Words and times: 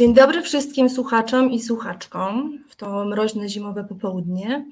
Dzień 0.00 0.14
dobry 0.14 0.42
wszystkim 0.42 0.90
słuchaczom 0.90 1.50
i 1.50 1.60
słuchaczkom 1.62 2.58
w 2.68 2.76
to 2.76 3.04
mroźne 3.04 3.48
zimowe 3.48 3.84
popołudnie. 3.84 4.66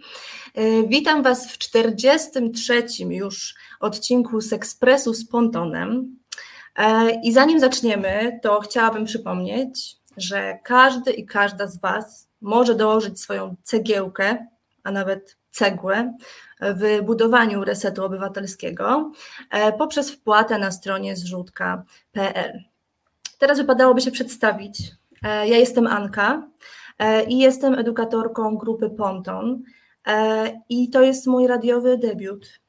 E, 0.55 0.83
witam 0.83 1.23
Was 1.23 1.53
w 1.53 1.59
43. 1.59 2.85
już 3.09 3.55
odcinku 3.81 4.41
z 4.41 4.53
Ekspresu 4.53 5.15
z 5.15 5.29
Pontonem. 5.29 6.17
E, 6.77 7.11
I 7.25 7.33
zanim 7.33 7.61
zaczniemy, 7.61 8.41
to 8.43 8.61
chciałabym 8.61 9.05
przypomnieć, 9.05 9.97
że 10.17 10.59
każdy 10.65 11.13
i 11.13 11.27
każda 11.27 11.67
z 11.67 11.81
Was 11.81 12.29
może 12.41 12.75
dołożyć 12.75 13.21
swoją 13.21 13.57
cegiełkę, 13.63 14.47
a 14.85 14.93
nawet 14.93 15.37
cegłę 15.51 16.17
w 16.61 17.03
budowaniu 17.03 17.65
resetu 17.65 18.05
obywatelskiego 18.05 19.13
e, 19.51 19.73
poprzez 19.73 20.11
wpłatę 20.11 20.59
na 20.59 20.71
stronie 20.71 21.17
zrzutka.pl. 21.17 22.65
Teraz 23.39 23.59
wypadałoby 23.59 24.01
się 24.01 24.11
przedstawić. 24.11 24.99
E, 25.23 25.49
ja 25.49 25.57
jestem 25.57 25.87
Anka 25.87 26.49
e, 26.99 27.25
i 27.25 27.39
jestem 27.39 27.75
edukatorką 27.75 28.57
grupy 28.57 28.91
Ponton 28.91 29.63
i 30.69 30.91
to 30.91 31.03
jest 31.03 31.27
mój 31.27 31.47
radiowy 31.47 31.99
debiut. 31.99 32.61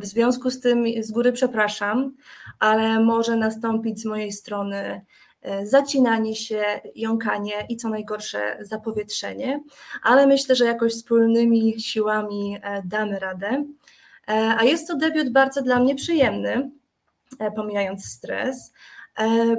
W 0.00 0.06
związku 0.06 0.50
z 0.50 0.60
tym 0.60 0.84
z 1.00 1.10
góry 1.10 1.32
przepraszam, 1.32 2.14
ale 2.60 3.00
może 3.00 3.36
nastąpić 3.36 4.00
z 4.00 4.04
mojej 4.04 4.32
strony 4.32 5.00
E, 5.44 5.66
zacinanie 5.66 6.36
się, 6.36 6.64
jąkanie 6.94 7.66
i 7.68 7.76
co 7.76 7.88
najgorsze 7.88 8.58
zapowietrzenie, 8.60 9.60
ale 10.02 10.26
myślę, 10.26 10.54
że 10.54 10.64
jakoś 10.64 10.92
wspólnymi 10.92 11.80
siłami 11.80 12.58
e, 12.62 12.82
damy 12.84 13.18
radę. 13.18 13.64
E, 14.28 14.54
a 14.58 14.64
jest 14.64 14.88
to 14.88 14.96
debiut 14.96 15.28
bardzo 15.28 15.62
dla 15.62 15.80
mnie 15.80 15.94
przyjemny, 15.94 16.70
pomijając 17.56 18.04
stres, 18.04 18.72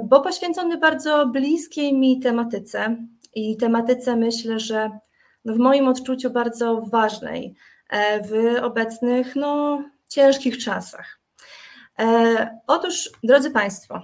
bo 0.04 0.20
poświęcony 0.20 0.78
bardzo 0.78 1.26
bliskiej 1.26 1.94
mi 1.94 2.20
tematyce 2.20 2.96
i 3.34 3.56
tematyce 3.56 4.16
myślę, 4.16 4.60
że 4.60 4.90
no 5.44 5.54
w 5.54 5.58
moim 5.58 5.88
odczuciu 5.88 6.30
bardzo 6.30 6.80
ważnej 6.80 7.54
w 8.24 8.56
obecnych 8.62 9.36
no, 9.36 9.82
ciężkich 10.08 10.58
czasach. 10.58 11.20
Otóż, 12.66 13.10
drodzy 13.22 13.50
Państwo, 13.50 14.00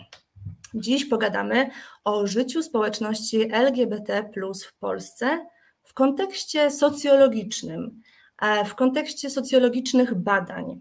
Dziś 0.75 1.05
pogadamy 1.05 1.70
o 2.05 2.27
życiu 2.27 2.62
społeczności 2.62 3.53
LGBT 3.53 4.31
w 4.66 4.78
Polsce 4.78 5.47
w 5.83 5.94
kontekście 5.94 6.70
socjologicznym, 6.70 8.03
e, 8.42 8.64
w 8.64 8.75
kontekście 8.75 9.31
socjologicznych 9.31 10.14
badań. 10.14 10.81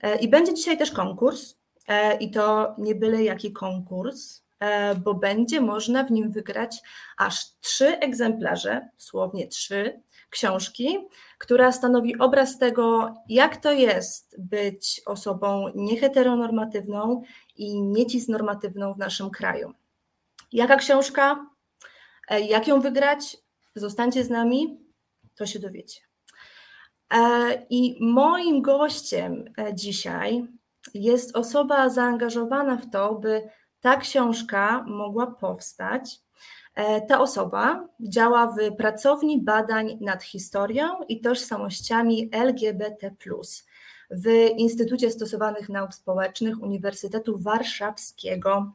E, 0.00 0.16
I 0.16 0.28
będzie 0.28 0.54
dzisiaj 0.54 0.78
też 0.78 0.90
konkurs, 0.90 1.54
e, 1.54 1.56
i 2.20 2.30
to 2.30 2.74
nie 2.78 2.94
byle 2.94 3.22
jaki 3.22 3.52
konkurs, 3.52 4.42
bo 5.04 5.14
będzie 5.14 5.60
można 5.60 6.04
w 6.04 6.10
nim 6.10 6.32
wygrać 6.32 6.82
aż 7.16 7.44
trzy 7.60 7.98
egzemplarze, 7.98 8.88
słownie 8.98 9.48
trzy, 9.48 10.02
książki, 10.32 10.98
która 11.38 11.72
stanowi 11.72 12.18
obraz 12.18 12.58
tego, 12.58 13.14
jak 13.28 13.56
to 13.56 13.72
jest 13.72 14.36
być 14.38 15.02
osobą 15.06 15.72
nieheteronormatywną 15.74 17.22
i 17.56 17.82
niecisnormatywną 17.82 18.94
w 18.94 18.98
naszym 18.98 19.30
kraju. 19.30 19.72
Jaka 20.52 20.76
książka? 20.76 21.46
E, 22.28 22.40
jak 22.40 22.68
ją 22.68 22.80
wygrać? 22.80 23.36
Zostańcie 23.74 24.24
z 24.24 24.30
nami, 24.30 24.78
to 25.34 25.46
się 25.46 25.58
dowiecie. 25.58 26.00
E, 27.14 27.66
I 27.70 27.96
moim 28.00 28.62
gościem 28.62 29.44
e, 29.58 29.74
dzisiaj 29.74 30.46
jest 30.94 31.36
osoba 31.36 31.88
zaangażowana 31.88 32.76
w 32.76 32.90
to, 32.90 33.14
by 33.14 33.48
ta 33.80 33.96
książka 33.96 34.84
mogła 34.88 35.26
powstać. 35.26 36.20
Ta 37.08 37.20
osoba 37.20 37.88
działa 38.00 38.46
w 38.46 38.76
pracowni 38.76 39.42
badań 39.42 39.98
nad 40.00 40.22
historią 40.22 40.88
i 41.08 41.20
tożsamościami 41.20 42.28
LGBT 42.32 43.10
w 44.12 44.26
Instytucie 44.56 45.10
Stosowanych 45.10 45.68
Nauk 45.68 45.94
Społecznych 45.94 46.62
Uniwersytetu 46.62 47.38
Warszawskiego. 47.38 48.72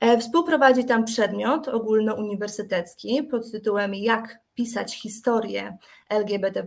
E, 0.00 0.18
współprowadzi 0.18 0.84
tam 0.84 1.04
przedmiot 1.04 1.68
ogólnouniwersytecki 1.68 3.22
pod 3.22 3.50
tytułem 3.50 3.94
Jak 3.94 4.38
pisać 4.54 5.00
historię 5.00 5.78
LGBT. 6.08 6.66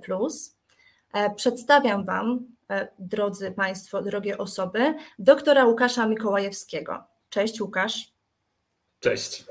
E, 1.14 1.36
przedstawiam 1.36 2.06
Wam, 2.06 2.40
e, 2.40 2.61
drodzy 3.00 3.52
Państwo, 3.52 4.02
drogie 4.02 4.38
osoby, 4.38 4.94
doktora 5.20 5.66
Łukasza 5.66 6.08
Mikołajewskiego. 6.08 7.04
Cześć 7.30 7.62
Łukasz. 7.62 8.12
Cześć. 9.00 9.46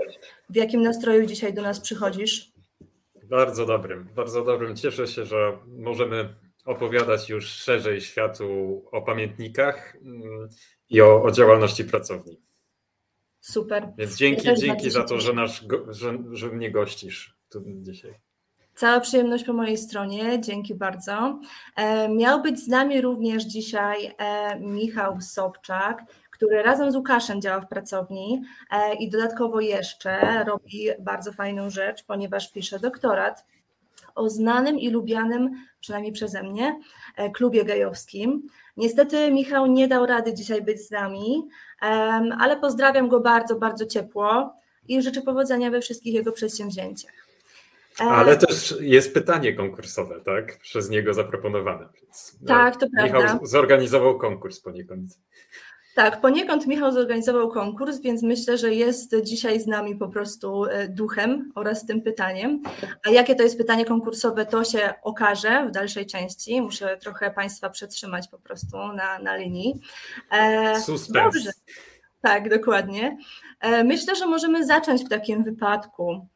W 0.50 0.56
jakim 0.56 0.82
nastroju 0.82 1.26
dzisiaj 1.26 1.54
do 1.54 1.62
nas 1.62 1.80
przychodzisz? 1.80 2.52
Bardzo 3.24 3.66
dobrym, 3.66 4.08
bardzo 4.14 4.44
dobrym. 4.44 4.76
Cieszę 4.76 5.06
się, 5.06 5.24
że 5.24 5.58
możemy 5.66 6.34
opowiadać 6.64 7.28
już 7.28 7.46
szerzej 7.48 8.00
światu 8.00 8.82
o 8.92 9.02
pamiętnikach 9.02 9.96
mm, 9.96 10.48
i 10.90 11.00
o, 11.00 11.22
o 11.22 11.30
działalności 11.30 11.84
pracowni. 11.84 12.40
Super. 13.40 13.88
Więc 13.98 14.16
dzięki, 14.16 14.46
ja 14.46 14.54
dzięki 14.54 14.90
za 14.90 15.04
to, 15.04 15.20
że, 15.20 15.32
nasz, 15.32 15.64
że, 15.88 16.18
że 16.32 16.48
mnie 16.48 16.70
gościsz 16.70 17.36
tu 17.48 17.62
dzisiaj. 17.66 18.14
Cała 18.74 19.00
przyjemność 19.00 19.44
po 19.44 19.52
mojej 19.52 19.76
stronie, 19.76 20.40
dzięki 20.40 20.74
bardzo. 20.74 21.40
E, 21.76 22.08
miał 22.08 22.42
być 22.42 22.60
z 22.60 22.68
nami 22.68 23.00
również 23.00 23.44
dzisiaj 23.44 24.14
e, 24.18 24.60
Michał 24.60 25.20
Sobczak, 25.20 26.04
który 26.30 26.62
razem 26.62 26.92
z 26.92 26.96
Łukaszem 26.96 27.40
działa 27.40 27.60
w 27.60 27.68
pracowni 27.68 28.42
e, 28.70 28.94
i 28.94 29.10
dodatkowo 29.10 29.60
jeszcze 29.60 30.44
robi 30.44 30.88
bardzo 30.98 31.32
fajną 31.32 31.70
rzecz, 31.70 32.04
ponieważ 32.04 32.52
pisze 32.52 32.78
doktorat 32.78 33.46
o 34.14 34.28
znanym 34.28 34.78
i 34.78 34.90
lubianym, 34.90 35.66
przynajmniej 35.80 36.12
przeze 36.12 36.42
mnie, 36.42 36.80
klubie 37.34 37.64
gejowskim. 37.64 38.48
Niestety 38.76 39.32
Michał 39.32 39.66
nie 39.66 39.88
dał 39.88 40.06
rady 40.06 40.34
dzisiaj 40.34 40.62
być 40.62 40.86
z 40.86 40.90
nami, 40.90 41.48
ale 42.38 42.56
pozdrawiam 42.60 43.08
go 43.08 43.20
bardzo, 43.20 43.56
bardzo 43.56 43.86
ciepło 43.86 44.54
i 44.88 45.02
życzę 45.02 45.22
powodzenia 45.22 45.70
we 45.70 45.80
wszystkich 45.80 46.14
jego 46.14 46.32
przedsięwzięciach. 46.32 47.29
E, 48.00 48.04
ale 48.04 48.36
też 48.36 48.74
jest 48.80 49.14
pytanie 49.14 49.52
konkursowe, 49.52 50.20
tak? 50.20 50.58
Przez 50.58 50.90
niego 50.90 51.14
zaproponowane. 51.14 51.88
Więc 52.02 52.38
tak, 52.46 52.76
to 52.76 52.86
Michał 52.86 53.10
prawda. 53.10 53.32
Michał 53.32 53.46
zorganizował 53.46 54.18
konkurs 54.18 54.60
poniekąd. 54.60 55.18
Tak, 55.94 56.20
poniekąd 56.20 56.66
Michał 56.66 56.92
zorganizował 56.92 57.48
konkurs, 57.48 58.00
więc 58.00 58.22
myślę, 58.22 58.58
że 58.58 58.74
jest 58.74 59.16
dzisiaj 59.22 59.60
z 59.60 59.66
nami 59.66 59.96
po 59.96 60.08
prostu 60.08 60.64
e, 60.64 60.88
duchem 60.88 61.52
oraz 61.54 61.86
tym 61.86 62.02
pytaniem. 62.02 62.62
A 63.06 63.10
jakie 63.10 63.34
to 63.34 63.42
jest 63.42 63.58
pytanie 63.58 63.84
konkursowe, 63.84 64.46
to 64.46 64.64
się 64.64 64.94
okaże 65.02 65.66
w 65.68 65.70
dalszej 65.70 66.06
części. 66.06 66.62
Muszę 66.62 66.96
trochę 66.96 67.30
Państwa 67.30 67.70
przetrzymać 67.70 68.28
po 68.28 68.38
prostu 68.38 68.76
na, 68.76 69.18
na 69.18 69.36
linii. 69.36 69.80
E, 70.30 70.80
Suspens. 70.80 71.34
Dobrze. 71.34 71.50
Tak, 72.20 72.48
dokładnie. 72.48 73.16
E, 73.60 73.84
myślę, 73.84 74.16
że 74.16 74.26
możemy 74.26 74.66
zacząć 74.66 75.04
w 75.04 75.08
takim 75.08 75.44
wypadku. 75.44 76.26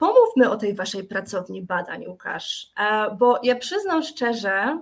Pomówmy 0.00 0.50
o 0.50 0.56
tej 0.56 0.74
Waszej 0.74 1.04
pracowni 1.04 1.62
badań, 1.62 2.06
Łukasz, 2.06 2.72
bo 3.18 3.40
ja 3.42 3.56
przyznam 3.56 4.02
szczerze, 4.02 4.78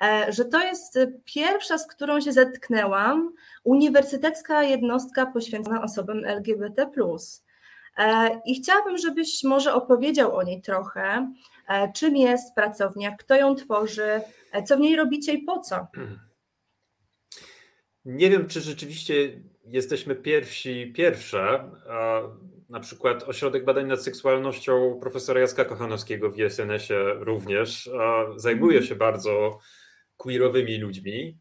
E, 0.00 0.32
że 0.32 0.44
to 0.44 0.60
jest 0.60 0.98
pierwsza, 1.24 1.78
z 1.78 1.86
którą 1.86 2.20
się 2.20 2.32
zetknęłam, 2.32 3.32
uniwersytecka 3.64 4.62
jednostka 4.62 5.26
poświęcona 5.26 5.82
osobom 5.82 6.24
LGBT. 6.24 6.90
E, 7.98 8.40
I 8.46 8.62
chciałabym, 8.62 8.98
żebyś 8.98 9.44
może 9.44 9.74
opowiedział 9.74 10.36
o 10.36 10.42
niej 10.42 10.62
trochę. 10.62 11.32
E, 11.68 11.92
czym 11.92 12.16
jest 12.16 12.54
pracownia, 12.54 13.16
kto 13.16 13.34
ją 13.34 13.54
tworzy, 13.54 14.20
co 14.66 14.76
w 14.76 14.80
niej 14.80 14.96
robicie 14.96 15.32
i 15.32 15.42
po 15.42 15.60
co? 15.60 15.86
Nie 18.04 18.30
wiem, 18.30 18.48
czy 18.48 18.60
rzeczywiście 18.60 19.14
jesteśmy 19.64 20.14
pierwsi, 20.14 20.92
pierwsze. 20.96 21.70
Na 22.70 22.80
przykład 22.80 23.22
Ośrodek 23.22 23.64
Badań 23.64 23.86
nad 23.86 24.02
Seksualnością 24.02 24.98
profesora 25.00 25.40
Jacka 25.40 25.64
Kochanowskiego 25.64 26.30
w 26.30 26.38
ISNS-ie 26.38 27.14
również 27.14 27.90
zajmuje 28.36 28.78
mhm. 28.78 28.88
się 28.88 28.94
bardzo 28.94 29.58
queerowymi 30.16 30.78
ludźmi. 30.78 31.38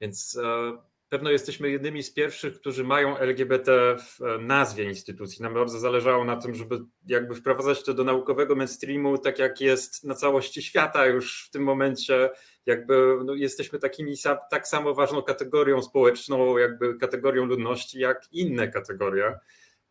Więc 0.00 0.38
um, 0.42 0.78
pewno 1.14 1.30
jesteśmy 1.30 1.70
jednymi 1.70 2.02
z 2.02 2.12
pierwszych, 2.12 2.60
którzy 2.60 2.84
mają 2.84 3.18
LGBT 3.18 3.96
w 3.98 4.22
e, 4.22 4.38
nazwie 4.38 4.84
instytucji. 4.84 5.42
Nam 5.42 5.54
bardzo 5.54 5.78
zależało 5.78 6.24
na 6.24 6.36
tym, 6.36 6.54
żeby 6.54 6.80
jakby 7.06 7.34
wprowadzać 7.34 7.82
to 7.82 7.94
do 7.94 8.04
naukowego 8.04 8.56
mainstreamu, 8.56 9.18
tak 9.18 9.38
jak 9.38 9.60
jest 9.60 10.04
na 10.04 10.14
całości 10.14 10.62
świata 10.62 11.06
już 11.06 11.46
w 11.46 11.50
tym 11.50 11.62
momencie. 11.62 12.30
Jakby 12.66 13.18
no, 13.24 13.34
jesteśmy 13.34 13.78
takimi 13.78 14.14
tak 14.50 14.68
samo 14.68 14.94
ważną 14.94 15.22
kategorią 15.22 15.82
społeczną, 15.82 16.58
jakby 16.58 16.98
kategorią 16.98 17.44
ludności, 17.44 17.98
jak 17.98 18.22
inne 18.32 18.68
kategorie. 18.68 19.38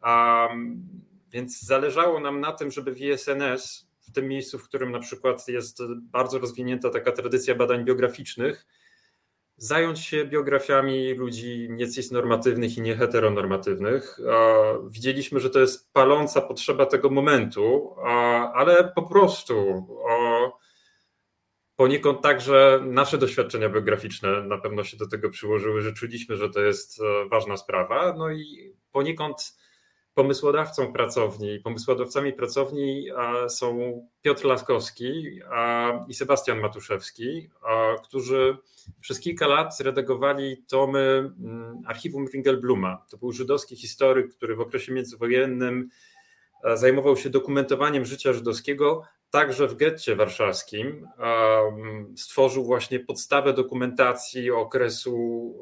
Um, 0.04 0.88
więc 1.32 1.62
zależało 1.62 2.20
nam 2.20 2.40
na 2.40 2.52
tym, 2.52 2.72
żeby 2.72 2.92
w 2.94 3.02
ISNS 3.02 3.88
w 4.00 4.12
tym 4.12 4.28
miejscu, 4.28 4.60
w 4.60 4.64
którym 4.64 4.92
na 4.92 5.00
przykład 5.00 5.48
jest 5.48 5.80
bardzo 6.02 6.40
rozwinięta 6.40 6.90
taka 6.90 7.12
tradycja 7.12 7.56
badań 7.56 7.86
biograficznych, 7.86 8.66
zająć 9.58 10.00
się 10.00 10.26
biografiami 10.26 11.14
ludzi 11.14 11.68
niecisnormatywnych 11.70 12.78
i 12.78 12.82
nieheteronormatywnych. 12.82 14.20
Widzieliśmy, 14.90 15.40
że 15.40 15.50
to 15.50 15.60
jest 15.60 15.94
paląca 15.94 16.42
potrzeba 16.42 16.86
tego 16.86 17.10
momentu, 17.10 17.96
ale 18.54 18.92
po 18.96 19.04
prostu 19.04 19.88
poniekąd 21.84 22.22
także 22.22 22.84
nasze 22.86 23.18
doświadczenia 23.18 23.70
biograficzne 23.70 24.44
na 24.44 24.58
pewno 24.58 24.84
się 24.84 24.98
do 24.98 25.08
tego 25.08 25.30
przyłożyły, 25.30 25.82
że 25.82 25.94
czuliśmy, 25.94 26.38
że 26.38 26.50
to 26.50 26.62
jest 26.62 27.02
e, 27.02 27.30
ważna 27.30 27.58
sprawa. 27.58 28.14
No 28.18 28.32
i 28.32 28.74
poniekąd 28.92 29.58
pomysłodawcą 30.14 30.94
pracowni, 30.94 31.60
pomysłodawcami 31.60 32.34
pracowni 32.34 33.08
są 33.48 34.02
Piotr 34.22 34.46
Laskowski 34.46 35.40
i 36.08 36.14
Sebastian 36.14 36.60
Matuszewski, 36.60 37.50
którzy 38.04 38.58
przez 39.02 39.20
kilka 39.20 39.48
lat 39.48 39.78
zredagowali 39.78 40.64
tomy 40.68 41.34
mm, 41.40 41.82
archiwum 41.88 42.28
Ringelbluma. 42.28 43.06
To 43.10 43.18
był 43.18 43.32
żydowski 43.32 43.76
historyk, 43.76 44.36
który 44.36 44.56
w 44.56 44.62
okresie 44.62 44.94
międzywojennym 44.94 45.90
zajmował 46.74 47.18
się 47.18 47.30
dokumentowaniem 47.30 48.06
życia 48.06 48.34
żydowskiego 48.34 49.04
także 49.34 49.68
w 49.68 49.76
getcie 49.76 50.16
warszawskim. 50.16 51.08
Stworzył 52.16 52.66
właśnie 52.66 53.00
podstawę 53.00 53.54
dokumentacji 53.54 54.52
okresu 54.52 55.56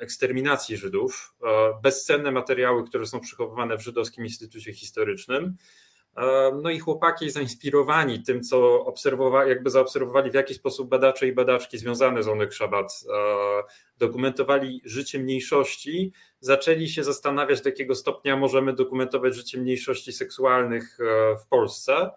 eksterminacji 0.00 0.76
Żydów, 0.76 1.34
bezcenne 1.82 2.32
materiały, 2.32 2.84
które 2.84 3.06
są 3.06 3.20
przechowywane 3.20 3.78
w 3.78 3.82
Żydowskim 3.82 4.24
Instytucie 4.24 4.72
Historycznym. 4.72 5.56
No 6.62 6.70
i 6.70 6.78
chłopaki 6.78 7.30
zainspirowani 7.30 8.22
tym, 8.22 8.42
co 8.42 8.84
obserwowali, 8.84 9.50
jakby 9.50 9.70
zaobserwowali, 9.70 10.30
w 10.30 10.34
jaki 10.34 10.54
sposób 10.54 10.88
badacze 10.88 11.26
i 11.26 11.32
badaczki 11.32 11.78
związane 11.78 12.22
z 12.22 12.28
Onek 12.28 12.52
Szabat 12.52 13.04
dokumentowali 13.98 14.82
życie 14.84 15.18
mniejszości, 15.18 16.12
zaczęli 16.40 16.88
się 16.88 17.04
zastanawiać, 17.04 17.60
do 17.60 17.68
jakiego 17.68 17.94
stopnia 17.94 18.36
możemy 18.36 18.72
dokumentować 18.72 19.34
życie 19.34 19.58
mniejszości 19.58 20.12
seksualnych 20.12 20.98
e, 21.00 21.36
w 21.36 21.46
Polsce. 21.46 22.10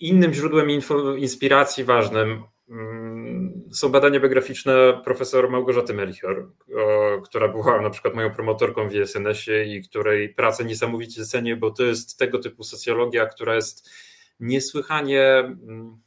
Innym 0.00 0.34
źródłem 0.34 0.68
inspiracji 1.18 1.84
ważnym 1.84 2.42
mm, 2.70 3.62
są 3.72 3.88
badania 3.88 4.20
biograficzne 4.20 5.00
profesor 5.04 5.50
Małgorzaty 5.50 5.94
Melchior, 5.94 6.50
która 7.24 7.48
była 7.48 7.80
na 7.80 7.90
przykład 7.90 8.14
moją 8.14 8.30
promotorką 8.30 8.88
w 8.88 8.94
ISNS-ie 8.94 9.76
i 9.76 9.82
której 9.82 10.34
pracę 10.34 10.64
niesamowicie 10.64 11.24
cenię, 11.24 11.56
bo 11.56 11.70
to 11.70 11.82
jest 11.82 12.18
tego 12.18 12.38
typu 12.38 12.64
socjologia, 12.64 13.26
która 13.26 13.54
jest 13.54 13.90
niesłychanie 14.40 15.22
mm, 15.38 15.98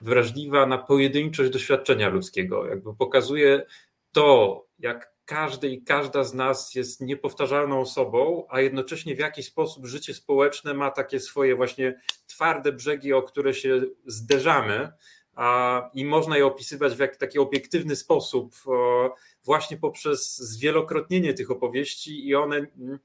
wrażliwa 0.00 0.66
na 0.66 0.78
pojedynczość 0.78 1.50
doświadczenia 1.50 2.08
ludzkiego. 2.08 2.66
Jakby 2.66 2.94
pokazuje 2.94 3.66
to, 4.12 4.66
jak 4.78 5.15
każdy 5.26 5.68
i 5.68 5.82
każda 5.82 6.24
z 6.24 6.34
nas 6.34 6.74
jest 6.74 7.00
niepowtarzalną 7.00 7.80
osobą, 7.80 8.46
a 8.48 8.60
jednocześnie 8.60 9.16
w 9.16 9.18
jakiś 9.18 9.46
sposób 9.46 9.86
życie 9.86 10.14
społeczne 10.14 10.74
ma 10.74 10.90
takie 10.90 11.20
swoje 11.20 11.56
właśnie 11.56 12.00
twarde 12.26 12.72
brzegi, 12.72 13.12
o 13.12 13.22
które 13.22 13.54
się 13.54 13.82
zderzamy. 14.06 14.92
A, 15.34 15.90
I 15.94 16.04
można 16.04 16.36
je 16.36 16.46
opisywać 16.46 16.94
w 16.94 16.98
jak, 16.98 17.16
taki 17.16 17.38
obiektywny 17.38 17.96
sposób, 17.96 18.56
właśnie 19.44 19.76
poprzez 19.76 20.36
zwielokrotnienie 20.36 21.34
tych 21.34 21.50
opowieści, 21.50 22.28
i 22.28 22.34
one 22.34 22.56
mm, 22.56 22.98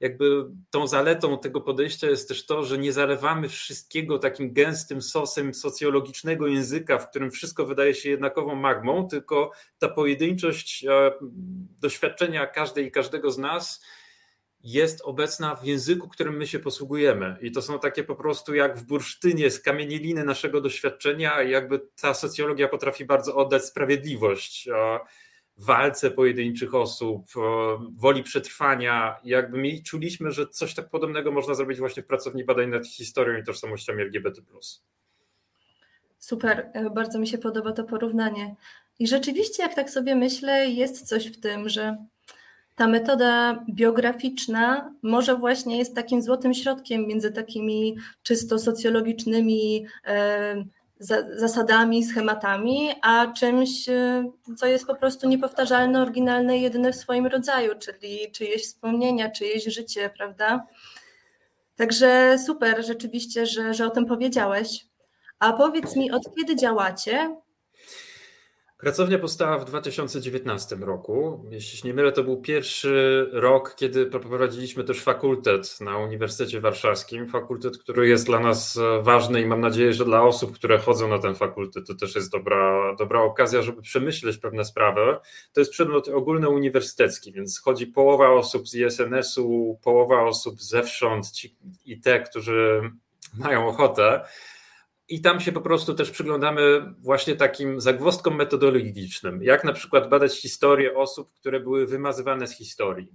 jakby 0.00 0.44
tą 0.70 0.86
zaletą 0.86 1.38
tego 1.38 1.60
podejścia 1.60 2.10
jest 2.10 2.28
też 2.28 2.46
to, 2.46 2.64
że 2.64 2.78
nie 2.78 2.92
zalewamy 2.92 3.48
wszystkiego 3.48 4.18
takim 4.18 4.52
gęstym 4.52 5.02
sosem 5.02 5.54
socjologicznego 5.54 6.46
języka, 6.46 6.98
w 6.98 7.10
którym 7.10 7.30
wszystko 7.30 7.66
wydaje 7.66 7.94
się 7.94 8.10
jednakową 8.10 8.54
magmą, 8.54 9.08
tylko 9.08 9.50
ta 9.78 9.88
pojedynczość 9.88 10.84
e, 10.84 11.12
doświadczenia 11.80 12.46
każdej 12.46 12.86
i 12.86 12.90
każdego 12.90 13.30
z 13.30 13.38
nas 13.38 13.84
jest 14.62 15.00
obecna 15.04 15.54
w 15.54 15.64
języku, 15.64 16.08
którym 16.08 16.36
my 16.36 16.46
się 16.46 16.58
posługujemy. 16.58 17.36
I 17.40 17.52
to 17.52 17.62
są 17.62 17.78
takie 17.78 18.04
po 18.04 18.16
prostu 18.16 18.54
jak 18.54 18.78
w 18.78 18.84
bursztynie 18.84 19.50
skamieniliny 19.50 20.24
naszego 20.24 20.60
doświadczenia, 20.60 21.42
jakby 21.42 21.80
ta 22.00 22.14
socjologia 22.14 22.68
potrafi 22.68 23.04
bardzo 23.04 23.36
oddać 23.36 23.64
sprawiedliwość 23.64 24.68
walce 25.56 26.10
pojedynczych 26.10 26.74
osób, 26.74 27.26
woli 27.96 28.22
przetrwania. 28.22 29.16
Jakby 29.24 29.58
mi 29.58 29.82
czuliśmy, 29.82 30.32
że 30.32 30.46
coś 30.46 30.74
tak 30.74 30.88
podobnego 30.88 31.32
można 31.32 31.54
zrobić 31.54 31.78
właśnie 31.78 32.02
w 32.02 32.06
pracowni 32.06 32.44
badań 32.44 32.68
nad 32.68 32.86
historią 32.86 33.38
i 33.38 33.44
tożsamościami 33.44 34.02
LGBT. 34.02 34.42
Super, 36.18 36.70
e, 36.72 36.90
bardzo 36.90 37.18
mi 37.18 37.26
się 37.26 37.38
podoba 37.38 37.72
to 37.72 37.84
porównanie. 37.84 38.54
I 38.98 39.06
rzeczywiście, 39.08 39.62
jak 39.62 39.74
tak 39.74 39.90
sobie 39.90 40.14
myślę, 40.14 40.70
jest 40.70 41.08
coś 41.08 41.26
w 41.26 41.40
tym, 41.40 41.68
że 41.68 41.96
ta 42.76 42.86
metoda 42.86 43.64
biograficzna 43.70 44.94
może 45.02 45.36
właśnie 45.36 45.78
jest 45.78 45.94
takim 45.94 46.22
złotym 46.22 46.54
środkiem 46.54 47.06
między 47.06 47.32
takimi 47.32 47.96
czysto 48.22 48.58
socjologicznymi 48.58 49.86
e, 50.06 50.64
zasadami, 51.36 52.04
schematami, 52.04 52.90
a 53.02 53.26
czymś, 53.26 53.88
y, 53.88 54.24
co 54.56 54.66
jest 54.66 54.86
po 54.86 54.94
prostu 54.94 55.28
niepowtarzalne, 55.28 56.02
oryginalne 56.02 56.58
jedyne 56.58 56.92
w 56.92 56.96
swoim 56.96 57.26
rodzaju, 57.26 57.72
czyli 57.78 58.32
czyjeś 58.32 58.62
wspomnienia, 58.62 59.30
czyjeś 59.30 59.64
życie, 59.64 60.10
prawda? 60.16 60.66
Także 61.76 62.38
super 62.46 62.86
rzeczywiście, 62.86 63.46
że, 63.46 63.74
że 63.74 63.86
o 63.86 63.90
tym 63.90 64.06
powiedziałeś. 64.06 64.86
A 65.38 65.52
powiedz 65.52 65.96
mi, 65.96 66.10
od 66.10 66.22
kiedy 66.36 66.56
działacie? 66.56 67.36
Pracownia 68.78 69.18
powstała 69.18 69.58
w 69.58 69.64
2019 69.64 70.76
roku. 70.76 71.44
Jeśli 71.50 71.78
się 71.78 71.88
nie 71.88 71.94
mylę, 71.94 72.12
to 72.12 72.24
był 72.24 72.40
pierwszy 72.40 73.26
rok, 73.32 73.74
kiedy 73.76 74.06
prowadziliśmy 74.06 74.84
też 74.84 75.02
fakultet 75.02 75.80
na 75.80 75.98
Uniwersytecie 75.98 76.60
Warszawskim. 76.60 77.28
Fakultet, 77.28 77.78
który 77.78 78.08
jest 78.08 78.26
dla 78.26 78.40
nas 78.40 78.78
ważny 79.02 79.40
i 79.40 79.46
mam 79.46 79.60
nadzieję, 79.60 79.92
że 79.92 80.04
dla 80.04 80.22
osób, 80.22 80.54
które 80.54 80.78
chodzą 80.78 81.08
na 81.08 81.18
ten 81.18 81.34
fakultet, 81.34 81.86
to 81.86 81.94
też 81.94 82.14
jest 82.14 82.32
dobra, 82.32 82.94
dobra 82.98 83.22
okazja, 83.22 83.62
żeby 83.62 83.82
przemyśleć 83.82 84.38
pewne 84.38 84.64
sprawy. 84.64 85.16
To 85.52 85.60
jest 85.60 85.72
przedmiot 85.72 86.08
ogólnouniwersytecki, 86.08 87.32
więc 87.32 87.60
chodzi 87.60 87.86
połowa 87.86 88.30
osób 88.30 88.68
z 88.68 88.74
ISNS-u, 88.74 89.78
połowa 89.84 90.22
osób 90.22 90.62
zewsząd 90.62 91.30
ci, 91.30 91.56
i 91.84 92.00
te, 92.00 92.20
którzy 92.20 92.90
mają 93.38 93.68
ochotę. 93.68 94.24
I 95.08 95.20
tam 95.20 95.40
się 95.40 95.52
po 95.52 95.60
prostu 95.60 95.94
też 95.94 96.10
przyglądamy 96.10 96.94
właśnie 96.98 97.36
takim 97.36 97.80
zagwozdkom 97.80 98.36
metodologicznym, 98.36 99.42
jak 99.42 99.64
na 99.64 99.72
przykład 99.72 100.08
badać 100.08 100.40
historię 100.40 100.96
osób, 100.96 101.32
które 101.32 101.60
były 101.60 101.86
wymazywane 101.86 102.46
z 102.46 102.56
historii, 102.56 103.08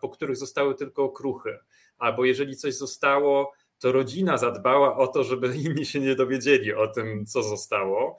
po 0.00 0.08
których 0.08 0.36
zostały 0.36 0.74
tylko 0.74 1.04
okruchy, 1.04 1.58
albo 1.98 2.24
jeżeli 2.24 2.56
coś 2.56 2.74
zostało, 2.74 3.52
to 3.78 3.92
rodzina 3.92 4.38
zadbała 4.38 4.96
o 4.96 5.06
to, 5.06 5.24
żeby 5.24 5.56
inni 5.64 5.86
się 5.86 6.00
nie 6.00 6.14
dowiedzieli 6.14 6.74
o 6.74 6.88
tym, 6.88 7.26
co 7.26 7.42
zostało. 7.42 8.18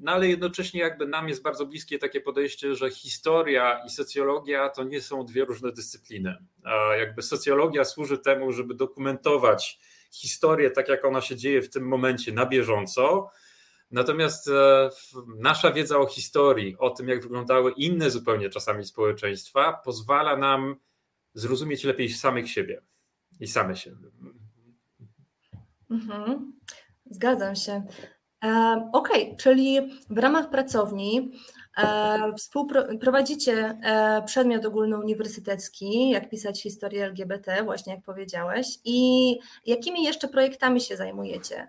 No 0.00 0.12
ale 0.12 0.28
jednocześnie 0.28 0.80
jakby 0.80 1.06
nam 1.06 1.28
jest 1.28 1.42
bardzo 1.42 1.66
bliskie 1.66 1.98
takie 1.98 2.20
podejście, 2.20 2.74
że 2.74 2.90
historia 2.90 3.80
i 3.86 3.90
socjologia 3.90 4.68
to 4.68 4.84
nie 4.84 5.00
są 5.00 5.24
dwie 5.24 5.44
różne 5.44 5.72
dyscypliny. 5.72 6.36
Jakby 6.98 7.22
socjologia 7.22 7.84
służy 7.84 8.18
temu, 8.18 8.52
żeby 8.52 8.74
dokumentować 8.74 9.78
historię 10.12 10.70
tak, 10.70 10.88
jak 10.88 11.04
ona 11.04 11.20
się 11.20 11.36
dzieje 11.36 11.62
w 11.62 11.70
tym 11.70 11.88
momencie 11.88 12.32
na 12.32 12.46
bieżąco. 12.46 13.30
Natomiast 13.90 14.48
e, 14.48 14.90
nasza 15.38 15.72
wiedza 15.72 15.98
o 15.98 16.06
historii, 16.06 16.76
o 16.78 16.90
tym, 16.90 17.08
jak 17.08 17.22
wyglądały 17.22 17.72
inne 17.72 18.10
zupełnie 18.10 18.48
czasami 18.48 18.84
społeczeństwa, 18.84 19.72
pozwala 19.84 20.36
nam 20.36 20.76
zrozumieć 21.34 21.84
lepiej 21.84 22.08
samych 22.08 22.50
siebie 22.50 22.82
i 23.40 23.46
same 23.46 23.76
siebie. 23.76 24.06
Mhm. 25.90 26.52
Zgadzam 27.10 27.56
się. 27.56 27.82
E, 28.44 28.90
okej, 28.92 29.22
okay, 29.24 29.36
czyli 29.36 29.78
w 30.10 30.18
ramach 30.18 30.50
pracowni 30.50 31.32
E, 31.78 32.98
Prowadzicie 33.00 33.78
e, 33.84 34.22
przedmiot 34.26 34.64
ogólnouniwersytecki, 34.64 36.10
jak 36.10 36.30
pisać 36.30 36.62
historię 36.62 37.04
LGBT, 37.04 37.64
właśnie 37.64 37.94
jak 37.94 38.04
powiedziałeś. 38.04 38.66
I 38.84 39.38
jakimi 39.66 40.04
jeszcze 40.04 40.28
projektami 40.28 40.80
się 40.80 40.96
zajmujecie? 40.96 41.68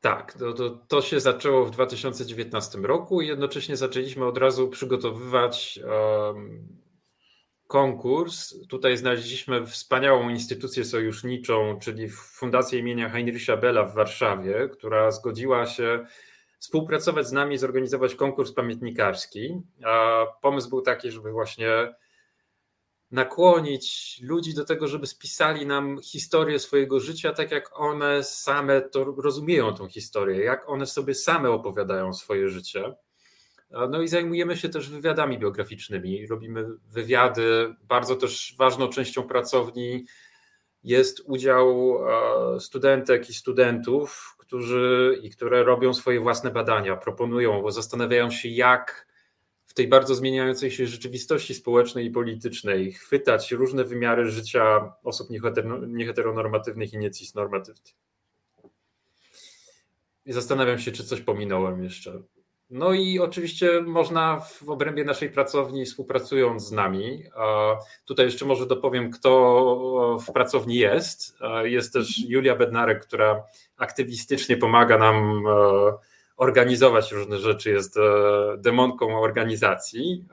Tak, 0.00 0.32
to, 0.32 0.52
to, 0.52 0.70
to, 0.70 1.02
się 1.02 1.20
zaczęło 1.20 1.66
w 1.66 1.70
2019 1.70 2.78
roku 2.78 3.20
i 3.20 3.26
jednocześnie 3.26 3.76
zaczęliśmy 3.76 4.24
od 4.24 4.38
razu 4.38 4.68
przygotowywać 4.68 5.80
um, 5.84 6.68
konkurs. 7.66 8.54
Tutaj 8.68 8.96
znaleźliśmy 8.96 9.66
wspaniałą 9.66 10.28
instytucję 10.28 10.84
sojuszniczą, 10.84 11.78
czyli 11.82 12.08
Fundację 12.10 12.78
imienia 12.78 13.08
Heinricha 13.08 13.56
Bella 13.56 13.84
w 13.84 13.94
Warszawie, 13.94 14.68
która 14.72 15.10
zgodziła 15.10 15.66
się 15.66 16.06
współpracować 16.60 17.26
z 17.26 17.32
nami, 17.32 17.58
zorganizować 17.58 18.14
konkurs 18.14 18.52
pamiętnikarski. 18.52 19.62
A 19.84 20.26
pomysł 20.42 20.68
był 20.68 20.82
taki, 20.82 21.10
żeby 21.10 21.30
właśnie 21.30 21.94
nakłonić 23.10 24.18
ludzi 24.22 24.54
do 24.54 24.64
tego, 24.64 24.88
żeby 24.88 25.06
spisali 25.06 25.66
nam 25.66 26.02
historię 26.02 26.58
swojego 26.58 27.00
życia, 27.00 27.32
tak 27.32 27.50
jak 27.50 27.80
one 27.80 28.24
same 28.24 28.80
to 28.80 29.04
rozumieją 29.04 29.74
tą 29.74 29.88
historię, 29.88 30.44
jak 30.44 30.68
one 30.68 30.86
sobie 30.86 31.14
same 31.14 31.50
opowiadają 31.50 32.14
swoje 32.14 32.48
życie. 32.48 32.94
No 33.90 34.02
i 34.02 34.08
zajmujemy 34.08 34.56
się 34.56 34.68
też 34.68 34.90
wywiadami 34.90 35.38
biograficznymi. 35.38 36.26
Robimy 36.26 36.66
wywiady. 36.88 37.74
Bardzo 37.82 38.16
też 38.16 38.54
ważną 38.58 38.88
częścią 38.88 39.22
pracowni 39.22 40.06
jest 40.84 41.22
udział 41.24 41.98
studentek 42.58 43.30
i 43.30 43.34
studentów, 43.34 44.36
którzy 44.50 45.18
i 45.22 45.30
które 45.30 45.64
robią 45.64 45.94
swoje 45.94 46.20
własne 46.20 46.50
badania, 46.50 46.96
proponują, 46.96 47.62
bo 47.62 47.72
zastanawiają 47.72 48.30
się, 48.30 48.48
jak 48.48 49.06
w 49.66 49.74
tej 49.74 49.88
bardzo 49.88 50.14
zmieniającej 50.14 50.70
się 50.70 50.86
rzeczywistości 50.86 51.54
społecznej 51.54 52.06
i 52.06 52.10
politycznej 52.10 52.92
chwytać 52.92 53.52
różne 53.52 53.84
wymiary 53.84 54.30
życia 54.30 54.92
osób 55.04 55.28
nieheteronormatywnych 55.86 56.92
i 56.92 56.98
niecisnormatywnych. 56.98 57.94
I 60.26 60.32
zastanawiam 60.32 60.78
się, 60.78 60.92
czy 60.92 61.04
coś 61.04 61.20
pominąłem 61.20 61.84
jeszcze. 61.84 62.22
No 62.70 62.92
i 62.92 63.18
oczywiście 63.18 63.80
można 63.80 64.40
w 64.40 64.70
obrębie 64.70 65.04
naszej 65.04 65.30
pracowni, 65.30 65.84
współpracując 65.84 66.66
z 66.66 66.72
nami, 66.72 67.24
tutaj 68.04 68.26
jeszcze 68.26 68.44
może 68.44 68.66
dopowiem, 68.66 69.10
kto 69.10 70.18
w 70.26 70.32
pracowni 70.32 70.74
jest. 70.74 71.38
Jest 71.62 71.92
też 71.92 72.28
Julia 72.28 72.56
Bednarek, 72.56 73.06
która 73.06 73.42
aktywistycznie 73.80 74.56
pomaga 74.56 74.98
nam 74.98 75.46
e, 75.46 75.92
organizować 76.36 77.12
różne 77.12 77.38
rzeczy, 77.38 77.70
jest 77.70 77.96
e, 77.96 78.00
demonką 78.58 79.20
organizacji. 79.20 80.24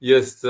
Jest 0.00 0.46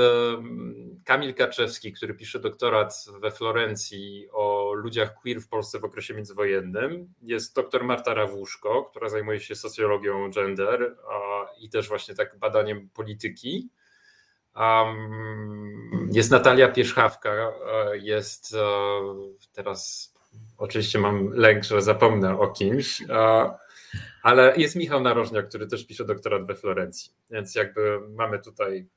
Kamil 1.05 1.33
Kaczewski, 1.33 1.93
który 1.93 2.13
pisze 2.13 2.39
doktorat 2.39 3.05
we 3.21 3.31
Florencji 3.31 4.27
o 4.31 4.73
ludziach 4.73 5.13
queer 5.13 5.41
w 5.41 5.47
Polsce 5.47 5.79
w 5.79 5.83
okresie 5.83 6.13
międzywojennym. 6.13 7.13
Jest 7.21 7.55
doktor 7.55 7.83
Marta 7.83 8.13
Rawuszko, 8.13 8.83
która 8.83 9.09
zajmuje 9.09 9.39
się 9.39 9.55
socjologią 9.55 10.31
gender 10.31 10.95
i 11.59 11.69
też 11.69 11.89
właśnie 11.89 12.15
tak 12.15 12.39
badaniem 12.39 12.89
polityki. 12.89 13.69
Jest 16.11 16.31
Natalia 16.31 16.67
Pierzchawka, 16.67 17.53
jest 17.93 18.55
e, 18.55 18.59
teraz 19.53 20.12
oczywiście 20.63 20.99
mam 20.99 21.29
lęk, 21.33 21.63
że 21.63 21.81
zapomnę 21.81 22.39
o 22.39 22.47
kimś, 22.47 23.03
ale 24.23 24.53
jest 24.57 24.75
Michał 24.75 25.01
Narożniak, 25.01 25.49
który 25.49 25.67
też 25.67 25.87
pisze 25.87 26.05
doktorat 26.05 26.47
we 26.47 26.55
Florencji, 26.55 27.11
więc 27.29 27.55
jakby 27.55 27.99
mamy 28.09 28.39
tutaj 28.39 28.87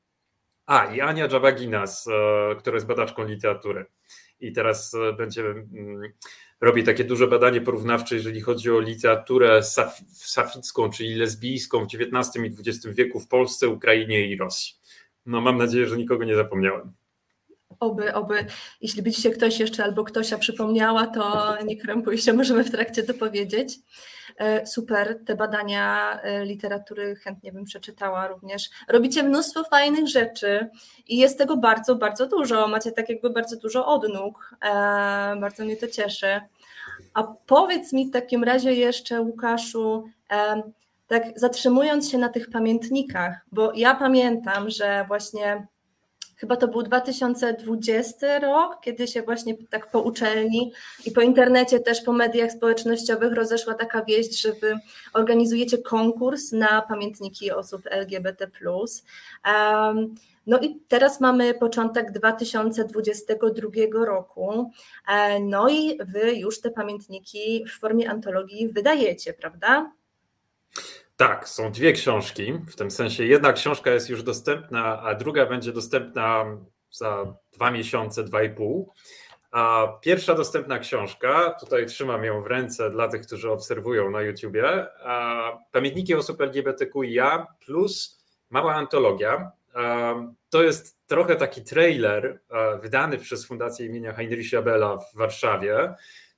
a, 0.67 0.95
i 0.95 1.01
Ania 1.01 1.29
Dżabaginas, 1.29 2.09
e, 2.09 2.57
która 2.57 2.75
jest 2.75 2.87
badaczką 2.87 3.25
literatury. 3.25 3.87
I 4.41 4.53
teraz 4.53 4.95
e, 4.95 5.13
będzie 5.13 5.43
mm, 5.43 6.13
robi 6.61 6.85
takie 6.85 7.05
duże 7.05 7.27
badanie 7.27 7.61
porównawcze, 7.61 8.15
jeżeli 8.15 8.41
chodzi 8.41 8.71
o 8.71 8.81
literaturę 8.81 9.63
saficką, 10.13 10.91
czyli 10.91 11.15
lesbijską 11.15 11.87
w 11.87 11.89
XIX 11.95 12.45
i 12.45 12.71
XX 12.71 12.87
wieku 12.87 13.21
w 13.21 13.29
Polsce, 13.29 13.69
Ukrainie 13.69 14.27
i 14.27 14.37
Rosji. 14.37 14.75
No 15.27 15.41
mam 15.41 15.59
nadzieję, 15.59 15.87
że 15.87 15.97
nikogo 15.97 16.25
nie 16.25 16.37
zapomniałem. 16.37 16.93
Oby, 17.80 18.14
oby, 18.14 18.47
jeśli 18.80 19.02
by 19.02 19.12
się 19.12 19.30
ktoś 19.30 19.61
jeszcze 19.61 19.85
albo 19.85 20.04
ktośa 20.04 20.38
przypomniała, 20.38 21.06
to 21.06 21.54
nie 21.64 21.76
krępuj 21.76 22.18
się, 22.18 22.33
możemy 22.33 22.64
w 22.64 22.71
trakcie 22.71 23.02
to 23.02 23.14
powiedzieć. 23.14 23.78
E, 24.38 24.66
super, 24.66 25.18
te 25.26 25.35
badania 25.37 26.21
e, 26.23 26.45
literatury 26.45 27.16
chętnie 27.16 27.52
bym 27.52 27.64
przeczytała 27.64 28.28
również. 28.28 28.71
Robicie 28.88 29.23
mnóstwo 29.23 29.64
fajnych 29.64 30.09
rzeczy 30.09 30.68
i 31.09 31.16
jest 31.16 31.38
tego 31.38 31.56
bardzo, 31.56 31.95
bardzo 31.95 32.26
dużo. 32.26 32.68
Macie 32.68 32.92
tak 32.92 33.09
jakby 33.09 33.30
bardzo 33.30 33.56
dużo 33.56 33.87
odnóg. 33.87 34.54
E, 34.62 34.71
bardzo 35.40 35.64
mnie 35.64 35.76
to 35.76 35.88
cieszy. 35.88 36.40
A 37.14 37.23
powiedz 37.47 37.92
mi 37.92 38.06
w 38.06 38.12
takim 38.12 38.45
razie 38.45 38.73
jeszcze, 38.73 39.21
Łukaszu, 39.21 40.04
tak 41.06 41.23
zatrzymując 41.37 42.11
się 42.11 42.18
na 42.18 42.28
tych 42.28 42.50
pamiętnikach, 42.50 43.35
bo 43.52 43.73
ja 43.75 43.95
pamiętam, 43.95 44.71
że 44.71 45.04
właśnie 45.09 45.66
chyba 46.37 46.57
to 46.57 46.69
był 46.69 46.83
2020 46.83 48.38
rok, 48.38 48.81
kiedy 48.81 49.09
się 49.09 49.23
właśnie 49.23 49.55
tak 49.71 49.90
po 49.90 50.00
uczelni 50.00 50.73
i 51.07 51.11
po 51.11 51.21
internecie, 51.21 51.81
też 51.81 52.02
po 52.02 52.12
mediach 52.12 52.52
społecznościowych 52.52 53.33
rozeszła 53.33 53.75
taka 53.75 54.05
wieść, 54.05 54.40
że 54.40 54.52
wy 54.52 54.78
organizujecie 55.12 55.78
konkurs 55.78 56.52
na 56.52 56.83
pamiętniki 56.83 57.50
osób 57.50 57.83
LGBT. 57.90 58.50
Um, 59.47 60.14
no 60.47 60.59
i 60.61 60.81
teraz 60.88 61.21
mamy 61.21 61.55
początek 61.55 62.12
2022 62.12 64.05
roku. 64.05 64.71
E, 65.09 65.40
no 65.40 65.69
i 65.69 65.99
wy 66.05 66.35
już 66.35 66.61
te 66.61 66.71
pamiętniki 66.71 67.64
w 67.64 67.81
formie 67.81 68.11
antologii 68.11 68.69
wydajecie, 68.69 69.33
prawda? 69.33 69.93
Tak, 71.17 71.49
są 71.49 71.73
dwie 71.73 71.93
książki. 71.93 72.53
W 72.69 72.77
tym 72.77 72.91
sensie 72.91 73.25
jedna 73.25 73.53
książka 73.53 73.91
jest 73.91 74.09
już 74.09 74.23
dostępna, 74.23 75.03
a 75.03 75.15
druga 75.15 75.47
będzie 75.47 75.73
dostępna 75.73 76.45
za 76.91 77.35
dwa 77.53 77.71
miesiące, 77.71 78.25
dwa 78.25 78.43
i 78.43 78.51
pół. 78.51 78.93
A 79.51 79.89
pierwsza 80.01 80.35
dostępna 80.35 80.79
książka, 80.79 81.51
tutaj 81.61 81.87
trzymam 81.87 82.25
ją 82.25 82.43
w 82.43 82.47
ręce 82.47 82.91
dla 82.91 83.09
tych, 83.09 83.27
którzy 83.27 83.51
obserwują 83.51 84.11
na 84.11 84.23
YouTubie, 84.23 84.87
Pamiętniki 85.73 86.15
osób 86.15 86.41
LGBTQIA 86.41 87.47
plus 87.67 88.23
mała 88.51 88.75
antologia. 88.75 89.51
To 90.51 90.63
jest 90.63 91.07
trochę 91.07 91.37
taki 91.37 91.65
trailer 91.65 92.41
wydany 92.83 93.19
przez 93.19 93.47
Fundację 93.47 93.87
imienia 93.87 94.13
Heinricha 94.13 94.63
Bella 94.63 94.97
w 94.97 95.17
Warszawie 95.17 95.95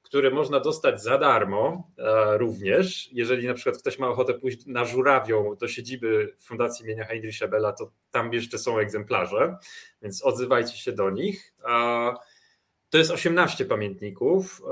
które 0.08 0.30
można 0.30 0.60
dostać 0.60 1.02
za 1.02 1.18
darmo 1.18 1.90
e, 1.98 2.38
również. 2.38 3.08
Jeżeli 3.12 3.46
na 3.46 3.54
przykład 3.54 3.78
ktoś 3.78 3.98
ma 3.98 4.08
ochotę 4.08 4.34
pójść 4.34 4.66
na 4.66 4.84
żurawią 4.84 5.56
do 5.60 5.68
siedziby 5.68 6.34
Fundacji 6.38 6.84
imienia 6.84 7.04
Heinricha 7.04 7.48
Bella, 7.48 7.72
to 7.72 7.90
tam 8.10 8.32
jeszcze 8.32 8.58
są 8.58 8.78
egzemplarze, 8.78 9.56
więc 10.02 10.24
odzywajcie 10.24 10.76
się 10.76 10.92
do 10.92 11.10
nich. 11.10 11.54
To 12.90 12.98
jest 12.98 13.10
18 13.10 13.64
pamiętników. 13.64 14.62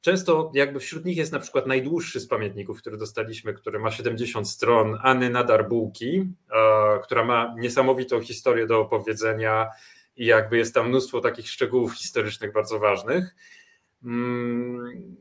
Często 0.00 0.52
jakby 0.54 0.80
wśród 0.80 1.04
nich 1.04 1.16
jest 1.16 1.32
na 1.32 1.38
przykład 1.38 1.66
najdłuższy 1.66 2.20
z 2.20 2.28
pamiętników, 2.28 2.78
który 2.78 2.96
dostaliśmy, 2.96 3.54
który 3.54 3.78
ma 3.78 3.90
70 3.90 4.48
stron, 4.48 4.98
Anny 5.02 5.30
Nadarbułki, 5.30 6.26
która 7.02 7.24
ma 7.24 7.54
niesamowitą 7.58 8.20
historię 8.20 8.66
do 8.66 8.80
opowiedzenia 8.80 9.68
i 10.16 10.26
jakby 10.26 10.58
jest 10.58 10.74
tam 10.74 10.88
mnóstwo 10.88 11.20
takich 11.20 11.48
szczegółów 11.48 11.94
historycznych 11.94 12.52
bardzo 12.52 12.78
ważnych. 12.78 13.34
Mm, 14.04 15.16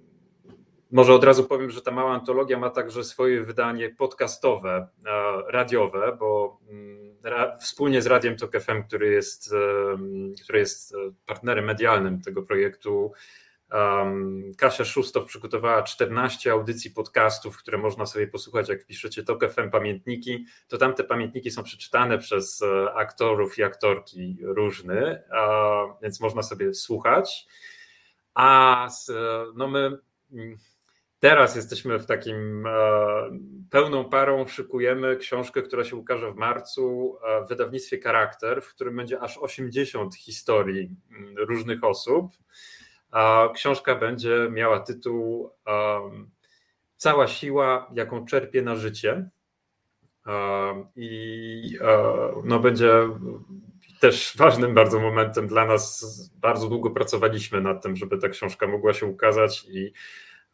może 0.91 1.13
od 1.13 1.23
razu 1.23 1.43
powiem, 1.43 1.69
że 1.69 1.81
ta 1.81 1.91
mała 1.91 2.11
antologia 2.11 2.59
ma 2.59 2.69
także 2.69 3.03
swoje 3.03 3.43
wydanie 3.43 3.89
podcastowe, 3.89 4.88
e, 5.05 5.11
radiowe, 5.51 6.17
bo 6.19 6.59
mm, 6.69 7.01
wspólnie 7.59 8.01
z 8.01 8.07
Radiem 8.07 8.38
Tok 8.38 8.59
FM, 8.59 8.83
który 8.83 9.11
jest, 9.11 9.53
który 10.43 10.59
jest 10.59 10.93
e, 10.93 10.97
partnerem 11.25 11.65
medialnym 11.65 12.21
tego 12.21 12.43
projektu, 12.43 13.11
Kasia 14.57 14.85
Szustow 14.85 15.25
przygotowała 15.25 15.83
14 15.83 16.51
audycji 16.51 16.91
podcastów, 16.91 17.57
które 17.57 17.77
można 17.77 18.05
sobie 18.05 18.27
posłuchać, 18.27 18.69
jak 18.69 18.85
piszecie 18.85 19.23
Tok 19.23 19.51
FM 19.51 19.69
pamiętniki, 19.69 20.45
to 20.67 20.77
tamte 20.77 21.03
pamiętniki 21.03 21.51
są 21.51 21.63
przeczytane 21.63 22.17
przez 22.17 22.61
e, 22.61 22.93
aktorów 22.93 23.57
i 23.57 23.63
aktorki 23.63 24.38
różne, 24.41 25.23
więc 26.01 26.19
można 26.19 26.43
sobie 26.43 26.73
słuchać. 26.73 27.47
A 28.33 28.88
z, 28.89 29.11
no 29.55 29.67
my 29.67 29.97
mm, 30.31 30.57
teraz 31.19 31.55
jesteśmy 31.55 32.00
w 32.00 32.05
takim 32.05 32.67
e, 32.67 32.71
pełną 33.69 34.09
parą, 34.09 34.47
szykujemy 34.47 35.17
książkę, 35.17 35.61
która 35.61 35.83
się 35.83 35.95
ukaże 35.95 36.31
w 36.31 36.35
marcu 36.35 37.17
w 37.45 37.50
wydawnictwie 37.50 38.01
Charakter, 38.01 38.61
w 38.61 38.69
którym 38.75 38.95
będzie 38.95 39.19
aż 39.19 39.38
80 39.38 40.15
historii 40.15 40.89
mm, 41.11 41.38
różnych 41.38 41.83
osób. 41.83 42.31
Książka 43.53 43.95
będzie 43.95 44.47
miała 44.51 44.79
tytuł 44.79 45.50
Cała 47.01 47.27
siła, 47.27 47.91
jaką 47.93 48.25
czerpie 48.25 48.61
na 48.61 48.75
życie. 48.75 49.29
I 50.95 51.77
e, 51.81 52.03
no, 52.43 52.59
będzie 52.59 52.91
też 54.01 54.34
ważnym 54.38 54.74
bardzo 54.74 55.00
momentem 55.00 55.48
dla 55.48 55.65
nas. 55.65 56.05
Bardzo 56.36 56.67
długo 56.67 56.91
pracowaliśmy 56.91 57.62
nad 57.62 57.84
tym, 57.84 57.96
żeby 57.96 58.17
ta 58.17 58.29
książka 58.29 58.67
mogła 58.67 58.93
się 58.93 59.05
ukazać 59.05 59.65
i 59.70 59.93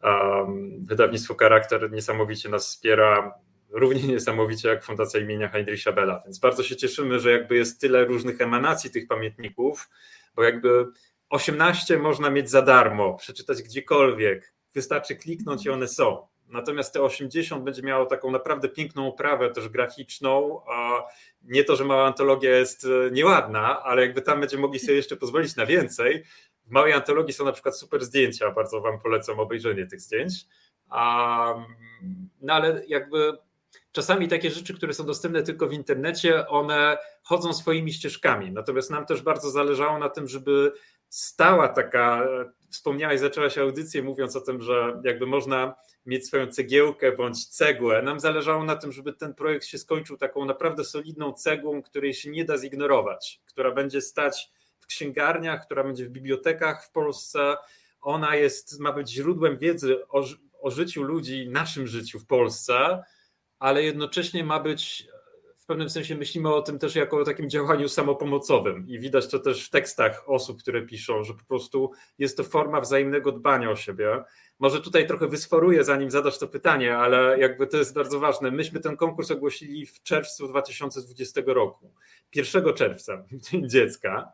um, 0.03 0.85
wydawnictwo 0.85 1.35
Charakter 1.35 1.91
niesamowicie 1.91 2.49
nas 2.49 2.67
wspiera, 2.67 3.33
równie 3.69 4.03
niesamowicie 4.13 4.69
jak 4.69 4.83
Fundacja 4.83 5.19
imienia 5.19 5.49
Heinricha 5.49 5.91
Bella, 5.91 6.21
więc 6.25 6.39
bardzo 6.39 6.63
się 6.63 6.75
cieszymy, 6.75 7.19
że 7.19 7.31
jakby 7.31 7.55
jest 7.55 7.81
tyle 7.81 8.05
różnych 8.05 8.41
emanacji 8.41 8.91
tych 8.91 9.07
pamiętników, 9.07 9.89
bo 10.35 10.43
jakby 10.43 10.85
18 11.29 11.97
można 11.97 12.29
mieć 12.29 12.49
za 12.49 12.61
darmo, 12.61 13.13
przeczytać 13.13 13.63
gdziekolwiek, 13.63 14.53
wystarczy 14.75 15.15
kliknąć 15.15 15.65
i 15.65 15.69
one 15.69 15.87
są. 15.87 16.27
Natomiast 16.47 16.93
te 16.93 17.01
80 17.01 17.63
będzie 17.63 17.81
miało 17.81 18.05
taką 18.05 18.31
naprawdę 18.31 18.69
piękną 18.69 19.07
oprawę 19.07 19.49
też 19.49 19.69
graficzną. 19.69 20.61
Nie 21.43 21.63
to, 21.63 21.75
że 21.75 21.85
mała 21.85 22.07
antologia 22.07 22.57
jest 22.57 22.85
e, 22.85 23.11
nieładna, 23.11 23.83
ale 23.83 24.01
jakby 24.01 24.21
tam 24.21 24.39
będziemy 24.39 24.61
mogli 24.61 24.79
sobie 24.79 24.95
jeszcze 24.95 25.17
pozwolić 25.17 25.55
na 25.55 25.65
więcej. 25.65 26.23
W 26.65 26.71
małej 26.71 26.93
antologii 26.93 27.33
są 27.33 27.45
na 27.45 27.51
przykład 27.51 27.77
super 27.77 28.05
zdjęcia, 28.05 28.51
bardzo 28.51 28.81
Wam 28.81 28.99
polecam 28.99 29.39
obejrzenie 29.39 29.87
tych 29.87 30.01
zdjęć. 30.01 30.33
No 32.41 32.53
ale 32.53 32.83
jakby 32.87 33.37
czasami 33.91 34.27
takie 34.27 34.51
rzeczy, 34.51 34.73
które 34.73 34.93
są 34.93 35.05
dostępne 35.05 35.43
tylko 35.43 35.67
w 35.67 35.73
internecie, 35.73 36.47
one 36.47 36.97
chodzą 37.23 37.53
swoimi 37.53 37.93
ścieżkami. 37.93 38.51
Natomiast 38.51 38.89
nam 38.89 39.05
też 39.05 39.21
bardzo 39.21 39.49
zależało 39.49 39.99
na 39.99 40.09
tym, 40.09 40.27
żeby 40.27 40.71
stała 41.09 41.67
taka, 41.67 42.27
wspomniałeś, 42.69 43.19
zaczęłaś 43.19 43.57
audycję 43.57 44.03
mówiąc 44.03 44.35
o 44.35 44.41
tym, 44.41 44.61
że 44.61 45.01
jakby 45.03 45.25
można 45.25 45.75
mieć 46.05 46.27
swoją 46.27 46.47
cegiełkę 46.47 47.11
bądź 47.11 47.45
cegłę. 47.45 48.01
Nam 48.01 48.19
zależało 48.19 48.63
na 48.63 48.75
tym, 48.75 48.91
żeby 48.91 49.13
ten 49.13 49.33
projekt 49.33 49.65
się 49.65 49.77
skończył 49.77 50.17
taką 50.17 50.45
naprawdę 50.45 50.83
solidną 50.83 51.33
cegłą, 51.33 51.81
której 51.81 52.13
się 52.13 52.29
nie 52.29 52.45
da 52.45 52.57
zignorować, 52.57 53.41
która 53.45 53.71
będzie 53.71 54.01
stać 54.01 54.51
w 54.79 54.85
księgarniach, 54.85 55.65
która 55.65 55.83
będzie 55.83 56.05
w 56.05 56.09
bibliotekach 56.09 56.85
w 56.85 56.91
Polsce. 56.91 57.55
Ona 58.01 58.35
jest, 58.35 58.79
ma 58.79 58.93
być 58.93 59.09
źródłem 59.09 59.57
wiedzy 59.57 60.07
o, 60.07 60.23
o 60.61 60.71
życiu 60.71 61.03
ludzi, 61.03 61.49
naszym 61.49 61.87
życiu 61.87 62.19
w 62.19 62.25
Polsce, 62.25 63.03
ale 63.59 63.83
jednocześnie 63.83 64.43
ma 64.43 64.59
być 64.59 65.07
pewnym 65.67 65.89
sensie 65.89 66.15
myślimy 66.15 66.53
o 66.53 66.61
tym 66.61 66.79
też 66.79 66.95
jako 66.95 67.17
o 67.17 67.23
takim 67.23 67.49
działaniu 67.49 67.89
samopomocowym 67.89 68.87
i 68.87 68.99
widać 68.99 69.27
to 69.27 69.39
też 69.39 69.65
w 69.65 69.69
tekstach 69.69 70.29
osób, 70.29 70.61
które 70.61 70.81
piszą, 70.81 71.23
że 71.23 71.33
po 71.33 71.45
prostu 71.45 71.91
jest 72.17 72.37
to 72.37 72.43
forma 72.43 72.81
wzajemnego 72.81 73.31
dbania 73.31 73.71
o 73.71 73.75
siebie. 73.75 74.23
Może 74.59 74.81
tutaj 74.81 75.07
trochę 75.07 75.27
wysforuję, 75.27 75.83
zanim 75.83 76.11
zadasz 76.11 76.39
to 76.39 76.47
pytanie, 76.47 76.97
ale 76.97 77.39
jakby 77.39 77.67
to 77.67 77.77
jest 77.77 77.93
bardzo 77.93 78.19
ważne. 78.19 78.51
Myśmy 78.51 78.79
ten 78.79 78.97
konkurs 78.97 79.31
ogłosili 79.31 79.85
w 79.85 80.03
czerwcu 80.03 80.47
2020 80.47 81.41
roku, 81.45 81.93
1 82.35 82.73
czerwca, 82.73 83.23
Dzień 83.51 83.69
Dziecka, 83.69 84.31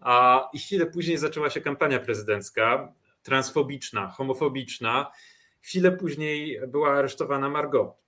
a 0.00 0.48
chwilę 0.54 0.86
później 0.86 1.18
zaczęła 1.18 1.50
się 1.50 1.60
kampania 1.60 1.98
prezydencka, 1.98 2.92
transfobiczna, 3.22 4.08
homofobiczna. 4.08 5.10
Chwilę 5.62 5.92
później 5.92 6.60
była 6.68 6.92
aresztowana 6.92 7.48
Margot 7.48 8.05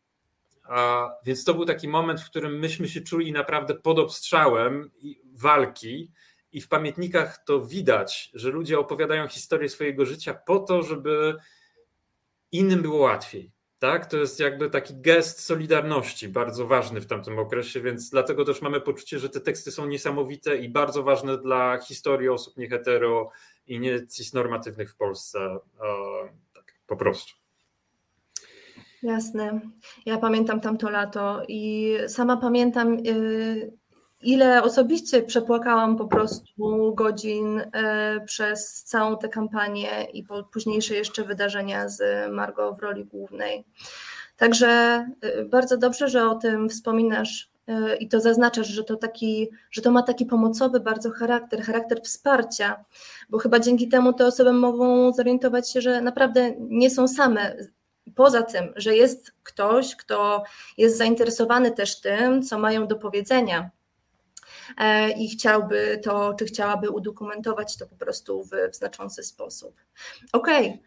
więc 1.25 1.45
to 1.45 1.55
był 1.55 1.65
taki 1.65 1.89
moment, 1.89 2.21
w 2.21 2.31
którym 2.31 2.59
myśmy 2.59 2.89
się 2.89 3.01
czuli 3.01 3.33
naprawdę 3.33 3.75
pod 3.75 3.99
obstrzałem 3.99 4.91
walki. 5.35 6.11
I 6.53 6.61
w 6.61 6.69
pamiętnikach 6.69 7.45
to 7.45 7.61
widać, 7.61 8.31
że 8.35 8.51
ludzie 8.51 8.79
opowiadają 8.79 9.29
historię 9.29 9.69
swojego 9.69 10.07
życia 10.07 10.35
po 10.35 10.59
to, 10.59 10.83
żeby 10.83 11.35
innym 12.53 12.83
było 12.83 12.99
łatwiej. 12.99 13.51
Tak? 13.79 14.07
To 14.07 14.17
jest 14.17 14.41
jakby 14.41 14.71
taki 14.71 14.95
gest 14.97 15.41
solidarności, 15.41 16.29
bardzo 16.29 16.67
ważny 16.67 17.01
w 17.01 17.07
tamtym 17.07 17.39
okresie, 17.39 17.81
więc 17.81 18.11
dlatego 18.11 18.45
też 18.45 18.63
mamy 18.63 18.81
poczucie, 18.81 19.19
że 19.19 19.29
te 19.29 19.41
teksty 19.41 19.71
są 19.71 19.87
niesamowite 19.87 20.57
i 20.57 20.69
bardzo 20.69 21.03
ważne 21.03 21.39
dla 21.39 21.79
historii 21.81 22.29
osób 22.29 22.57
niehetero 22.57 23.31
i 23.67 23.81
nie 23.81 24.07
cisnormatywnych 24.07 24.91
w 24.91 24.97
Polsce. 24.97 25.59
Tak, 26.55 26.75
po 26.87 26.97
prostu. 26.97 27.48
Jasne. 29.03 29.61
Ja 30.07 30.19
pamiętam 30.19 30.61
tamto 30.61 30.91
lato 30.91 31.43
i 31.49 31.95
sama 32.09 32.37
pamiętam, 32.37 32.99
y, 33.07 33.73
ile 34.23 34.63
osobiście 34.63 35.23
przepłakałam 35.23 35.97
po 35.97 36.07
prostu 36.07 36.95
godzin 36.95 37.59
y, 37.59 37.65
przez 38.27 38.83
całą 38.83 39.17
tę 39.19 39.29
kampanię 39.29 40.07
i 40.13 40.25
późniejsze 40.53 40.95
jeszcze 40.95 41.25
wydarzenia 41.25 41.89
z 41.89 42.31
Margo 42.33 42.75
w 42.75 42.83
roli 42.83 43.05
głównej. 43.05 43.65
Także 44.37 45.07
y, 45.25 45.45
bardzo 45.45 45.77
dobrze, 45.77 46.09
że 46.09 46.31
o 46.31 46.35
tym 46.35 46.69
wspominasz 46.69 47.51
i 48.01 48.09
to 48.09 48.21
zaznaczasz, 48.21 48.67
że 48.69 48.85
to, 48.85 48.97
taki, 48.97 49.49
że 49.71 49.83
to 49.83 49.91
ma 49.91 50.03
taki 50.03 50.27
pomocowy 50.27 50.81
bardzo 50.81 51.11
charakter, 51.11 51.63
charakter 51.63 52.01
wsparcia, 52.03 52.85
bo 53.31 53.39
chyba 53.39 53.61
dzięki 53.61 53.89
temu 53.89 54.13
te 54.13 54.27
osoby 54.27 54.53
mogą 54.53 55.13
zorientować 55.13 55.71
się, 55.71 55.81
że 55.81 56.01
naprawdę 56.01 56.55
nie 56.59 56.91
są 56.91 57.09
same 57.09 57.57
poza 58.19 58.43
tym, 58.43 58.73
że 58.77 58.97
jest 58.97 59.33
ktoś, 59.43 59.97
kto 59.97 60.45
jest 60.79 60.99
zainteresowany 60.99 61.71
też 61.71 62.01
tym, 62.01 62.43
co 62.43 62.59
mają 62.59 62.87
do 62.87 62.97
powiedzenia 62.97 63.71
e, 64.79 65.11
i 65.11 65.29
chciałby 65.29 66.01
to, 66.05 66.35
czy 66.39 66.45
chciałaby 66.45 66.91
udokumentować 66.91 67.77
to 67.77 67.87
po 67.87 67.97
prostu 67.97 68.45
w, 68.45 68.75
znaczący 68.77 69.23
sposób. 69.23 69.75
Okej. 70.33 70.69
Okay. 70.69 70.79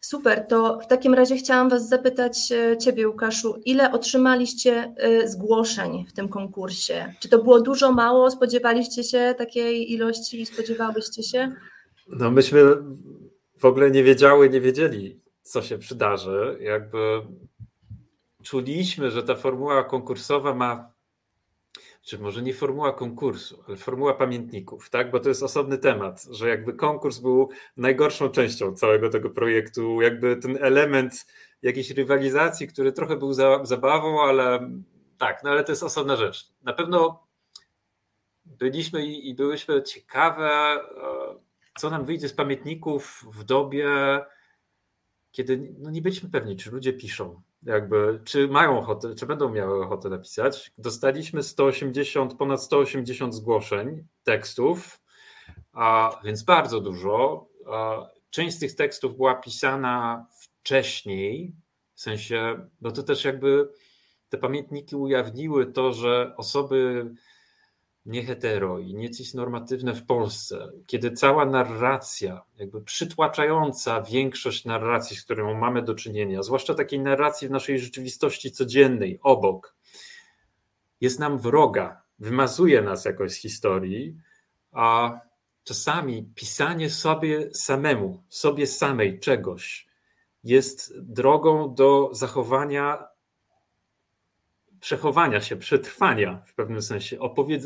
Super, 0.00 0.46
to 0.48 0.78
w 0.78 0.86
takim 0.86 1.14
razie 1.14 1.36
chciałam 1.36 1.68
Was 1.68 1.88
zapytać 1.88 2.52
e, 2.52 2.78
Ciebie, 2.78 3.08
Łukaszu, 3.08 3.60
ile 3.64 3.92
otrzymaliście 3.92 4.94
e, 4.96 5.28
zgłoszeń 5.28 6.06
w 6.08 6.12
tym 6.12 6.28
konkursie? 6.28 7.14
Czy 7.20 7.28
to 7.28 7.42
było 7.42 7.60
dużo, 7.60 7.92
mało? 7.92 8.30
Spodziewaliście 8.30 9.04
się 9.04 9.34
takiej 9.38 9.92
ilości 9.92 10.40
i 10.40 10.46
spodziewałyście 10.46 11.22
się? 11.22 11.52
No 12.08 12.30
myśmy 12.30 12.62
w 13.58 13.64
ogóle 13.64 13.90
nie 13.90 14.02
wiedziały, 14.02 14.50
nie 14.50 14.60
wiedzieli, 14.60 15.25
co 15.46 15.62
się 15.62 15.78
przydarzy. 15.78 16.58
Jakby 16.60 17.22
czuliśmy, 18.42 19.10
że 19.10 19.22
ta 19.22 19.34
formuła 19.34 19.84
konkursowa 19.84 20.54
ma, 20.54 20.92
czy 22.02 22.18
może 22.18 22.42
nie 22.42 22.54
formuła 22.54 22.92
konkursu, 22.92 23.64
ale 23.68 23.76
formuła 23.76 24.14
pamiętników, 24.14 24.90
tak? 24.90 25.10
Bo 25.10 25.20
to 25.20 25.28
jest 25.28 25.42
osobny 25.42 25.78
temat, 25.78 26.24
że 26.30 26.48
jakby 26.48 26.72
konkurs 26.72 27.18
był 27.18 27.48
najgorszą 27.76 28.28
częścią 28.28 28.74
całego 28.74 29.10
tego 29.10 29.30
projektu, 29.30 30.02
jakby 30.02 30.36
ten 30.36 30.58
element 30.60 31.26
jakiejś 31.62 31.90
rywalizacji, 31.90 32.68
który 32.68 32.92
trochę 32.92 33.16
był 33.16 33.32
za, 33.32 33.64
zabawą, 33.64 34.22
ale 34.22 34.70
tak, 35.18 35.40
no 35.44 35.50
ale 35.50 35.64
to 35.64 35.72
jest 35.72 35.82
osobna 35.82 36.16
rzecz. 36.16 36.48
Na 36.62 36.72
pewno 36.72 37.26
byliśmy 38.44 39.06
i, 39.06 39.28
i 39.28 39.34
byłyśmy 39.34 39.82
ciekawe, 39.82 40.50
e, 40.50 40.80
co 41.78 41.90
nam 41.90 42.04
wyjdzie 42.04 42.28
z 42.28 42.32
pamiętników 42.32 43.24
w 43.32 43.44
dobie 43.44 43.88
kiedy 45.36 45.74
no 45.78 45.90
nie 45.90 46.02
byliśmy 46.02 46.30
pewni, 46.30 46.56
czy 46.56 46.70
ludzie 46.70 46.92
piszą, 46.92 47.42
jakby, 47.62 48.20
czy 48.24 48.48
mają 48.48 48.78
ochotę, 48.78 49.14
czy 49.14 49.26
będą 49.26 49.48
miały 49.48 49.84
ochotę 49.84 50.08
napisać. 50.08 50.72
Dostaliśmy 50.78 51.42
180, 51.42 52.34
ponad 52.34 52.62
180 52.62 53.34
zgłoszeń 53.34 54.06
tekstów, 54.24 55.00
a, 55.72 56.20
więc 56.24 56.42
bardzo 56.42 56.80
dużo. 56.80 57.48
A, 57.72 58.06
część 58.30 58.56
z 58.56 58.58
tych 58.58 58.74
tekstów 58.74 59.16
była 59.16 59.34
pisana 59.34 60.26
wcześniej, 60.38 61.54
w 61.94 62.00
sensie, 62.00 62.68
no 62.80 62.90
to 62.90 63.02
też 63.02 63.24
jakby 63.24 63.68
te 64.28 64.38
pamiętniki 64.38 64.96
ujawniły 64.96 65.66
to, 65.66 65.92
że 65.92 66.34
osoby 66.36 67.10
nie 68.06 68.24
hetero 68.24 68.78
i 68.78 68.94
nie 68.94 69.10
cisnormatywne 69.10 69.94
w 69.94 70.06
Polsce, 70.06 70.72
kiedy 70.86 71.10
cała 71.10 71.46
narracja, 71.46 72.42
jakby 72.58 72.82
przytłaczająca 72.82 74.02
większość 74.02 74.64
narracji, 74.64 75.16
z 75.16 75.24
którą 75.24 75.54
mamy 75.54 75.82
do 75.82 75.94
czynienia, 75.94 76.42
zwłaszcza 76.42 76.74
takiej 76.74 77.00
narracji 77.00 77.48
w 77.48 77.50
naszej 77.50 77.78
rzeczywistości 77.78 78.50
codziennej, 78.50 79.18
obok, 79.22 79.74
jest 81.00 81.18
nam 81.18 81.38
wroga, 81.38 82.02
wymazuje 82.18 82.82
nas 82.82 83.04
jakoś 83.04 83.32
z 83.32 83.36
historii, 83.36 84.16
a 84.72 85.20
czasami 85.64 86.22
pisanie 86.34 86.90
sobie 86.90 87.54
samemu, 87.54 88.22
sobie 88.28 88.66
samej 88.66 89.20
czegoś 89.20 89.86
jest 90.44 91.00
drogą 91.00 91.74
do 91.74 92.10
zachowania 92.12 93.15
przechowania 94.86 95.40
się, 95.40 95.56
przetrwania 95.56 96.42
w 96.46 96.54
pewnym 96.54 96.82
sensie, 96.82 97.18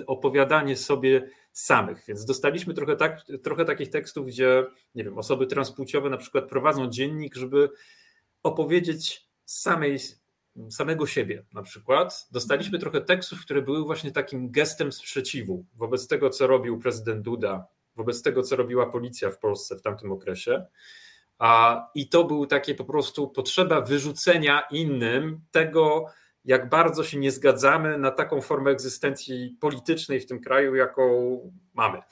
opowiadanie 0.06 0.76
sobie 0.76 1.30
samych. 1.52 2.04
Więc 2.08 2.24
dostaliśmy 2.24 2.74
trochę, 2.74 2.96
tak, 2.96 3.22
trochę 3.42 3.64
takich 3.64 3.90
tekstów, 3.90 4.26
gdzie 4.26 4.66
nie 4.94 5.04
wiem, 5.04 5.18
osoby 5.18 5.46
transpłciowe 5.46 6.10
na 6.10 6.16
przykład 6.16 6.48
prowadzą 6.48 6.90
dziennik, 6.90 7.34
żeby 7.34 7.70
opowiedzieć 8.42 9.28
samej, 9.44 9.98
samego 10.70 11.06
siebie 11.06 11.44
na 11.54 11.62
przykład. 11.62 12.28
Dostaliśmy 12.30 12.78
trochę 12.78 13.00
tekstów, 13.00 13.40
które 13.40 13.62
były 13.62 13.84
właśnie 13.84 14.12
takim 14.12 14.50
gestem 14.50 14.92
sprzeciwu 14.92 15.64
wobec 15.74 16.08
tego, 16.08 16.30
co 16.30 16.46
robił 16.46 16.78
prezydent 16.78 17.22
Duda, 17.22 17.66
wobec 17.96 18.22
tego, 18.22 18.42
co 18.42 18.56
robiła 18.56 18.86
policja 18.86 19.30
w 19.30 19.38
Polsce 19.38 19.76
w 19.76 19.82
tamtym 19.82 20.12
okresie. 20.12 20.66
I 21.94 22.08
to 22.08 22.24
był 22.24 22.46
takie 22.46 22.74
po 22.74 22.84
prostu 22.84 23.28
potrzeba 23.28 23.80
wyrzucenia 23.80 24.60
innym 24.70 25.40
tego, 25.50 26.06
jak 26.50 26.68
bardzo 26.68 27.04
się 27.04 27.18
nie 27.18 27.30
zgadzamy 27.30 27.98
na 27.98 28.10
taką 28.10 28.40
formę 28.40 28.70
egzystencji 28.70 29.56
politycznej 29.60 30.20
w 30.20 30.26
tym 30.26 30.40
kraju, 30.40 30.74
jaką 30.74 31.38
mamy. 31.74 32.02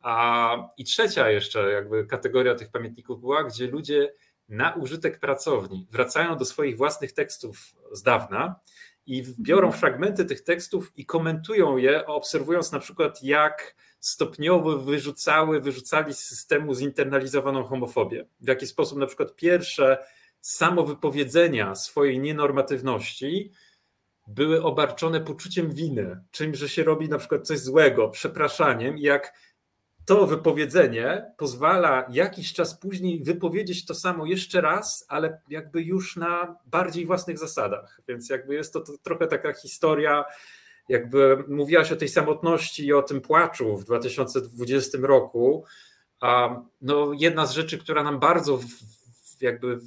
A, 0.00 0.56
I 0.76 0.84
trzecia 0.84 1.30
jeszcze 1.30 1.70
jakby 1.70 2.06
kategoria 2.06 2.54
tych 2.54 2.70
pamiętników 2.70 3.20
była, 3.20 3.44
gdzie 3.44 3.66
ludzie 3.66 4.12
na 4.48 4.74
użytek 4.74 5.20
pracowni 5.20 5.86
wracają 5.90 6.36
do 6.36 6.44
swoich 6.44 6.76
własnych 6.76 7.12
tekstów 7.12 7.74
z 7.92 8.02
dawna 8.02 8.60
i 9.06 9.24
biorą 9.40 9.66
mhm. 9.66 9.80
fragmenty 9.80 10.24
tych 10.24 10.42
tekstów 10.42 10.92
i 10.96 11.06
komentują 11.06 11.76
je, 11.76 12.06
obserwując 12.06 12.72
na 12.72 12.78
przykład 12.78 13.22
jak 13.22 13.74
stopniowo 14.00 14.78
wyrzucały, 14.78 15.60
wyrzucali 15.60 16.14
z 16.14 16.18
systemu 16.18 16.74
zinternalizowaną 16.74 17.64
homofobię. 17.64 18.26
W 18.40 18.48
jaki 18.48 18.66
sposób 18.66 18.98
na 18.98 19.06
przykład 19.06 19.36
pierwsze 19.36 19.98
samo 20.42 20.84
wypowiedzenia 20.84 21.74
swojej 21.74 22.20
nienormatywności 22.20 23.52
były 24.26 24.62
obarczone 24.62 25.20
poczuciem 25.20 25.72
winy, 25.72 26.20
czymś, 26.30 26.58
że 26.58 26.68
się 26.68 26.84
robi 26.84 27.08
na 27.08 27.18
przykład 27.18 27.46
coś 27.46 27.58
złego, 27.58 28.08
przepraszaniem, 28.08 28.98
jak 28.98 29.32
to 30.06 30.26
wypowiedzenie 30.26 31.32
pozwala 31.36 32.06
jakiś 32.10 32.52
czas 32.52 32.78
później 32.78 33.24
wypowiedzieć 33.24 33.84
to 33.84 33.94
samo 33.94 34.26
jeszcze 34.26 34.60
raz, 34.60 35.04
ale 35.08 35.40
jakby 35.48 35.82
już 35.82 36.16
na 36.16 36.56
bardziej 36.66 37.06
własnych 37.06 37.38
zasadach. 37.38 38.00
Więc 38.08 38.30
jakby 38.30 38.54
jest 38.54 38.72
to, 38.72 38.80
to 38.80 38.92
trochę 39.02 39.26
taka 39.26 39.52
historia, 39.52 40.24
jakby 40.88 41.44
mówiłaś 41.48 41.92
o 41.92 41.96
tej 41.96 42.08
samotności 42.08 42.86
i 42.86 42.92
o 42.92 43.02
tym 43.02 43.20
płaczu 43.20 43.76
w 43.76 43.84
2020 43.84 44.98
roku. 45.02 45.64
No, 46.80 47.12
jedna 47.12 47.46
z 47.46 47.52
rzeczy, 47.52 47.78
która 47.78 48.02
nam 48.02 48.20
bardzo 48.20 48.60
jakby, 49.40 49.80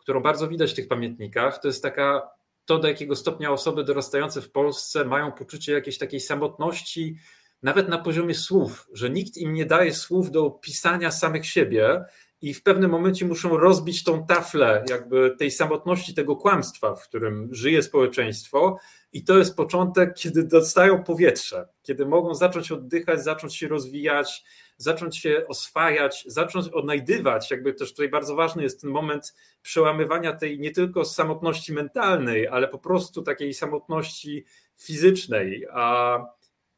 którą 0.00 0.20
bardzo 0.20 0.48
widać 0.48 0.72
w 0.72 0.74
tych 0.74 0.88
pamiętnikach, 0.88 1.60
to 1.60 1.68
jest 1.68 1.82
taka 1.82 2.30
to, 2.64 2.78
do 2.78 2.88
jakiego 2.88 3.16
stopnia 3.16 3.52
osoby 3.52 3.84
dorastające 3.84 4.42
w 4.42 4.50
Polsce 4.50 5.04
mają 5.04 5.32
poczucie 5.32 5.72
jakiejś 5.72 5.98
takiej 5.98 6.20
samotności, 6.20 7.16
nawet 7.62 7.88
na 7.88 7.98
poziomie 7.98 8.34
słów, 8.34 8.88
że 8.92 9.10
nikt 9.10 9.36
im 9.36 9.54
nie 9.54 9.66
daje 9.66 9.94
słów 9.94 10.30
do 10.30 10.46
opisania 10.46 11.10
samych 11.10 11.46
siebie 11.46 12.04
i 12.42 12.54
w 12.54 12.62
pewnym 12.62 12.90
momencie 12.90 13.26
muszą 13.26 13.56
rozbić 13.56 14.04
tą 14.04 14.26
taflę 14.26 14.84
jakby 14.90 15.36
tej 15.38 15.50
samotności, 15.50 16.14
tego 16.14 16.36
kłamstwa, 16.36 16.94
w 16.94 17.08
którym 17.08 17.48
żyje 17.52 17.82
społeczeństwo 17.82 18.78
i 19.12 19.24
to 19.24 19.38
jest 19.38 19.56
początek, 19.56 20.14
kiedy 20.14 20.42
dostają 20.42 21.04
powietrze, 21.04 21.68
kiedy 21.82 22.06
mogą 22.06 22.34
zacząć 22.34 22.72
oddychać, 22.72 23.24
zacząć 23.24 23.56
się 23.56 23.68
rozwijać, 23.68 24.44
zacząć 24.76 25.16
się 25.16 25.44
oswajać, 25.48 26.24
zacząć 26.26 26.68
odnajdywać, 26.68 27.50
jakby 27.50 27.74
też 27.74 27.90
tutaj 27.90 28.08
bardzo 28.08 28.34
ważny 28.34 28.62
jest 28.62 28.80
ten 28.80 28.90
moment 28.90 29.34
przełamywania 29.62 30.32
tej 30.32 30.60
nie 30.60 30.70
tylko 30.70 31.04
samotności 31.04 31.72
mentalnej, 31.72 32.48
ale 32.48 32.68
po 32.68 32.78
prostu 32.78 33.22
takiej 33.22 33.54
samotności 33.54 34.44
fizycznej 34.76 35.66
a, 35.72 36.18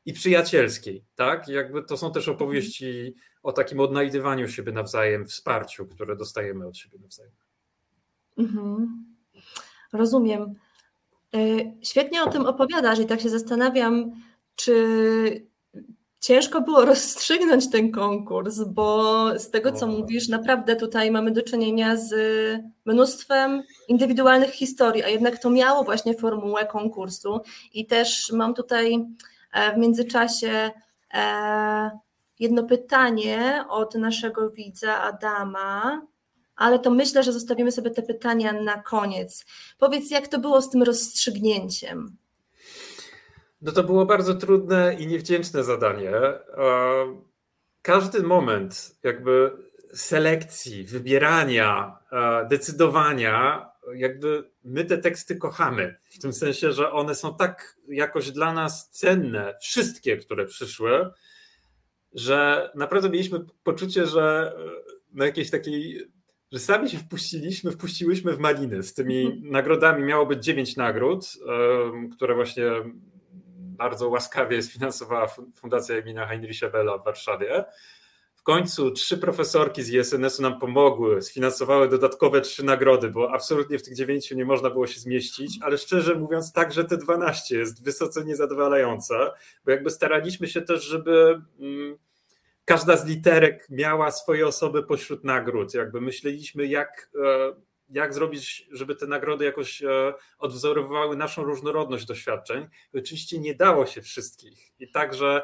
i 0.06 0.12
przyjacielskiej, 0.12 1.04
tak? 1.14 1.48
Jakby 1.48 1.82
to 1.82 1.96
są 1.96 2.12
też 2.12 2.28
opowieści 2.28 3.14
o 3.42 3.52
takim 3.52 3.80
odnajdywaniu 3.80 4.48
siebie 4.48 4.72
nawzajem, 4.72 5.26
wsparciu, 5.26 5.86
które 5.86 6.16
dostajemy 6.16 6.66
od 6.66 6.76
siebie 6.76 6.98
nawzajem. 6.98 7.32
Mhm. 8.38 9.04
Rozumiem. 9.92 10.54
E, 11.34 11.38
świetnie 11.82 12.22
o 12.22 12.30
tym 12.30 12.46
opowiadasz 12.46 12.98
i 12.98 13.06
tak 13.06 13.20
się 13.20 13.28
zastanawiam, 13.28 14.12
czy 14.54 14.76
ciężko 16.20 16.60
było 16.60 16.84
rozstrzygnąć 16.90 17.70
ten 17.70 17.92
konkurs, 17.92 18.60
bo 18.64 19.24
z 19.38 19.50
tego, 19.50 19.72
co 19.72 19.86
mówisz, 19.86 20.28
naprawdę 20.28 20.76
tutaj 20.76 21.10
mamy 21.10 21.30
do 21.30 21.42
czynienia 21.42 21.96
z 21.96 22.14
mnóstwem 22.84 23.62
indywidualnych 23.88 24.50
historii, 24.50 25.02
a 25.02 25.08
jednak 25.08 25.38
to 25.38 25.50
miało 25.50 25.84
właśnie 25.84 26.14
formułę 26.14 26.66
konkursu. 26.66 27.40
I 27.74 27.86
też 27.86 28.32
mam 28.32 28.54
tutaj 28.54 29.06
e, 29.52 29.74
w 29.74 29.78
międzyczasie 29.78 30.70
e, 31.14 31.90
jedno 32.38 32.62
pytanie 32.62 33.64
od 33.68 33.94
naszego 33.94 34.50
widza 34.50 35.02
Adama, 35.02 36.02
ale 36.62 36.78
to 36.78 36.90
myślę, 36.90 37.22
że 37.22 37.32
zostawimy 37.32 37.72
sobie 37.72 37.90
te 37.90 38.02
pytania 38.02 38.52
na 38.52 38.82
koniec. 38.82 39.46
Powiedz, 39.78 40.10
jak 40.10 40.28
to 40.28 40.38
było 40.38 40.62
z 40.62 40.70
tym 40.70 40.82
rozstrzygnięciem? 40.82 42.16
No 43.62 43.72
to 43.72 43.82
było 43.82 44.06
bardzo 44.06 44.34
trudne 44.34 44.94
i 44.94 45.06
niewdzięczne 45.06 45.64
zadanie. 45.64 46.12
Każdy 47.82 48.22
moment 48.22 48.96
jakby 49.02 49.50
selekcji, 49.94 50.84
wybierania, 50.84 51.98
decydowania, 52.48 53.66
jakby 53.94 54.50
my 54.64 54.84
te 54.84 54.98
teksty 54.98 55.36
kochamy. 55.36 55.96
W 56.02 56.18
tym 56.18 56.32
sensie, 56.32 56.72
że 56.72 56.92
one 56.92 57.14
są 57.14 57.36
tak 57.36 57.76
jakoś 57.88 58.30
dla 58.30 58.52
nas 58.52 58.88
cenne, 58.90 59.54
wszystkie, 59.60 60.16
które 60.16 60.46
przyszły, 60.46 61.10
że 62.14 62.70
naprawdę 62.74 63.10
mieliśmy 63.10 63.40
poczucie, 63.62 64.06
że 64.06 64.54
na 65.12 65.26
jakiejś 65.26 65.50
takiej, 65.50 66.06
że 66.52 66.58
sami 66.58 66.90
się 66.90 66.98
wpuściliśmy, 66.98 67.70
wpuściłyśmy 67.70 68.32
w 68.32 68.38
maliny 68.38 68.82
z 68.82 68.94
tymi 68.94 69.42
nagrodami. 69.44 70.04
Miało 70.04 70.26
być 70.26 70.44
dziewięć 70.44 70.76
nagród, 70.76 71.26
które 72.16 72.34
właśnie 72.34 72.64
bardzo 73.54 74.08
łaskawie 74.08 74.62
sfinansowała 74.62 75.28
Fundacja 75.54 75.96
Emina 75.96 76.26
Heinricha 76.26 76.68
Bella 76.68 76.98
w 76.98 77.04
Warszawie. 77.04 77.64
W 78.36 78.42
końcu 78.42 78.90
trzy 78.90 79.18
profesorki 79.18 79.82
z 79.82 79.90
ISNS-u 79.90 80.42
nam 80.42 80.58
pomogły, 80.58 81.22
sfinansowały 81.22 81.88
dodatkowe 81.88 82.40
trzy 82.40 82.64
nagrody, 82.64 83.08
bo 83.08 83.32
absolutnie 83.32 83.78
w 83.78 83.82
tych 83.82 83.94
dziewięciu 83.94 84.36
nie 84.36 84.44
można 84.44 84.70
było 84.70 84.86
się 84.86 85.00
zmieścić, 85.00 85.58
ale 85.62 85.78
szczerze 85.78 86.14
mówiąc, 86.14 86.52
także 86.52 86.84
te 86.84 86.96
12 86.96 87.58
jest 87.58 87.84
wysoce 87.84 88.24
niezadowalające, 88.24 89.14
bo 89.64 89.70
jakby 89.70 89.90
staraliśmy 89.90 90.48
się 90.48 90.62
też, 90.62 90.84
żeby 90.84 91.42
mm, 91.60 91.98
każda 92.64 92.96
z 92.96 93.06
literek 93.06 93.66
miała 93.70 94.10
swoje 94.10 94.46
osoby 94.46 94.82
pośród 94.82 95.24
nagród. 95.24 95.74
Jakby 95.74 96.00
myśleliśmy, 96.00 96.66
jak 96.66 97.10
e, 97.24 97.54
jak 97.92 98.14
zrobić, 98.14 98.68
żeby 98.70 98.94
te 98.94 99.06
nagrody 99.06 99.44
jakoś 99.44 99.82
e, 99.82 100.14
odwzorowywały 100.38 101.16
naszą 101.16 101.42
różnorodność 101.44 102.06
doświadczeń. 102.06 102.68
Oczywiście 102.94 103.38
nie 103.38 103.54
dało 103.54 103.86
się 103.86 104.02
wszystkich. 104.02 104.72
I 104.78 104.90
także 104.90 105.42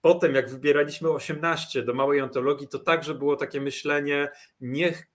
potem, 0.00 0.34
jak 0.34 0.50
wybieraliśmy 0.50 1.10
18 1.10 1.82
do 1.82 1.94
małej 1.94 2.20
antologii, 2.20 2.68
to 2.68 2.78
także 2.78 3.14
było 3.14 3.36
takie 3.36 3.60
myślenie, 3.60 4.30
niech 4.60 5.06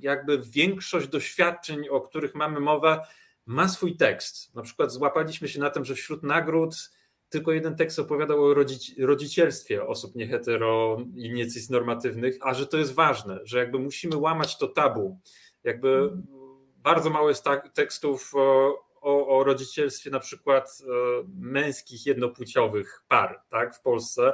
jakby 0.00 0.38
większość 0.38 1.08
doświadczeń, 1.08 1.88
o 1.88 2.00
których 2.00 2.34
mamy 2.34 2.60
mowę, 2.60 3.00
ma 3.46 3.68
swój 3.68 3.96
tekst. 3.96 4.54
Na 4.54 4.62
przykład 4.62 4.92
złapaliśmy 4.92 5.48
się 5.48 5.60
na 5.60 5.70
tym, 5.70 5.84
że 5.84 5.94
wśród 5.94 6.22
nagród 6.22 6.90
tylko 7.38 7.52
jeden 7.52 7.76
tekst 7.76 7.98
opowiadał 7.98 8.44
o 8.44 8.54
rodzicielstwie 8.98 9.86
osób 9.86 10.14
niehetero 10.14 10.96
i 11.14 11.32
niecisnormatywnych, 11.32 12.38
a 12.40 12.54
że 12.54 12.66
to 12.66 12.76
jest 12.76 12.94
ważne, 12.94 13.40
że 13.44 13.58
jakby 13.58 13.78
musimy 13.78 14.16
łamać 14.16 14.58
to 14.58 14.68
tabu 14.68 15.20
jakby 15.64 16.10
bardzo 16.76 17.10
mało 17.10 17.28
jest 17.28 17.44
tak, 17.44 17.72
tekstów 17.72 18.34
o, 18.34 18.78
o, 19.00 19.38
o, 19.38 19.44
rodzicielstwie 19.44 20.10
na 20.10 20.20
przykład 20.20 20.78
e, 20.82 20.86
męskich, 21.36 22.06
jednopłciowych 22.06 23.02
par 23.08 23.42
tak, 23.50 23.76
w 23.76 23.80
Polsce. 23.80 24.32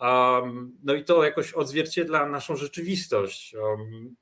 Um, 0.00 0.78
no 0.82 0.94
i 0.94 1.04
to 1.04 1.24
jakoś 1.24 1.52
odzwierciedla 1.52 2.26
naszą 2.26 2.56
rzeczywistość. 2.56 3.54
Um, 3.54 4.16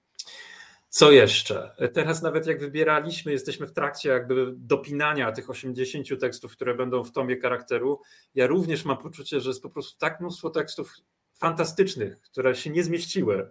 co 0.98 1.10
jeszcze? 1.12 1.70
Teraz 1.92 2.22
nawet 2.22 2.46
jak 2.46 2.60
wybieraliśmy, 2.60 3.32
jesteśmy 3.32 3.66
w 3.66 3.72
trakcie 3.72 4.08
jakby 4.08 4.54
dopinania 4.56 5.32
tych 5.32 5.50
80 5.50 6.20
tekstów, 6.20 6.52
które 6.52 6.74
będą 6.74 7.04
w 7.04 7.12
tomie 7.12 7.40
charakteru. 7.40 8.00
Ja 8.34 8.46
również 8.46 8.84
mam 8.84 8.96
poczucie, 8.96 9.40
że 9.40 9.50
jest 9.50 9.62
po 9.62 9.70
prostu 9.70 9.98
tak 9.98 10.20
mnóstwo 10.20 10.50
tekstów 10.50 10.94
fantastycznych, 11.34 12.20
które 12.20 12.54
się 12.54 12.70
nie 12.70 12.84
zmieściły. 12.84 13.50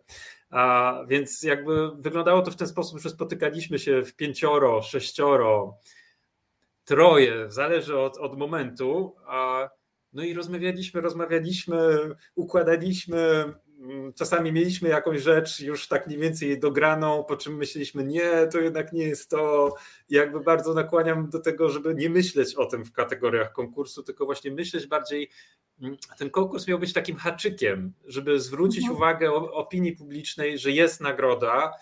A 0.50 0.94
więc 1.08 1.44
jakby 1.44 1.92
wyglądało 1.96 2.42
to 2.42 2.52
w 2.52 2.56
ten 2.56 2.68
sposób, 2.68 3.00
że 3.00 3.10
spotykaliśmy 3.10 3.80
się 3.80 4.02
w 4.02 4.16
pięcioro, 4.16 4.82
sześcioro, 4.82 5.78
troje, 6.86 7.52
zależy 7.52 8.00
od, 8.00 8.18
od 8.18 8.38
momentu. 8.38 9.16
A, 9.26 9.70
no 10.14 10.24
i 10.24 10.34
rozmawialiśmy, 10.34 11.02
rozmawialiśmy, 11.02 12.00
układaliśmy. 12.36 13.54
Czasami 14.16 14.52
mieliśmy 14.52 14.90
jakąś 14.90 15.22
rzecz 15.22 15.60
już 15.60 15.88
tak 15.88 16.08
mniej 16.08 16.20
więcej 16.20 16.60
dograną, 16.60 17.24
po 17.24 17.38
czym 17.38 17.56
myśleliśmy, 17.56 18.04
nie, 18.04 18.48
to 18.52 18.60
jednak 18.60 18.94
nie 18.94 19.04
jest 19.04 19.30
to. 19.30 19.76
Jakby 20.10 20.40
bardzo 20.40 20.74
nakłaniam 20.74 21.30
do 21.30 21.40
tego, 21.40 21.70
żeby 21.70 21.96
nie 21.96 22.10
myśleć 22.10 22.56
o 22.56 22.66
tym 22.66 22.86
w 22.86 22.92
kategoriach 22.92 23.52
konkursu, 23.52 24.04
tylko 24.04 24.26
właśnie 24.26 24.52
myśleć 24.52 24.88
bardziej, 24.88 25.30
ten 26.18 26.30
konkurs 26.30 26.68
miał 26.68 26.80
być 26.80 26.94
takim 26.94 27.16
haczykiem, 27.16 27.94
żeby 28.06 28.40
zwrócić 28.40 28.82
mhm. 28.82 28.98
uwagę 28.98 29.34
opinii 29.34 29.96
publicznej, 29.96 30.58
że 30.58 30.72
jest 30.72 31.02
nagroda. 31.02 31.74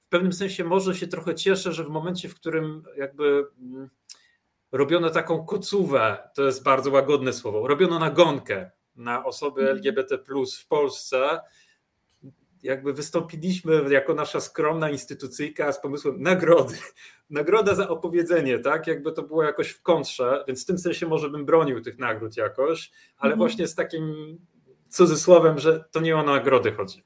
W 0.00 0.08
pewnym 0.08 0.32
sensie 0.32 0.64
może 0.64 0.94
się 0.94 1.06
trochę 1.06 1.34
cieszę, 1.34 1.72
że 1.72 1.84
w 1.84 1.88
momencie, 1.88 2.28
w 2.28 2.34
którym 2.34 2.82
jakby 2.96 3.46
mm, 3.60 3.88
robiono 4.72 5.10
taką 5.10 5.44
kocówę, 5.44 6.28
to 6.34 6.42
jest 6.42 6.62
bardzo 6.62 6.90
łagodne 6.90 7.32
słowo, 7.32 7.68
robiono 7.68 7.98
nagonkę 7.98 8.70
na 8.96 9.24
osoby 9.24 9.60
mhm. 9.60 9.76
LGBT 9.76 10.18
w 10.58 10.66
Polsce, 10.66 11.40
jakby 12.62 12.92
wystąpiliśmy 12.92 13.82
jako 13.90 14.14
nasza 14.14 14.40
skromna 14.40 14.90
instytucyjka 14.90 15.72
z 15.72 15.80
pomysłem 15.80 16.22
nagrody. 16.22 16.74
Nagroda 17.30 17.74
za 17.74 17.88
opowiedzenie, 17.88 18.58
tak? 18.58 18.86
Jakby 18.86 19.12
to 19.12 19.22
było 19.22 19.42
jakoś 19.42 19.70
w 19.70 19.82
kontrze, 19.82 20.44
więc 20.48 20.62
w 20.62 20.66
tym 20.66 20.78
sensie 20.78 21.06
może 21.06 21.30
bym 21.30 21.46
bronił 21.46 21.80
tych 21.80 21.98
nagród 21.98 22.36
jakoś, 22.36 22.90
ale 23.16 23.32
mhm. 23.32 23.38
właśnie 23.38 23.66
z 23.66 23.74
takim 23.74 24.38
cudzysłowem, 24.88 25.58
że 25.58 25.84
to 25.90 26.00
nie 26.00 26.16
o 26.16 26.22
nagrody 26.22 26.72
chodzi. 26.72 27.02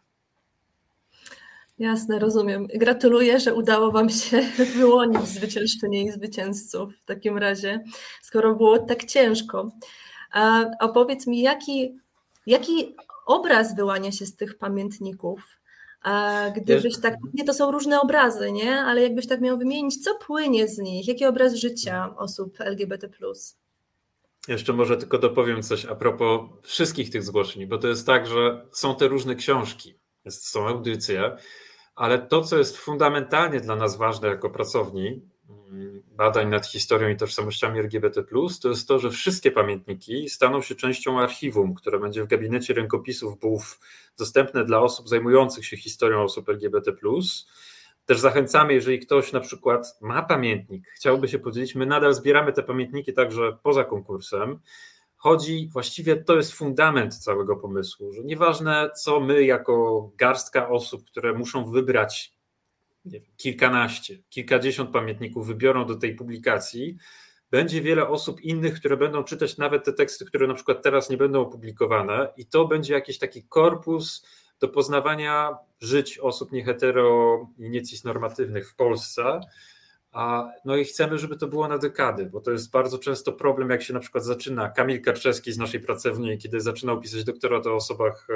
Jasne, 1.79 2.19
rozumiem. 2.19 2.67
Gratuluję, 2.75 3.41
że 3.41 3.55
udało 3.55 3.93
Wam 3.93 4.11
się 4.11 4.43
wyłonić 4.79 5.23
zwyciężczynie 5.23 6.05
i 6.05 6.13
zwycięzców 6.13 6.93
w 7.03 7.05
takim 7.05 7.39
razie, 7.39 7.85
skoro 8.23 8.55
było 8.55 8.79
tak 8.79 9.05
ciężko. 9.05 9.73
Opowiedz 10.81 11.27
mi, 11.27 11.41
jaki, 11.41 11.99
jaki 12.47 12.97
obraz 13.27 13.77
wyłania 13.77 14.13
się 14.13 14.27
z 14.27 14.37
tych 14.37 14.59
pamiętników. 14.59 15.41
Gdybyś 16.57 17.01
tak, 17.01 17.15
nie 17.35 17.45
to 17.45 17.55
są 17.55 17.71
różne 17.71 18.01
obrazy, 18.01 18.53
nie? 18.53 18.81
Ale 18.81 19.03
jakbyś 19.03 19.27
tak 19.27 19.41
miał 19.41 19.59
wymienić, 19.59 20.05
co 20.05 20.15
płynie 20.15 20.69
z 20.69 20.79
nich, 20.79 21.09
jaki 21.09 21.27
obraz 21.27 21.55
życia 21.55 22.17
osób 22.17 22.61
LGBT+. 22.61 23.09
Jeszcze 24.49 24.73
może 24.73 24.97
tylko 24.97 25.19
dopowiem 25.19 25.63
coś 25.63 25.85
a 25.85 25.95
propos 25.95 26.41
wszystkich 26.63 27.11
tych 27.11 27.23
zgłoszeń, 27.23 27.67
bo 27.67 27.79
to 27.79 27.89
jest 27.89 28.07
tak, 28.07 28.27
że 28.27 28.67
są 28.73 28.97
te 28.97 29.09
różne 29.09 29.35
książki, 29.35 29.99
są 30.29 30.69
audycje, 30.69 31.37
ale 31.95 32.19
to, 32.19 32.43
co 32.43 32.59
jest 32.59 32.77
fundamentalnie 32.77 33.61
dla 33.61 33.77
nas 33.77 33.97
ważne 33.97 34.29
jako 34.29 34.51
pracowni 34.51 35.23
badań 36.17 36.49
nad 36.49 36.67
historią 36.67 37.09
i 37.09 37.17
tożsamościami 37.17 37.79
LGBT, 37.79 38.25
to 38.63 38.69
jest 38.69 38.89
to, 38.89 38.99
że 38.99 39.11
wszystkie 39.11 39.51
pamiętniki 39.51 40.29
staną 40.29 40.63
się 40.63 40.75
częścią 40.75 41.21
archiwum, 41.21 41.75
które 41.75 41.99
będzie 41.99 42.23
w 42.23 42.27
gabinecie 42.27 42.75
rękopisów 42.75 43.39
BUF 43.39 43.81
dostępne 44.19 44.65
dla 44.65 44.81
osób 44.81 45.09
zajmujących 45.09 45.67
się 45.67 45.77
historią 45.77 46.23
osób 46.23 46.49
LGBT. 46.49 46.93
Też 48.07 48.21
zachęcamy, 48.21 48.75
jeżeli 48.75 48.99
ktoś 48.99 49.33
na 49.33 49.41
przykład 49.41 49.99
ma 50.01 50.23
pamiętnik, 50.23 50.89
chciałby 50.95 51.29
się 51.29 51.39
podzielić, 51.39 51.75
my 51.75 51.87
nadal 51.87 52.15
zbieramy 52.15 52.53
te 52.53 52.63
pamiętniki 52.63 53.13
także 53.13 53.57
poza 53.63 53.85
konkursem. 53.85 54.61
Chodzi, 55.17 55.69
właściwie 55.73 56.17
to 56.17 56.37
jest 56.37 56.53
fundament 56.53 57.15
całego 57.15 57.57
pomysłu, 57.57 58.13
że 58.13 58.25
nieważne 58.25 58.91
co 58.97 59.21
my 59.21 59.45
jako 59.45 60.11
garstka 60.17 60.69
osób, 60.69 61.05
które 61.05 61.33
muszą 61.33 61.71
wybrać 61.71 62.36
wiem, 63.07 63.23
kilkanaście, 63.37 64.19
kilkadziesiąt 64.29 64.91
pamiętników 64.91 65.47
wybiorą 65.47 65.87
do 65.87 65.95
tej 65.95 66.15
publikacji, 66.15 66.97
będzie 67.51 67.83
wiele 67.83 68.09
osób 68.09 68.41
innych, 68.41 68.75
które 68.75 68.97
będą 68.97 69.25
czytać 69.25 69.59
nawet 69.59 69.85
te 69.85 69.93
teksty, 69.93 70.25
które 70.25 70.47
na 70.47 70.55
przykład 70.55 70.83
teraz 70.83 71.11
nie 71.11 71.17
będą 71.17 71.41
opublikowane, 71.41 72.33
i 72.37 72.47
to 72.47 72.65
będzie 72.69 72.95
jakiś 72.95 73.19
taki 73.19 73.43
korpus 73.43 74.27
do 74.61 74.69
poznawania 74.69 75.57
żyć 75.81 76.19
osób 76.19 76.53
niehetero 76.53 77.39
i 77.59 77.71
niecisnormatywnych 77.71 78.71
w 78.71 78.75
Polsce. 78.75 79.41
A, 80.13 80.51
no 80.65 80.77
i 80.77 80.85
chcemy, 80.85 81.19
żeby 81.19 81.37
to 81.37 81.49
było 81.49 81.69
na 81.69 81.79
dekady, 81.79 82.27
bo 82.27 82.41
to 82.41 82.51
jest 82.51 82.71
bardzo 82.71 82.99
często 82.99 83.33
problem, 83.33 83.71
jak 83.71 83.83
się 83.83 83.95
na 83.95 84.01
przykład 84.01 84.25
zaczyna. 84.25 84.69
Kamil 84.69 85.03
Kaczewski 85.03 85.53
z 85.53 85.59
naszej 85.59 85.81
pracowni, 85.81 86.39
kiedy 86.39 86.61
zaczynał 86.61 87.01
pisać 87.01 87.25
doktorat 87.25 87.67
o 87.67 87.75
osobach 87.75 88.27
e, 88.31 88.35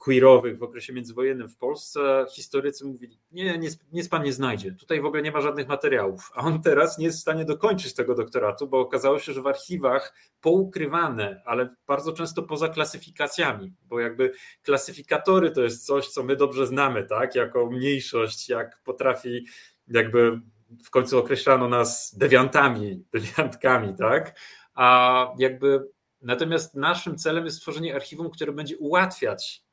queerowych 0.00 0.58
w 0.58 0.62
okresie 0.62 0.92
międzywojennym 0.92 1.48
w 1.48 1.56
Polsce, 1.56 2.26
historycy 2.30 2.84
mówili, 2.84 3.18
nie, 3.32 3.58
nic, 3.58 3.78
nic 3.92 4.08
pan 4.08 4.22
nie 4.22 4.32
znajdzie, 4.32 4.72
tutaj 4.72 5.00
w 5.00 5.04
ogóle 5.04 5.22
nie 5.22 5.32
ma 5.32 5.40
żadnych 5.40 5.68
materiałów, 5.68 6.30
a 6.34 6.40
on 6.40 6.62
teraz 6.62 6.98
nie 6.98 7.06
jest 7.06 7.18
w 7.18 7.22
stanie 7.22 7.44
dokończyć 7.44 7.94
tego 7.94 8.14
doktoratu, 8.14 8.68
bo 8.68 8.80
okazało 8.80 9.18
się, 9.18 9.32
że 9.32 9.42
w 9.42 9.46
archiwach 9.46 10.14
poukrywane, 10.40 11.42
ale 11.44 11.74
bardzo 11.86 12.12
często 12.12 12.42
poza 12.42 12.68
klasyfikacjami, 12.68 13.74
bo 13.82 14.00
jakby 14.00 14.32
klasyfikatory 14.62 15.50
to 15.50 15.62
jest 15.62 15.86
coś, 15.86 16.08
co 16.08 16.22
my 16.22 16.36
dobrze 16.36 16.66
znamy, 16.66 17.04
tak, 17.04 17.34
jako 17.34 17.66
mniejszość, 17.66 18.48
jak 18.48 18.80
potrafi 18.84 19.46
jakby 19.88 20.40
w 20.84 20.90
końcu 20.90 21.18
określano 21.18 21.68
nas 21.68 22.14
dewiantami, 22.18 23.04
dewiantkami, 23.12 23.94
tak, 23.98 24.38
a 24.74 25.26
jakby 25.38 25.90
Natomiast 26.22 26.74
naszym 26.74 27.18
celem 27.18 27.44
jest 27.44 27.56
stworzenie 27.56 27.94
archiwum, 27.94 28.30
które 28.30 28.52
będzie 28.52 28.78
ułatwiać 28.78 29.64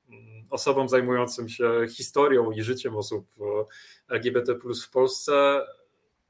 osobom 0.50 0.90
zajmującym 0.90 1.50
się 1.50 1.72
historią 1.90 2.52
i 2.52 2.62
życiem 2.62 2.96
osób 2.96 3.28
LGBT 4.10 4.56
w 4.56 4.90
Polsce 4.90 5.62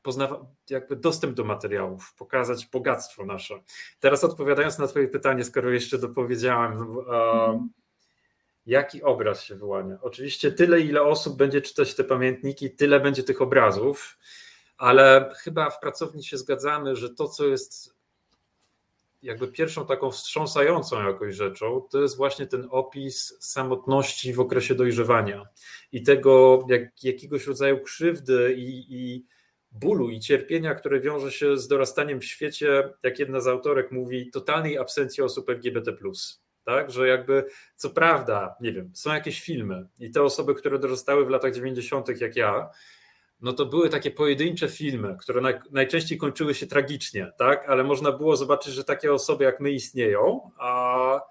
poznawa, 0.07 0.45
jakby 0.69 0.95
dostęp 0.95 1.35
do 1.35 1.43
materiałów, 1.43 2.13
pokazać 2.13 2.65
bogactwo 2.65 3.25
nasze. 3.25 3.59
Teraz 3.99 4.23
odpowiadając 4.23 4.77
na 4.77 4.87
Twoje 4.87 5.07
pytanie, 5.07 5.43
skoro 5.43 5.69
jeszcze 5.69 5.97
dopowiedziałem, 5.97 6.73
mm. 6.73 7.69
jaki 8.65 9.03
obraz 9.03 9.43
się 9.43 9.55
wyłania? 9.55 9.97
Oczywiście 10.01 10.51
tyle, 10.51 10.81
ile 10.81 11.01
osób 11.01 11.37
będzie 11.37 11.61
czytać 11.61 11.95
te 11.95 12.03
pamiętniki, 12.03 12.71
tyle 12.71 12.99
będzie 12.99 13.23
tych 13.23 13.41
obrazów, 13.41 14.17
ale 14.77 15.33
chyba 15.37 15.69
w 15.69 15.79
pracowni 15.79 16.23
się 16.23 16.37
zgadzamy, 16.37 16.95
że 16.95 17.09
to, 17.09 17.27
co 17.27 17.45
jest 17.45 17.96
jakby 19.27 19.47
pierwszą 19.47 19.85
taką 19.85 20.11
wstrząsającą 20.11 21.07
jakoś 21.07 21.35
rzeczą, 21.35 21.81
to 21.91 22.01
jest 22.01 22.17
właśnie 22.17 22.47
ten 22.47 22.67
opis 22.71 23.37
samotności 23.39 24.33
w 24.33 24.39
okresie 24.39 24.75
dojrzewania 24.75 25.45
i 25.91 26.03
tego 26.03 26.65
jak, 26.69 27.03
jakiegoś 27.03 27.47
rodzaju 27.47 27.79
krzywdy 27.79 28.53
i, 28.57 28.85
i 28.89 29.25
bólu 29.71 30.09
i 30.09 30.19
cierpienia, 30.19 30.75
które 30.75 30.99
wiąże 30.99 31.31
się 31.31 31.57
z 31.57 31.67
dorastaniem 31.67 32.19
w 32.19 32.25
świecie, 32.25 32.89
jak 33.03 33.19
jedna 33.19 33.39
z 33.39 33.47
autorek 33.47 33.91
mówi, 33.91 34.31
totalnej 34.31 34.77
absencji 34.77 35.23
osób 35.23 35.49
LGBT. 35.49 35.91
Tak, 36.63 36.91
że 36.91 37.07
jakby 37.07 37.45
co 37.75 37.89
prawda, 37.89 38.55
nie 38.61 38.71
wiem, 38.71 38.91
są 38.93 39.13
jakieś 39.13 39.41
filmy 39.41 39.87
i 39.99 40.11
te 40.11 40.23
osoby, 40.23 40.55
które 40.55 40.79
dorastały 40.79 41.25
w 41.25 41.29
latach 41.29 41.53
90., 41.53 42.21
jak 42.21 42.35
ja, 42.35 42.69
no 43.41 43.53
to 43.53 43.65
były 43.65 43.89
takie 43.89 44.11
pojedyncze 44.11 44.67
filmy, 44.67 45.15
które 45.19 45.41
naj, 45.41 45.59
najczęściej 45.71 46.17
kończyły 46.17 46.53
się 46.53 46.67
tragicznie, 46.67 47.31
tak? 47.37 47.69
ale 47.69 47.83
można 47.83 48.11
było 48.11 48.37
zobaczyć, 48.37 48.73
że 48.73 48.83
takie 48.83 49.13
osoby 49.13 49.43
jak 49.43 49.59
my 49.59 49.71
istnieją, 49.71 50.51
a 50.57 51.21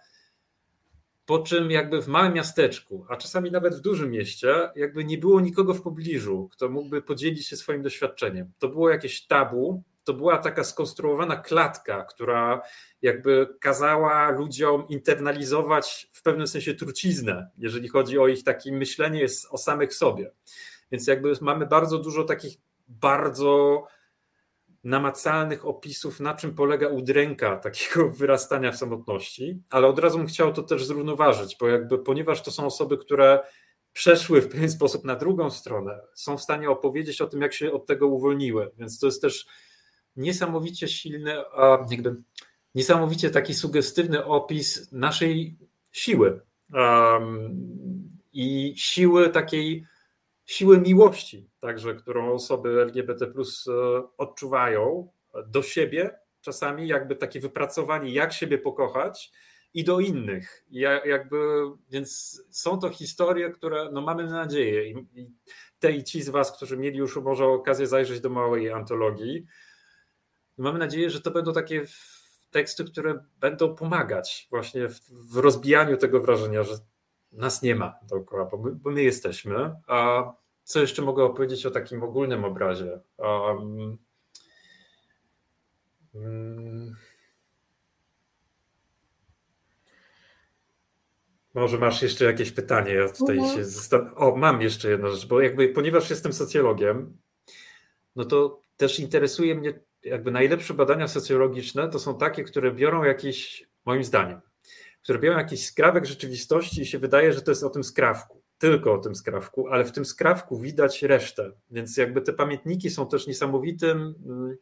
po 1.27 1.39
czym 1.39 1.71
jakby 1.71 2.03
w 2.03 2.09
małym 2.09 2.33
miasteczku, 2.33 3.07
a 3.09 3.17
czasami 3.17 3.51
nawet 3.51 3.75
w 3.75 3.81
dużym 3.81 4.11
mieście, 4.11 4.71
jakby 4.77 5.05
nie 5.05 5.19
było 5.19 5.41
nikogo 5.41 5.75
w 5.75 5.83
pobliżu, 5.83 6.49
kto 6.53 6.69
mógłby 6.69 7.03
podzielić 7.03 7.49
się 7.49 7.57
swoim 7.57 7.83
doświadczeniem. 7.83 8.53
To 8.59 8.69
było 8.69 8.91
jakieś 8.91 9.27
tabu, 9.27 9.83
to 10.05 10.15
była 10.15 10.39
taka 10.39 10.65
skonstruowana 10.65 11.37
klatka, 11.37 12.05
która 12.05 12.63
jakby 13.03 13.57
kazała 13.61 14.31
ludziom 14.31 14.89
internalizować 14.89 16.09
w 16.13 16.23
pewnym 16.23 16.47
sensie 16.47 16.75
truciznę, 16.75 17.51
jeżeli 17.59 17.89
chodzi 17.89 18.19
o 18.19 18.29
ich 18.29 18.45
takie 18.45 18.73
myślenie 18.73 19.27
o 19.51 19.59
samych 19.59 19.95
sobie. 19.95 20.31
Więc 20.93 21.07
jakby 21.07 21.33
mamy 21.41 21.67
bardzo 21.67 21.99
dużo 21.99 22.25
takich 22.25 22.57
bardzo 22.89 23.87
namacalnych 24.85 25.67
opisów, 25.67 26.21
na 26.21 26.35
czym 26.35 26.55
polega 26.55 26.89
udręka 26.89 27.57
takiego 27.57 28.11
wyrastania 28.19 28.73
w 28.73 28.77
samotności, 28.77 29.63
ale 29.71 29.87
od 29.87 29.99
razu 29.99 30.19
bym 30.19 30.27
chciał 30.27 30.53
to 30.53 30.63
też 30.63 30.85
zrównoważyć, 30.85 31.57
bo 31.61 31.69
jakby 31.69 31.99
ponieważ 31.99 32.43
to 32.43 32.51
są 32.51 32.67
osoby, 32.67 32.97
które 32.97 33.41
przeszły 33.93 34.41
w 34.43 34.49
pewien 34.49 34.71
sposób 34.71 35.05
na 35.05 35.17
drugą 35.17 35.51
stronę, 35.51 36.01
są 36.15 36.37
w 36.37 36.43
stanie 36.43 36.71
opowiedzieć 36.71 37.21
o 37.21 37.27
tym, 37.27 37.43
jak 37.43 37.53
się 37.53 37.73
od 37.73 37.87
tego 37.87 38.07
uwolniły, 38.07 38.71
więc 38.79 38.99
to 38.99 39.07
jest 39.07 39.23
też 39.23 39.47
niesamowicie 40.17 40.89
silny, 40.89 41.35
jakby 41.91 42.17
niesamowicie 42.75 43.31
taki 43.31 43.55
sugestywny 43.55 44.25
opis 44.25 44.93
naszej 44.93 45.59
siły. 45.93 46.41
Um, 46.73 47.77
i 48.33 48.75
siły 48.77 49.31
takiej 49.31 49.87
siły 50.47 50.81
miłości, 50.81 51.51
także 51.61 51.95
którą 51.95 52.33
osoby 52.33 52.83
LGBT 52.83 53.27
e, 53.27 53.33
odczuwają 54.19 55.09
do 55.47 55.63
siebie, 55.63 56.19
czasami 56.41 56.89
jakby 56.89 57.17
takie 57.17 57.41
wypracowanie, 57.41 58.13
jak 58.13 58.33
siebie 58.33 58.59
pokochać 58.59 59.33
i 59.75 59.85
do 59.85 60.01
innych. 60.01 60.65
I 60.71 60.79
jakby, 61.05 61.39
więc 61.91 62.43
są 62.51 62.79
to 62.79 62.91
historie, 62.91 63.51
które 63.51 63.89
no 63.93 64.01
mamy 64.01 64.27
nadzieję 64.27 64.91
i, 64.91 65.21
i 65.21 65.31
te 65.79 65.93
i 65.93 66.05
ci 66.05 66.23
z 66.23 66.29
Was, 66.29 66.57
którzy 66.57 66.77
mieli 66.77 66.99
już 66.99 67.17
może 67.17 67.47
okazję 67.47 67.87
zajrzeć 67.87 68.21
do 68.21 68.31
małej 68.31 68.73
antologii, 68.73 69.47
mamy 70.59 70.79
nadzieję, 70.79 71.11
że 71.11 71.21
to 71.21 71.31
będą 71.31 71.53
takie 71.53 71.85
teksty, 72.51 72.85
które 72.85 73.25
będą 73.41 73.75
pomagać 73.75 74.47
właśnie 74.51 74.89
w, 74.89 75.01
w 75.11 75.37
rozbijaniu 75.37 75.97
tego 75.97 76.21
wrażenia, 76.21 76.63
że 76.63 76.75
nas 77.37 77.63
nie 77.63 77.75
ma 77.75 77.95
dookoła, 78.09 78.45
bo 78.45 78.57
my, 78.57 78.73
bo 78.73 78.91
my 78.91 79.03
jesteśmy. 79.03 79.75
A 79.87 80.25
co 80.65 80.81
jeszcze 80.81 81.03
mogę 81.03 81.25
opowiedzieć 81.25 81.67
o 81.67 81.71
takim 81.71 82.03
ogólnym 82.03 82.45
obrazie? 82.45 83.01
Um, 83.19 83.99
um, 86.15 86.97
może 91.55 91.79
masz 91.79 92.03
jeszcze 92.03 92.25
jakieś 92.25 92.53
pytanie? 92.53 92.93
Ja 92.93 93.09
tutaj 93.09 93.39
mhm. 93.39 93.57
się 93.57 93.65
zastan- 93.65 94.13
O, 94.17 94.37
mam 94.37 94.63
jeszcze 94.63 94.91
jedną 94.91 95.11
rzecz, 95.11 95.27
bo 95.27 95.41
jakby 95.41 95.69
ponieważ 95.69 96.11
jestem 96.11 96.33
socjologiem, 96.33 97.17
no 98.17 98.25
to 98.25 98.61
też 98.77 99.01
interesuje 99.01 99.55
mnie, 99.55 99.81
jakby 100.03 100.31
najlepsze 100.31 100.75
badania 100.75 101.09
socjologiczne 101.09 101.89
to 101.89 101.99
są 101.99 102.19
takie, 102.19 102.45
które 102.45 102.73
biorą 102.73 103.05
jakiś, 103.05 103.69
moim 103.85 104.05
zdaniem, 104.05 104.41
które 105.07 105.29
jakiś 105.29 105.67
skrawek 105.67 106.07
rzeczywistości 106.07 106.83
i 106.83 106.87
się 106.87 106.99
wydaje, 106.99 107.33
że 107.33 107.43
to 107.43 107.51
jest 107.51 107.65
o 107.65 107.71
tym 107.71 107.85
skrawku, 107.85 108.43
tylko 108.59 108.93
o 108.93 108.99
tym 108.99 109.15
skrawku, 109.15 109.69
ale 109.69 109.85
w 109.85 109.93
tym 109.93 110.05
skrawku 110.05 110.59
widać 110.59 111.03
resztę. 111.03 111.53
Więc 111.71 111.97
jakby 111.97 112.23
te 112.23 112.33
pamiętniki 112.33 112.91
są 112.91 113.09
też 113.09 113.27
niesamowitym 113.27 114.15
mm, 114.27 114.57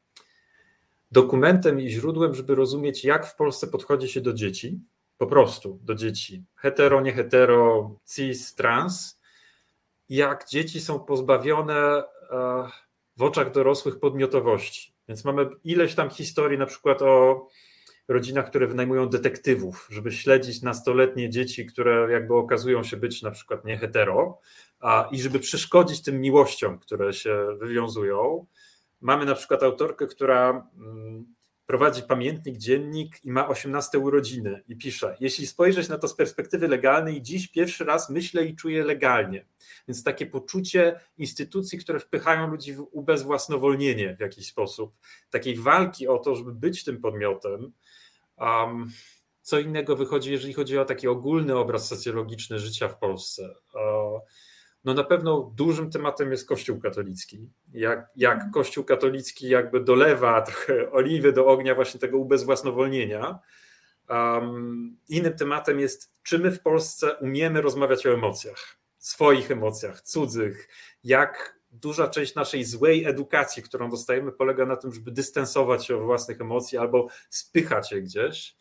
dokumentem 1.10 1.80
i 1.80 1.90
źródłem, 1.90 2.34
żeby 2.34 2.54
rozumieć, 2.54 3.04
jak 3.04 3.26
w 3.26 3.36
Polsce 3.36 3.66
podchodzi 3.66 4.08
się 4.08 4.20
do 4.20 4.32
dzieci, 4.32 4.80
po 5.18 5.26
prostu 5.26 5.78
do 5.82 5.94
dzieci, 5.94 6.44
hetero, 6.56 7.00
nie 7.00 7.12
hetero, 7.12 7.90
cis, 8.14 8.54
trans, 8.54 9.20
jak 10.08 10.48
dzieci 10.48 10.80
są 10.80 11.00
pozbawione 11.00 11.74
e, 11.74 12.04
w 13.16 13.22
oczach 13.22 13.52
dorosłych 13.52 14.00
podmiotowości. 14.00 14.94
Więc 15.08 15.24
mamy 15.24 15.46
ileś 15.64 15.94
tam 15.94 16.10
historii, 16.10 16.58
na 16.58 16.66
przykład 16.66 17.02
o 17.02 17.48
rodzinach, 18.08 18.46
które 18.46 18.66
wynajmują 18.66 19.08
detektywów, 19.08 19.88
żeby 19.90 20.12
śledzić 20.12 20.62
nastoletnie 20.62 21.30
dzieci, 21.30 21.66
które 21.66 22.12
jakby 22.12 22.34
okazują 22.34 22.82
się 22.82 22.96
być 22.96 23.22
na 23.22 23.30
przykład 23.30 23.64
nie 23.64 23.76
hetero, 23.78 24.38
a, 24.80 25.08
i 25.12 25.20
żeby 25.20 25.38
przeszkodzić 25.40 26.02
tym 26.02 26.20
miłościom, 26.20 26.78
które 26.78 27.12
się 27.12 27.46
wywiązują. 27.58 28.46
Mamy 29.00 29.24
na 29.24 29.34
przykład 29.34 29.62
autorkę, 29.62 30.06
która 30.06 30.68
mm, 30.78 31.34
prowadzi 31.66 32.02
pamiętnik, 32.02 32.56
dziennik 32.56 33.24
i 33.24 33.30
ma 33.30 33.48
18 33.48 33.98
urodziny 33.98 34.62
i 34.68 34.76
pisze: 34.76 35.16
Jeśli 35.20 35.46
spojrzeć 35.46 35.88
na 35.88 35.98
to 35.98 36.08
z 36.08 36.14
perspektywy 36.14 36.68
legalnej, 36.68 37.22
dziś 37.22 37.48
pierwszy 37.48 37.84
raz 37.84 38.10
myślę 38.10 38.44
i 38.44 38.56
czuję 38.56 38.84
legalnie. 38.84 39.46
Więc 39.88 40.04
takie 40.04 40.26
poczucie 40.26 41.00
instytucji, 41.18 41.78
które 41.78 42.00
wpychają 42.00 42.50
ludzi 42.50 42.74
w 42.74 42.86
ubezwłasnowolnienie 42.92 44.16
w 44.16 44.20
jakiś 44.20 44.46
sposób, 44.46 44.94
takiej 45.30 45.56
walki 45.56 46.08
o 46.08 46.18
to, 46.18 46.36
żeby 46.36 46.52
być 46.52 46.84
tym 46.84 47.00
podmiotem. 47.00 47.72
Um, 48.38 48.90
co 49.42 49.58
innego 49.58 49.96
wychodzi, 49.96 50.32
jeżeli 50.32 50.52
chodzi 50.52 50.78
o 50.78 50.84
taki 50.84 51.08
ogólny 51.08 51.56
obraz 51.56 51.88
socjologiczny 51.88 52.58
życia 52.58 52.88
w 52.88 52.98
Polsce. 52.98 53.54
No 54.84 54.94
na 54.94 55.04
pewno 55.04 55.52
dużym 55.54 55.90
tematem 55.90 56.30
jest 56.30 56.48
Kościół 56.48 56.80
katolicki. 56.80 57.50
Jak, 57.72 58.08
jak 58.16 58.34
mhm. 58.34 58.52
Kościół 58.52 58.84
katolicki 58.84 59.48
jakby 59.48 59.80
dolewa 59.80 60.42
trochę 60.42 60.90
oliwy 60.92 61.32
do 61.32 61.46
ognia 61.46 61.74
właśnie 61.74 62.00
tego 62.00 62.18
ubezwłasnowolnienia. 62.18 63.38
Um, 64.08 64.96
innym 65.08 65.36
tematem 65.36 65.80
jest, 65.80 66.12
czy 66.22 66.38
my 66.38 66.50
w 66.50 66.62
Polsce 66.62 67.14
umiemy 67.14 67.62
rozmawiać 67.62 68.06
o 68.06 68.14
emocjach, 68.14 68.76
swoich 68.98 69.50
emocjach, 69.50 70.00
cudzych, 70.00 70.68
jak 71.04 71.60
duża 71.70 72.08
część 72.08 72.34
naszej 72.34 72.64
złej 72.64 73.04
edukacji, 73.04 73.62
którą 73.62 73.90
dostajemy, 73.90 74.32
polega 74.32 74.66
na 74.66 74.76
tym, 74.76 74.92
żeby 74.92 75.10
dystansować 75.10 75.86
się 75.86 75.96
od 75.96 76.02
własnych 76.02 76.40
emocji 76.40 76.78
albo 76.78 77.08
spychać 77.30 77.92
je 77.92 78.02
gdzieś. 78.02 78.56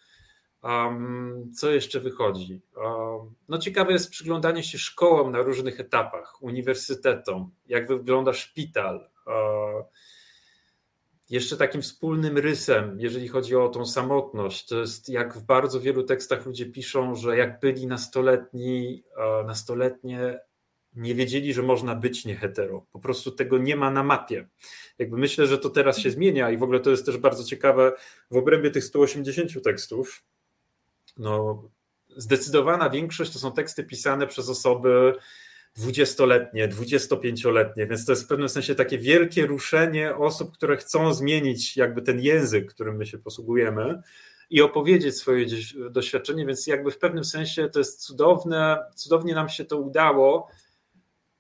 Um, 0.64 1.50
co 1.56 1.72
jeszcze 1.72 2.00
wychodzi? 2.00 2.62
Um, 2.76 3.34
no 3.50 3.58
ciekawe 3.58 3.94
jest 3.94 4.10
przyglądanie 4.10 4.64
się 4.64 4.78
szkołom 4.78 5.32
na 5.32 5.42
różnych 5.42 5.80
etapach, 5.80 6.44
uniwersytetom, 6.44 7.52
jak 7.66 7.88
wygląda 7.88 8.34
szpital. 8.34 9.10
Um, 9.28 9.84
jeszcze 11.30 11.58
takim 11.58 11.82
wspólnym 11.82 12.38
rysem, 12.38 13.00
jeżeli 13.00 13.28
chodzi 13.28 13.56
o 13.56 13.70
tą 13.70 13.86
samotność, 13.86 14.68
to 14.68 14.80
jest 14.80 15.10
jak 15.10 15.38
w 15.38 15.42
bardzo 15.42 15.80
wielu 15.80 16.04
tekstach 16.04 16.46
ludzie 16.46 16.66
piszą, 16.66 17.16
że 17.16 17.38
jak 17.38 17.60
byli 17.60 17.88
nastoletni, 17.88 19.04
nastoletnie, 19.46 20.40
nie 20.96 21.16
wiedzieli, 21.16 21.54
że 21.54 21.64
można 21.64 21.96
być 21.96 22.26
niehetero. 22.26 22.86
Po 22.92 23.00
prostu 23.00 23.32
tego 23.32 23.58
nie 23.58 23.76
ma 23.76 23.92
na 23.92 24.04
mapie. 24.04 24.48
Jakby 25.00 25.18
myślę, 25.18 25.48
że 25.48 25.58
to 25.58 25.70
teraz 25.70 26.00
się 26.00 26.12
zmienia 26.12 26.52
i 26.52 26.58
w 26.58 26.64
ogóle 26.64 26.80
to 26.80 26.90
jest 26.90 27.06
też 27.06 27.18
bardzo 27.18 27.44
ciekawe 27.44 27.94
w 28.32 28.38
obrębie 28.38 28.72
tych 28.72 28.84
180 28.84 29.64
tekstów 29.64 30.24
no, 31.18 31.64
zdecydowana 32.18 32.90
większość 32.90 33.34
to 33.34 33.40
są 33.40 33.52
teksty 33.52 33.84
pisane 33.84 34.28
przez 34.28 34.50
osoby 34.50 35.14
dwudziestoletnie, 35.76 36.68
dwudziestopięcioletnie, 36.68 37.88
więc 37.88 38.06
to 38.06 38.12
jest 38.12 38.24
w 38.24 38.28
pewnym 38.28 38.50
sensie 38.50 38.76
takie 38.76 38.98
wielkie 38.98 39.46
ruszenie 39.46 40.16
osób, 40.16 40.54
które 40.54 40.78
chcą 40.78 41.14
zmienić 41.14 41.78
jakby 41.78 42.02
ten 42.02 42.20
język, 42.20 42.74
którym 42.74 42.96
my 42.96 43.06
się 43.06 43.18
posługujemy 43.18 44.02
i 44.50 44.62
opowiedzieć 44.62 45.18
swoje 45.18 45.46
doświadczenie, 45.90 46.46
więc 46.46 46.68
jakby 46.68 46.92
w 46.92 46.98
pewnym 46.98 47.24
sensie 47.24 47.70
to 47.70 47.80
jest 47.80 48.06
cudowne, 48.06 48.80
cudownie 48.96 49.36
nam 49.36 49.50
się 49.50 49.66
to 49.66 49.78
udało 49.78 50.48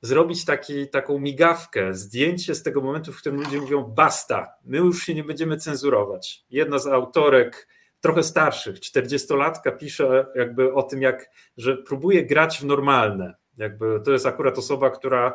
zrobić 0.02 0.46
taki, 0.46 0.90
taką 0.90 1.20
migawkę, 1.20 1.94
zdjęcie 1.94 2.56
z 2.56 2.64
tego 2.64 2.82
momentu, 2.82 3.14
w 3.14 3.18
którym 3.18 3.40
ludzie 3.40 3.62
mówią 3.62 3.84
basta, 3.84 4.54
my 4.66 4.78
już 4.78 5.04
się 5.04 5.16
nie 5.16 5.24
będziemy 5.24 5.58
cenzurować. 5.58 6.46
Jedna 6.50 6.80
z 6.80 6.88
autorek 6.88 7.68
trochę 8.04 8.24
starszych, 8.24 8.80
40-latka 8.80 9.78
pisze 9.78 10.26
jakby 10.36 10.74
o 10.74 10.84
tym, 10.84 11.02
jak, 11.02 11.30
że 11.58 11.78
próbuje 11.78 12.26
grać 12.26 12.60
w 12.60 12.66
normalne. 12.66 13.34
Jakby 13.58 14.02
to 14.06 14.12
jest 14.12 14.26
akurat 14.26 14.58
osoba, 14.58 14.90
która 14.90 15.34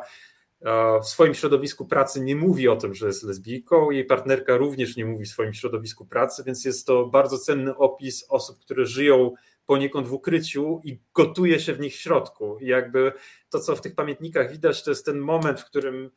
e, 0.61 0.99
w 0.99 1.07
swoim 1.07 1.33
środowisku 1.33 1.85
pracy 1.85 2.21
nie 2.21 2.35
mówi 2.35 2.67
o 2.67 2.75
tym, 2.75 2.93
że 2.93 3.07
jest 3.07 3.23
lesbijką, 3.23 3.91
jej 3.91 4.05
partnerka 4.05 4.57
również 4.57 4.95
nie 4.95 5.05
mówi 5.05 5.25
w 5.25 5.29
swoim 5.29 5.53
środowisku 5.53 6.05
pracy, 6.05 6.43
więc 6.45 6.65
jest 6.65 6.87
to 6.87 7.05
bardzo 7.05 7.37
cenny 7.37 7.77
opis 7.77 8.25
osób, 8.29 8.59
które 8.59 8.85
żyją 8.85 9.33
poniekąd 9.65 10.07
w 10.07 10.13
ukryciu 10.13 10.81
i 10.83 10.99
gotuje 11.13 11.59
się 11.59 11.73
w 11.73 11.79
nich 11.79 11.93
w 11.93 11.99
środku. 11.99 12.57
I 12.59 12.67
jakby 12.67 13.11
to, 13.49 13.59
co 13.59 13.75
w 13.75 13.81
tych 13.81 13.95
pamiętnikach 13.95 14.51
widać, 14.51 14.83
to 14.83 14.91
jest 14.91 15.05
ten 15.05 15.19
moment, 15.19 15.61
w 15.61 15.65
którym 15.65 16.11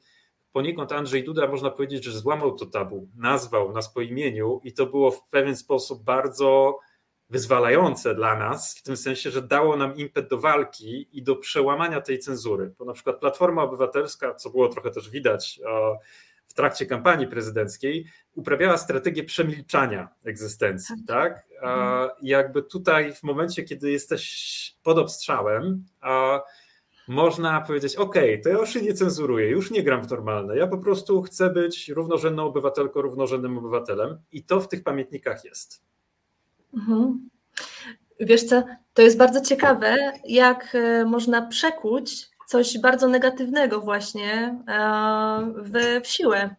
poniekąd 0.52 0.92
Andrzej 0.92 1.24
Duda 1.24 1.46
można 1.46 1.70
powiedzieć, 1.70 2.04
że 2.04 2.18
złamał 2.18 2.56
to 2.56 2.66
tabu, 2.66 3.08
nazwał 3.16 3.72
nas 3.72 3.92
po 3.92 4.00
imieniu 4.00 4.60
i 4.64 4.72
to 4.72 4.86
było 4.86 5.10
w 5.10 5.28
pewien 5.28 5.56
sposób 5.56 6.02
bardzo 6.02 6.78
wyzwalające 7.30 8.14
dla 8.14 8.38
nas, 8.38 8.78
w 8.78 8.82
tym 8.82 8.96
sensie, 8.96 9.30
że 9.30 9.42
dało 9.42 9.76
nam 9.76 9.96
impet 9.96 10.28
do 10.28 10.38
walki 10.38 11.08
i 11.12 11.22
do 11.22 11.36
przełamania 11.36 12.00
tej 12.00 12.18
cenzury. 12.18 12.74
Bo 12.78 12.84
na 12.84 12.92
przykład 12.92 13.20
Platforma 13.20 13.62
Obywatelska, 13.62 14.34
co 14.34 14.50
było 14.50 14.68
trochę 14.68 14.90
też 14.90 15.10
widać 15.10 15.60
w 16.46 16.54
trakcie 16.54 16.86
kampanii 16.86 17.26
prezydenckiej, 17.26 18.06
uprawiała 18.34 18.76
strategię 18.76 19.24
przemilczania 19.24 20.08
egzystencji, 20.24 20.96
tak? 21.06 21.46
tak? 21.60 22.14
I 22.22 22.28
jakby 22.28 22.62
tutaj 22.62 23.14
w 23.14 23.22
momencie, 23.22 23.62
kiedy 23.62 23.90
jesteś 23.90 24.76
pod 24.82 24.98
obstrzałem, 24.98 25.84
można 27.12 27.60
powiedzieć, 27.60 27.96
ok, 27.96 28.14
to 28.42 28.48
ja 28.48 28.58
już 28.58 28.72
się 28.72 28.82
nie 28.82 28.94
cenzuruję, 28.94 29.50
już 29.50 29.70
nie 29.70 29.82
gram 29.82 30.02
w 30.02 30.10
normalne, 30.10 30.56
ja 30.56 30.66
po 30.66 30.78
prostu 30.78 31.22
chcę 31.22 31.50
być 31.50 31.88
równorzędną 31.88 32.44
obywatelką, 32.46 33.02
równorzędnym 33.02 33.58
obywatelem 33.58 34.18
i 34.32 34.44
to 34.44 34.60
w 34.60 34.68
tych 34.68 34.82
pamiętnikach 34.82 35.44
jest. 35.44 35.82
Mhm. 36.74 37.28
Wiesz 38.20 38.44
co, 38.44 38.62
to 38.94 39.02
jest 39.02 39.18
bardzo 39.18 39.40
ciekawe, 39.40 39.96
jak 40.24 40.74
e, 40.74 41.04
można 41.04 41.46
przekuć 41.46 42.28
coś 42.46 42.78
bardzo 42.78 43.08
negatywnego 43.08 43.80
właśnie 43.80 44.58
e, 44.68 45.52
w, 45.56 46.00
w 46.04 46.06
siłę 46.06 46.56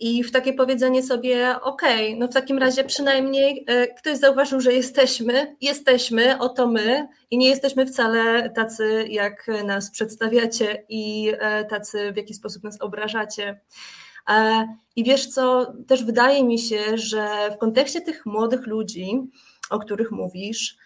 i 0.00 0.24
w 0.24 0.32
takie 0.32 0.52
powiedzenie 0.52 1.02
sobie, 1.02 1.60
okej, 1.62 2.18
no 2.18 2.28
w 2.28 2.34
takim 2.34 2.58
razie 2.58 2.84
przynajmniej 2.84 3.64
e, 3.66 3.86
ktoś 3.86 4.18
zauważył, 4.18 4.60
że 4.60 4.72
jesteśmy, 4.72 5.56
jesteśmy, 5.60 6.38
oto 6.38 6.66
my 6.66 7.08
i 7.30 7.38
nie 7.38 7.48
jesteśmy 7.48 7.86
wcale 7.86 8.50
tacy, 8.50 9.06
jak 9.08 9.46
nas 9.64 9.90
przedstawiacie 9.90 10.84
i 10.88 11.32
e, 11.38 11.64
tacy, 11.64 12.12
w 12.12 12.16
jaki 12.16 12.34
sposób 12.34 12.62
nas 12.62 12.80
obrażacie. 12.80 13.60
E, 14.30 14.68
I 14.96 15.04
wiesz 15.04 15.26
co, 15.26 15.72
też 15.88 16.04
wydaje 16.04 16.44
mi 16.44 16.58
się, 16.58 16.98
że 16.98 17.50
w 17.54 17.58
kontekście 17.58 18.00
tych 18.00 18.26
młodych 18.26 18.66
ludzi, 18.66 19.20
o 19.70 19.78
których 19.78 20.10
mówisz, 20.10 20.76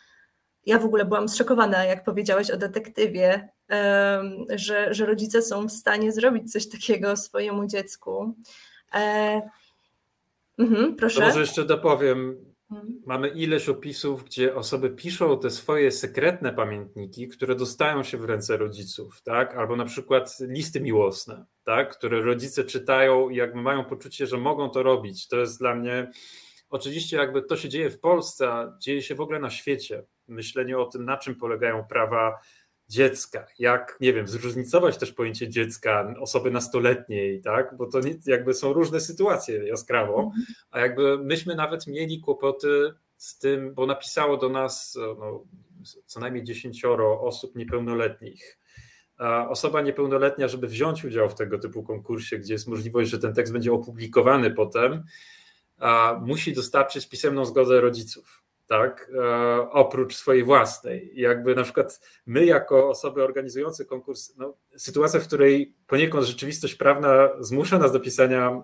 ja 0.67 0.79
w 0.79 0.85
ogóle 0.85 1.05
byłam 1.05 1.29
zszokowana, 1.29 1.85
jak 1.85 2.05
powiedziałeś 2.05 2.51
o 2.51 2.57
detektywie, 2.57 3.49
że, 4.51 4.95
że 4.95 5.07
rodzice 5.07 5.43
są 5.43 5.67
w 5.67 5.73
stanie 5.73 6.13
zrobić 6.13 6.53
coś 6.53 6.69
takiego 6.69 7.17
swojemu 7.17 7.67
dziecku. 7.67 8.35
E... 8.95 9.43
Mhm, 10.59 10.97
proszę. 10.97 11.21
To 11.21 11.27
może 11.27 11.41
jeszcze 11.41 11.65
dopowiem. 11.65 12.37
Mhm. 12.71 13.03
Mamy 13.07 13.29
ileś 13.29 13.69
opisów, 13.69 14.25
gdzie 14.25 14.55
osoby 14.55 14.91
piszą 14.91 15.39
te 15.39 15.51
swoje 15.51 15.91
sekretne 15.91 16.53
pamiętniki, 16.53 17.29
które 17.29 17.55
dostają 17.55 18.03
się 18.03 18.19
w 18.19 18.25
ręce 18.25 18.57
rodziców, 18.57 19.23
tak? 19.23 19.57
Albo 19.57 19.77
na 19.77 19.85
przykład 19.85 20.37
listy 20.41 20.81
miłosne, 20.81 21.45
tak? 21.65 21.97
Które 21.97 22.21
rodzice 22.21 22.65
czytają 22.65 23.29
i 23.29 23.37
jakby 23.37 23.63
mają 23.63 23.85
poczucie, 23.85 24.27
że 24.27 24.39
mogą 24.39 24.71
to 24.71 24.83
robić. 24.83 25.29
To 25.29 25.37
jest 25.37 25.59
dla 25.59 25.75
mnie. 25.75 26.11
Oczywiście, 26.71 27.17
jakby 27.17 27.43
to 27.43 27.57
się 27.57 27.69
dzieje 27.69 27.91
w 27.91 28.01
Polsce, 28.01 28.73
dzieje 28.79 29.03
się 29.03 29.15
w 29.15 29.21
ogóle 29.21 29.39
na 29.39 29.51
świecie. 29.51 30.05
Myślenie 30.29 30.79
o 30.79 30.87
tym, 30.87 31.05
na 31.05 31.17
czym 31.17 31.35
polegają 31.35 31.85
prawa 31.85 32.39
dziecka, 32.89 33.47
jak, 33.59 33.97
nie 34.01 34.13
wiem, 34.13 34.29
zróżnicować 34.29 34.97
też 34.97 35.13
pojęcie 35.13 35.49
dziecka, 35.49 36.15
osoby 36.21 36.51
nastoletniej, 36.51 37.41
tak, 37.43 37.77
bo 37.77 37.87
to 37.87 38.01
jakby 38.27 38.55
są 38.55 38.73
różne 38.73 39.01
sytuacje 39.01 39.69
jaskrawo, 39.69 40.17
mhm. 40.17 40.45
a 40.71 40.81
jakby 40.81 41.19
myśmy 41.19 41.55
nawet 41.55 41.87
mieli 41.87 42.21
kłopoty 42.21 42.95
z 43.17 43.39
tym, 43.39 43.75
bo 43.75 43.87
napisało 43.87 44.37
do 44.37 44.49
nas 44.49 44.99
no, 45.19 45.45
co 46.07 46.21
najmniej 46.21 46.45
dziesięcioro 46.45 47.21
osób 47.21 47.57
niepełnoletnich. 47.57 48.59
A 49.17 49.49
osoba 49.49 49.81
niepełnoletnia, 49.81 50.49
żeby 50.49 50.67
wziąć 50.69 51.05
udział 51.05 51.29
w 51.29 51.35
tego 51.35 51.59
typu 51.59 51.83
konkursie, 51.83 52.39
gdzie 52.39 52.53
jest 52.53 52.69
możliwość, 52.69 53.11
że 53.11 53.19
ten 53.19 53.35
tekst 53.35 53.53
będzie 53.53 53.73
opublikowany 53.73 54.51
potem, 54.51 55.05
musi 56.21 56.53
dostarczyć 56.53 57.09
pisemną 57.09 57.45
zgodę 57.45 57.81
rodziców 57.81 58.44
tak, 58.67 59.11
e, 59.15 59.71
oprócz 59.71 60.15
swojej 60.15 60.45
własnej. 60.45 61.11
Jakby 61.15 61.55
na 61.55 61.63
przykład 61.63 62.01
my, 62.27 62.45
jako 62.45 62.89
osoby 62.89 63.23
organizujące 63.23 63.85
konkurs, 63.85 64.37
no, 64.37 64.57
sytuacja, 64.77 65.21
w 65.21 65.27
której 65.27 65.77
poniekąd 65.87 66.27
rzeczywistość 66.27 66.75
prawna 66.75 67.29
zmusza 67.41 67.79
nas 67.79 67.93
do 67.93 68.01
pisania, 68.01 68.63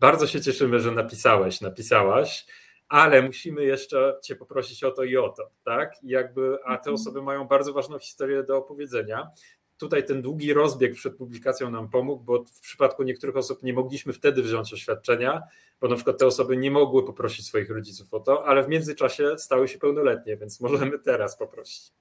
bardzo 0.00 0.26
się 0.26 0.40
cieszymy, 0.40 0.80
że 0.80 0.90
napisałeś, 0.90 1.60
napisałaś, 1.60 2.46
ale 2.88 3.22
musimy 3.22 3.64
jeszcze 3.64 4.18
Cię 4.22 4.36
poprosić 4.36 4.84
o 4.84 4.90
to 4.90 5.04
i 5.04 5.16
o 5.16 5.28
to, 5.28 5.50
tak? 5.64 5.92
I 6.02 6.08
jakby, 6.08 6.58
a 6.64 6.70
te 6.76 6.90
mhm. 6.90 6.94
osoby 6.94 7.22
mają 7.22 7.44
bardzo 7.44 7.72
ważną 7.72 7.98
historię 7.98 8.42
do 8.42 8.56
opowiedzenia. 8.56 9.30
Tutaj 9.78 10.04
ten 10.06 10.22
długi 10.22 10.52
rozbieg 10.52 10.94
przed 10.94 11.16
publikacją 11.16 11.70
nam 11.70 11.88
pomógł, 11.88 12.24
bo 12.24 12.44
w 12.44 12.60
przypadku 12.60 13.02
niektórych 13.02 13.36
osób 13.36 13.62
nie 13.62 13.72
mogliśmy 13.72 14.12
wtedy 14.12 14.42
wziąć 14.42 14.72
oświadczenia, 14.72 15.42
bo 15.80 15.88
na 15.88 15.94
przykład 15.94 16.18
te 16.18 16.26
osoby 16.26 16.56
nie 16.56 16.70
mogły 16.70 17.06
poprosić 17.06 17.46
swoich 17.46 17.70
rodziców 17.70 18.14
o 18.14 18.20
to, 18.20 18.46
ale 18.46 18.64
w 18.64 18.68
międzyczasie 18.68 19.38
stały 19.38 19.68
się 19.68 19.78
pełnoletnie, 19.78 20.36
więc 20.36 20.60
możemy 20.60 20.98
teraz 20.98 21.38
poprosić. 21.38 21.92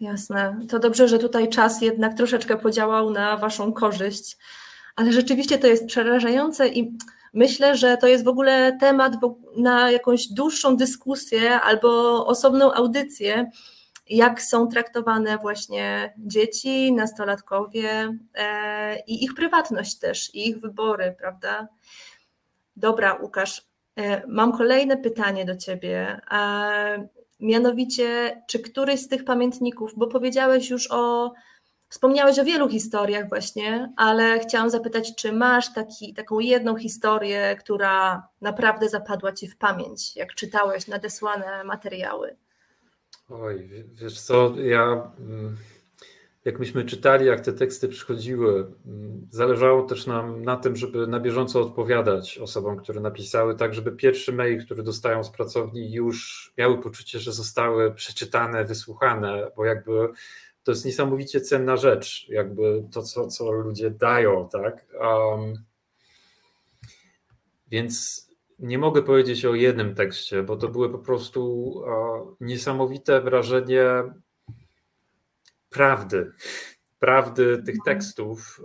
Jasne. 0.00 0.58
To 0.68 0.78
dobrze, 0.78 1.08
że 1.08 1.18
tutaj 1.18 1.48
czas 1.48 1.82
jednak 1.82 2.16
troszeczkę 2.16 2.56
podziałał 2.56 3.10
na 3.10 3.36
Waszą 3.36 3.72
korzyść, 3.72 4.36
ale 4.96 5.12
rzeczywiście 5.12 5.58
to 5.58 5.66
jest 5.66 5.86
przerażające 5.86 6.68
i 6.68 6.98
myślę, 7.32 7.76
że 7.76 7.96
to 7.96 8.06
jest 8.06 8.24
w 8.24 8.28
ogóle 8.28 8.76
temat 8.80 9.12
na 9.56 9.90
jakąś 9.90 10.28
dłuższą 10.28 10.76
dyskusję 10.76 11.60
albo 11.60 12.26
osobną 12.26 12.72
audycję, 12.72 13.50
jak 14.10 14.42
są 14.42 14.68
traktowane 14.68 15.38
właśnie 15.38 16.14
dzieci, 16.18 16.92
nastolatkowie 16.92 18.16
e, 18.34 19.00
i 19.06 19.24
ich 19.24 19.34
prywatność 19.34 19.98
też, 19.98 20.34
i 20.34 20.48
ich 20.48 20.60
wybory, 20.60 21.14
prawda? 21.18 21.68
Dobra, 22.76 23.18
Łukasz, 23.22 23.66
e, 23.96 24.26
mam 24.26 24.52
kolejne 24.52 24.96
pytanie 24.96 25.44
do 25.44 25.56
Ciebie. 25.56 26.20
Mianowicie, 27.40 28.42
czy 28.48 28.58
któryś 28.58 29.00
z 29.00 29.08
tych 29.08 29.24
pamiętników, 29.24 29.92
bo 29.96 30.06
powiedziałeś 30.06 30.70
już 30.70 30.90
o, 30.90 31.32
wspomniałeś 31.88 32.38
o 32.38 32.44
wielu 32.44 32.68
historiach 32.68 33.28
właśnie, 33.28 33.92
ale 33.96 34.40
chciałam 34.40 34.70
zapytać, 34.70 35.14
czy 35.16 35.32
masz 35.32 35.72
taki, 35.72 36.14
taką 36.14 36.38
jedną 36.38 36.76
historię, 36.76 37.56
która 37.58 38.28
naprawdę 38.40 38.88
zapadła 38.88 39.32
Ci 39.32 39.48
w 39.48 39.56
pamięć, 39.56 40.16
jak 40.16 40.34
czytałeś 40.34 40.86
nadesłane 40.86 41.64
materiały? 41.64 42.36
Oj, 43.30 43.84
wiesz 43.94 44.20
co, 44.20 44.54
ja 44.60 45.12
mm, 45.18 45.56
jak 46.44 46.58
myśmy 46.58 46.84
czytali, 46.84 47.26
jak 47.26 47.40
te 47.40 47.52
teksty 47.52 47.88
przychodziły, 47.88 48.72
mm, 48.86 49.28
zależało 49.30 49.82
też 49.82 50.06
nam 50.06 50.42
na 50.42 50.56
tym, 50.56 50.76
żeby 50.76 51.06
na 51.06 51.20
bieżąco 51.20 51.60
odpowiadać 51.60 52.38
osobom, 52.38 52.76
które 52.76 53.00
napisały, 53.00 53.56
tak 53.56 53.74
żeby 53.74 53.92
pierwszy 53.92 54.32
mail, 54.32 54.64
który 54.64 54.82
dostają 54.82 55.24
z 55.24 55.30
pracowni, 55.30 55.92
już 55.92 56.52
miały 56.58 56.82
poczucie, 56.82 57.18
że 57.18 57.32
zostały 57.32 57.94
przeczytane, 57.94 58.64
wysłuchane, 58.64 59.50
bo 59.56 59.64
jakby 59.64 60.08
to 60.64 60.72
jest 60.72 60.84
niesamowicie 60.84 61.40
cenna 61.40 61.76
rzecz, 61.76 62.28
jakby 62.28 62.84
to, 62.92 63.02
co, 63.02 63.26
co 63.26 63.52
ludzie 63.52 63.90
dają, 63.90 64.48
tak? 64.48 64.86
Um, 65.00 65.64
więc 67.70 68.29
nie 68.60 68.78
mogę 68.78 69.02
powiedzieć 69.02 69.44
o 69.44 69.54
jednym 69.54 69.94
tekście, 69.94 70.42
bo 70.42 70.56
to 70.56 70.68
były 70.68 70.90
po 70.90 70.98
prostu 70.98 71.74
niesamowite 72.40 73.20
wrażenie 73.20 73.84
prawdy, 75.70 76.32
prawdy 76.98 77.56
tych 77.56 77.74
mhm. 77.76 77.80
tekstów, 77.84 78.60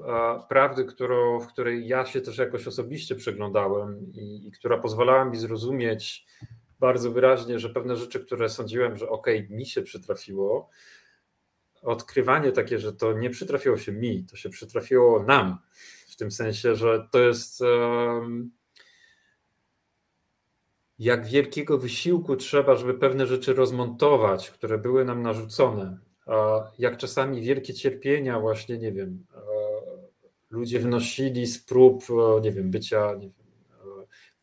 prawdy, 0.49 0.85
którą, 0.85 1.39
w 1.39 1.47
której 1.47 1.87
ja 1.87 2.05
się 2.05 2.21
też 2.21 2.37
jakoś 2.37 2.67
osobiście 2.67 3.15
przeglądałem 3.15 4.11
i, 4.13 4.47
i 4.47 4.51
która 4.51 4.77
pozwalała 4.77 5.25
mi 5.25 5.37
zrozumieć 5.37 6.25
bardzo 6.79 7.11
wyraźnie, 7.11 7.59
że 7.59 7.69
pewne 7.69 7.95
rzeczy, 7.95 8.19
które 8.19 8.49
sądziłem, 8.49 8.97
że 8.97 9.09
okej, 9.09 9.45
okay, 9.45 9.57
mi 9.57 9.65
się 9.65 9.81
przytrafiło, 9.81 10.69
odkrywanie 11.81 12.51
takie, 12.51 12.79
że 12.79 12.93
to 12.93 13.13
nie 13.13 13.29
przytrafiło 13.29 13.77
się 13.77 13.91
mi, 13.91 14.25
to 14.25 14.35
się 14.35 14.49
przytrafiło 14.49 15.23
nam, 15.23 15.57
w 16.07 16.15
tym 16.15 16.31
sensie, 16.31 16.75
że 16.75 17.07
to 17.11 17.19
jest. 17.19 17.61
Um, 17.61 18.51
jak 20.99 21.25
wielkiego 21.25 21.77
wysiłku 21.77 22.35
trzeba, 22.35 22.75
żeby 22.75 22.93
pewne 22.93 23.27
rzeczy 23.27 23.53
rozmontować, 23.53 24.51
które 24.51 24.77
były 24.77 25.05
nam 25.05 25.21
narzucone, 25.21 25.97
jak 26.79 26.97
czasami 26.97 27.41
wielkie 27.41 27.73
cierpienia, 27.73 28.39
właśnie, 28.39 28.77
nie 28.77 28.91
wiem, 28.91 29.25
ludzie 30.49 30.79
wnosili 30.79 31.47
z 31.47 31.63
prób, 31.65 32.03
nie 32.43 32.51
wiem, 32.51 32.71
bycia 32.71 33.13
nie 33.13 33.29
wiem, 33.29 33.45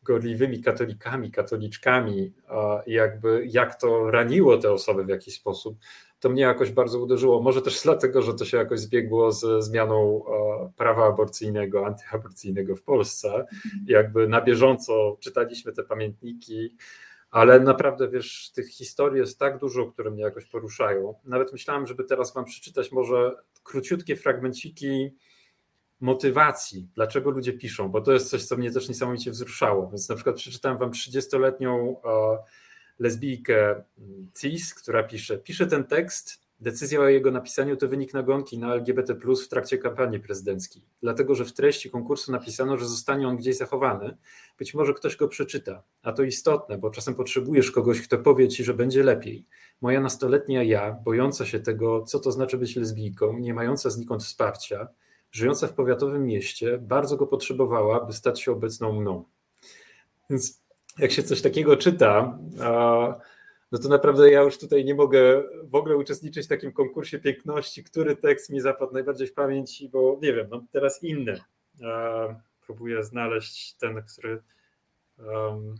gorliwymi 0.03 0.61
katolikami, 0.61 1.31
katoliczkami, 1.31 2.33
jakby 2.87 3.45
jak 3.49 3.81
to 3.81 4.11
raniło 4.11 4.57
te 4.57 4.71
osoby 4.71 5.03
w 5.03 5.09
jakiś 5.09 5.35
sposób, 5.35 5.77
to 6.23 6.29
mnie 6.29 6.41
jakoś 6.41 6.71
bardzo 6.71 6.99
uderzyło. 6.99 7.41
Może 7.41 7.61
też 7.61 7.81
dlatego, 7.83 8.21
że 8.21 8.33
to 8.33 8.45
się 8.45 8.57
jakoś 8.57 8.79
zbiegło 8.79 9.31
ze 9.31 9.61
zmianą 9.61 10.25
prawa 10.77 11.07
aborcyjnego, 11.07 11.85
antyaborcyjnego 11.85 12.75
w 12.75 12.83
Polsce. 12.83 13.27
Mhm. 13.27 13.85
Jakby 13.87 14.27
na 14.27 14.41
bieżąco 14.41 15.17
czytaliśmy 15.19 15.73
te 15.73 15.83
pamiętniki, 15.83 16.75
ale 17.31 17.59
naprawdę, 17.59 18.07
wiesz, 18.07 18.51
tych 18.55 18.69
historii 18.69 19.19
jest 19.19 19.39
tak 19.39 19.57
dużo, 19.57 19.85
które 19.85 20.11
mnie 20.11 20.23
jakoś 20.23 20.45
poruszają. 20.45 21.15
Nawet 21.23 21.51
myślałem, 21.51 21.87
żeby 21.87 22.03
teraz 22.03 22.33
wam 22.33 22.45
przeczytać 22.45 22.91
może 22.91 23.35
króciutkie 23.63 24.15
fragmenciki 24.15 25.15
motywacji, 25.99 26.87
dlaczego 26.95 27.29
ludzie 27.31 27.53
piszą, 27.53 27.89
bo 27.89 28.01
to 28.01 28.11
jest 28.13 28.29
coś, 28.29 28.45
co 28.45 28.57
mnie 28.57 28.71
też 28.71 28.89
niesamowicie 28.89 29.31
wzruszało. 29.31 29.89
Więc 29.89 30.09
na 30.09 30.15
przykład 30.15 30.35
przeczytałem 30.35 30.77
wam 30.77 30.91
30-letnią 30.91 31.95
lesbijkę 32.99 33.83
Cis, 34.33 34.73
która 34.73 35.03
pisze, 35.03 35.37
pisze 35.37 35.67
ten 35.67 35.83
tekst, 35.83 36.43
Decyzja 36.63 36.99
o 36.99 37.07
jego 37.07 37.31
napisaniu 37.31 37.77
to 37.77 37.87
wynik 37.87 38.13
nagonki 38.13 38.57
na 38.57 38.73
LGBT 38.73 39.15
w 39.15 39.47
trakcie 39.47 39.77
kampanii 39.77 40.19
prezydenckiej, 40.19 40.85
dlatego 41.01 41.35
że 41.35 41.45
w 41.45 41.53
treści 41.53 41.89
konkursu 41.89 42.31
napisano, 42.31 42.77
że 42.77 42.85
zostanie 42.85 43.27
on 43.27 43.37
gdzieś 43.37 43.57
zachowany. 43.57 44.17
Być 44.59 44.73
może 44.73 44.93
ktoś 44.93 45.15
go 45.15 45.27
przeczyta, 45.27 45.83
a 46.03 46.13
to 46.13 46.23
istotne, 46.23 46.77
bo 46.77 46.89
czasem 46.89 47.15
potrzebujesz 47.15 47.71
kogoś, 47.71 48.01
kto 48.01 48.17
powie 48.17 48.47
ci, 48.47 48.63
że 48.63 48.73
będzie 48.73 49.03
lepiej. 49.03 49.45
Moja 49.81 50.01
nastoletnia 50.01 50.63
ja, 50.63 50.91
bojąca 50.91 51.45
się 51.45 51.59
tego, 51.59 52.03
co 52.03 52.19
to 52.19 52.31
znaczy 52.31 52.57
być 52.57 52.75
lesbijką, 52.75 53.39
nie 53.39 53.53
mająca 53.53 53.89
znikąd 53.89 54.23
wsparcia, 54.23 54.87
żyjąca 55.31 55.67
w 55.67 55.73
powiatowym 55.73 56.25
mieście, 56.25 56.77
bardzo 56.77 57.17
go 57.17 57.27
potrzebowała, 57.27 58.05
by 58.05 58.13
stać 58.13 58.41
się 58.41 58.51
obecną 58.51 58.93
mną. 58.93 59.25
Więc 60.29 60.62
jak 60.99 61.11
się 61.11 61.23
coś 61.23 61.41
takiego 61.41 61.77
czyta, 61.77 62.39
no 63.71 63.79
to 63.79 63.89
naprawdę 63.89 64.31
ja 64.31 64.41
już 64.41 64.57
tutaj 64.57 64.85
nie 64.85 64.95
mogę 64.95 65.43
w 65.63 65.75
ogóle 65.75 65.97
uczestniczyć 65.97 66.45
w 66.45 66.49
takim 66.49 66.71
konkursie 66.71 67.19
piękności, 67.19 67.83
który 67.83 68.15
tekst 68.15 68.49
mi 68.49 68.61
zapadł 68.61 68.93
najbardziej 68.93 69.27
w 69.27 69.33
pamięci, 69.33 69.89
bo 69.89 70.19
nie 70.21 70.33
wiem, 70.33 70.47
mam 70.51 70.67
teraz 70.67 71.03
inny. 71.03 71.41
Próbuję 72.65 73.03
znaleźć 73.03 73.73
ten, 73.73 74.03
który. 74.03 74.41
Um... 75.17 75.75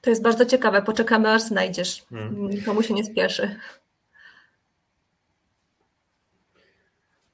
To 0.00 0.10
jest 0.10 0.22
bardzo 0.22 0.46
ciekawe. 0.46 0.82
Poczekamy, 0.82 1.30
aż 1.30 1.42
znajdziesz. 1.42 2.04
Hmm. 2.10 2.48
Nikomu 2.48 2.82
się 2.82 2.94
nie 2.94 3.04
spieszy. 3.04 3.56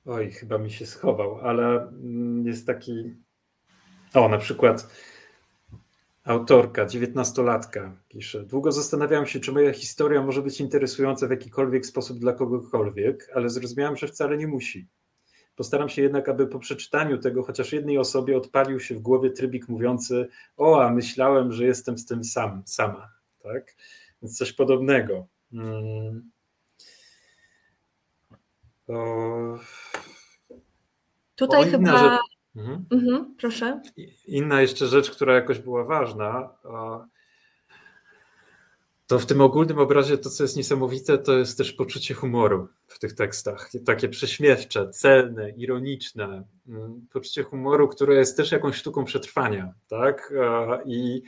Oj, 0.07 0.31
chyba 0.31 0.59
mi 0.59 0.71
się 0.71 0.87
schował, 0.87 1.41
ale 1.43 1.89
mm, 1.89 2.47
jest 2.47 2.67
taki. 2.67 3.15
O, 4.17 4.29
na 4.29 4.39
przykład 4.39 4.89
Autorka, 6.25 6.87
dziewiętnastolatka, 6.87 7.97
pisze. 8.09 8.45
Długo 8.45 8.73
zastanawiałam 8.73 9.27
się, 9.27 9.41
czy 9.41 9.53
moja 9.53 9.73
historia 9.73 10.23
może 10.23 10.43
być 10.43 10.61
interesująca 10.61 11.27
w 11.27 11.31
jakikolwiek 11.31 11.87
sposób 11.87 12.19
dla 12.19 12.33
kogokolwiek, 12.33 13.31
ale 13.35 13.51
zrozumiałam, 13.51 13.97
że 13.97 14.09
wcale 14.09 14.37
nie 14.37 14.47
musi. 14.47 14.87
Postaram 15.57 15.89
się 15.89 16.03
jednak, 16.03 16.29
aby 16.29 16.47
po 16.47 16.59
przeczytaniu 16.59 17.19
tego 17.19 17.43
chociaż 17.43 17.73
jednej 17.73 17.99
osobie 17.99 18.37
odpalił 18.37 18.81
się 18.81 18.95
w 18.95 19.01
głowie 19.01 19.31
trybik 19.31 19.69
mówiący: 19.69 20.29
O, 20.57 20.83
a 20.85 20.91
myślałem, 20.91 21.53
że 21.53 21.65
jestem 21.65 21.99
z 21.99 22.07
tym 22.07 22.25
sam, 22.25 22.63
sama. 22.67 23.13
Tak? 23.43 23.77
Więc 24.23 24.39
coś 24.39 24.53
podobnego. 24.53 25.27
Hmm. 25.53 26.31
O... 28.89 29.59
Tutaj 31.37 31.71
chyba. 31.71 32.19
Mhm. 32.57 32.85
Mhm, 32.91 33.35
proszę. 33.39 33.81
Inna 34.27 34.61
jeszcze 34.61 34.87
rzecz, 34.87 35.11
która 35.11 35.35
jakoś 35.35 35.59
była 35.59 35.85
ważna, 35.85 36.51
to 39.07 39.19
w 39.19 39.27
tym 39.27 39.41
ogólnym 39.41 39.79
obrazie 39.79 40.19
to, 40.19 40.31
co 40.31 40.45
jest 40.45 40.57
niesamowite, 40.57 41.19
to 41.19 41.39
jest 41.39 41.59
też 41.59 41.73
poczucie 41.73 42.15
humoru 42.15 42.69
w 42.87 42.99
tych 42.99 43.15
tekstach. 43.15 43.71
Takie 43.87 44.09
prześmiewcze, 44.09 44.91
celne, 44.91 45.51
ironiczne. 45.51 46.45
Mm, 46.69 47.07
poczucie 47.13 47.43
humoru, 47.43 47.89
które 47.89 48.15
jest 48.15 48.37
też 48.37 48.53
jakąś 48.53 48.77
sztuką 48.77 49.05
przetrwania. 49.05 49.75
Tak? 49.89 50.33
I 50.87 51.23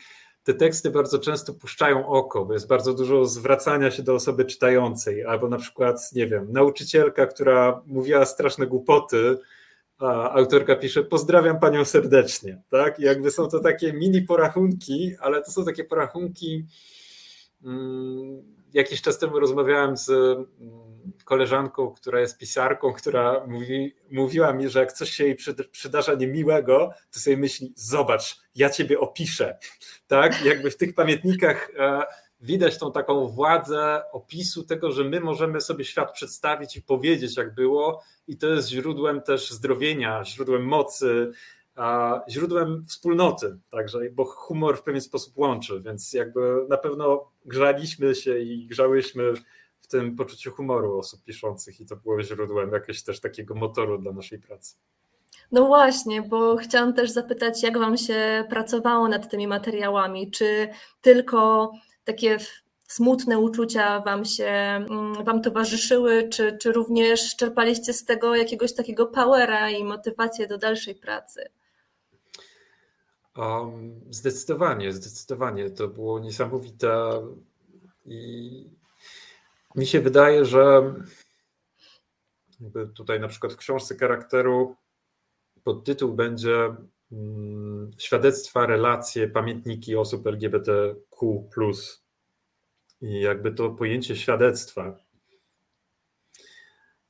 te 0.44 0.54
teksty 0.54 0.90
bardzo 0.90 1.18
często 1.18 1.54
puszczają 1.54 2.08
oko, 2.08 2.44
bo 2.44 2.52
jest 2.52 2.68
bardzo 2.68 2.94
dużo 2.94 3.24
zwracania 3.24 3.90
się 3.90 4.02
do 4.02 4.14
osoby 4.14 4.44
czytającej, 4.44 5.24
albo 5.24 5.48
na 5.48 5.58
przykład, 5.58 6.12
nie 6.12 6.26
wiem, 6.26 6.52
nauczycielka, 6.52 7.26
która 7.26 7.82
mówiła 7.86 8.24
straszne 8.26 8.66
głupoty, 8.66 9.38
a 9.98 10.30
autorka 10.30 10.76
pisze, 10.76 11.04
pozdrawiam 11.04 11.60
panią 11.60 11.84
serdecznie, 11.84 12.62
tak? 12.70 12.98
Jakby 12.98 13.30
są 13.30 13.48
to 13.48 13.60
takie 13.60 13.92
mini 13.92 14.22
porachunki, 14.22 15.16
ale 15.20 15.42
to 15.42 15.50
są 15.50 15.64
takie 15.64 15.84
porachunki. 15.84 16.66
Hmm, 17.62 18.42
jakiś 18.74 19.02
czas 19.02 19.18
temu 19.18 19.40
rozmawiałem 19.40 19.96
z 19.96 20.10
mm, 20.10 20.46
koleżanką, 21.24 21.90
która 21.90 22.20
jest 22.20 22.38
pisarką, 22.38 22.92
która 22.92 23.46
mówi, 23.46 23.94
mówiła 24.10 24.52
mi, 24.52 24.68
że 24.68 24.80
jak 24.80 24.92
coś 24.92 25.10
się 25.10 25.24
jej 25.24 25.36
przydarza 25.72 26.14
niemiłego, 26.14 26.90
to 27.10 27.20
sobie 27.20 27.36
myśli, 27.36 27.72
zobacz, 27.76 28.36
ja 28.54 28.70
ciebie 28.70 29.00
opiszę, 29.00 29.58
tak? 30.06 30.44
Jakby 30.44 30.70
w 30.70 30.76
tych 30.76 30.94
pamiętnikach 30.94 31.70
e, 31.78 32.02
widać 32.40 32.78
tą 32.78 32.92
taką 32.92 33.28
władzę 33.28 34.02
opisu 34.12 34.64
tego, 34.64 34.92
że 34.92 35.04
my 35.04 35.20
możemy 35.20 35.60
sobie 35.60 35.84
świat 35.84 36.12
przedstawić 36.12 36.76
i 36.76 36.82
powiedzieć, 36.82 37.36
jak 37.36 37.54
było, 37.54 38.02
i 38.28 38.36
to 38.36 38.46
jest 38.46 38.68
źródłem 38.68 39.22
też 39.22 39.50
zdrowienia, 39.50 40.24
źródłem 40.24 40.64
mocy, 40.64 41.32
źródłem 42.28 42.84
wspólnoty, 42.86 43.58
także, 43.70 43.98
bo 44.12 44.24
humor 44.24 44.76
w 44.76 44.82
pewien 44.82 45.00
sposób 45.00 45.38
łączy, 45.38 45.80
więc 45.80 46.12
jakby 46.12 46.66
na 46.68 46.76
pewno 46.76 47.30
grzaliśmy 47.44 48.14
się 48.14 48.38
i 48.38 48.66
grzałyśmy 48.66 49.32
w 49.80 49.86
tym 49.86 50.16
poczuciu 50.16 50.50
humoru 50.50 50.98
osób 50.98 51.24
piszących 51.24 51.80
i 51.80 51.86
to 51.86 51.96
było 51.96 52.22
źródłem 52.22 52.72
jakiegoś 52.72 53.02
też 53.02 53.20
takiego 53.20 53.54
motoru 53.54 53.98
dla 53.98 54.12
naszej 54.12 54.38
pracy. 54.38 54.76
No 55.52 55.66
właśnie, 55.66 56.22
bo 56.22 56.56
chciałam 56.56 56.94
też 56.94 57.10
zapytać, 57.10 57.62
jak 57.62 57.78
Wam 57.78 57.96
się 57.96 58.44
pracowało 58.50 59.08
nad 59.08 59.30
tymi 59.30 59.46
materiałami? 59.46 60.30
Czy 60.30 60.68
tylko 61.00 61.72
takie 62.08 62.38
smutne 62.86 63.38
uczucia 63.38 64.00
Wam 64.00 64.24
się 64.24 64.46
mm, 64.46 65.24
Wam 65.24 65.42
towarzyszyły, 65.42 66.28
czy, 66.28 66.58
czy 66.58 66.72
również 66.72 67.36
czerpaliście 67.36 67.92
z 67.92 68.04
tego 68.04 68.36
jakiegoś 68.36 68.74
takiego 68.74 69.06
powera 69.06 69.70
i 69.70 69.84
motywację 69.84 70.46
do 70.46 70.58
dalszej 70.58 70.94
pracy? 70.94 71.50
Um, 73.36 74.00
zdecydowanie, 74.10 74.92
zdecydowanie. 74.92 75.70
To 75.70 75.88
było 75.88 76.18
niesamowite 76.18 77.22
i 78.06 78.64
mi 79.74 79.86
się 79.86 80.00
wydaje, 80.00 80.44
że 80.44 80.94
tutaj 82.94 83.20
na 83.20 83.28
przykład 83.28 83.52
w 83.52 83.56
książce 83.56 83.96
charakteru 83.96 84.76
podtytuł 85.64 86.12
będzie 86.12 86.74
Świadectwa, 87.98 88.66
relacje, 88.66 89.28
pamiętniki 89.28 89.96
osób 89.96 90.26
LGBTQ. 90.26 91.48
I 93.00 93.20
jakby 93.20 93.52
to 93.52 93.70
pojęcie 93.70 94.16
świadectwa 94.16 94.96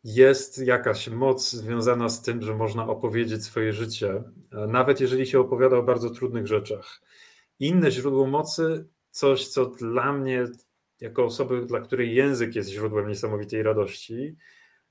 jest 0.05 0.59
jakaś 0.59 1.09
moc 1.09 1.51
związana 1.51 2.09
z 2.09 2.23
tym, 2.23 2.43
że 2.43 2.55
można 2.55 2.89
opowiedzieć 2.89 3.45
swoje 3.45 3.73
życie, 3.73 4.23
nawet 4.69 5.01
jeżeli 5.01 5.27
się 5.27 5.41
opowiada 5.41 5.77
o 5.77 5.83
bardzo 5.83 6.11
trudnych 6.11 6.47
rzeczach. 6.47 7.01
Inne 7.59 7.91
źródło 7.91 8.27
mocy, 8.27 8.89
coś, 9.11 9.49
co 9.49 9.67
dla 9.67 10.13
mnie, 10.13 10.45
jako 11.01 11.25
osoby, 11.25 11.67
dla 11.67 11.81
której 11.81 12.15
język 12.15 12.55
jest 12.55 12.71
źródłem 12.71 13.09
niesamowitej 13.09 13.63
radości, 13.63 14.37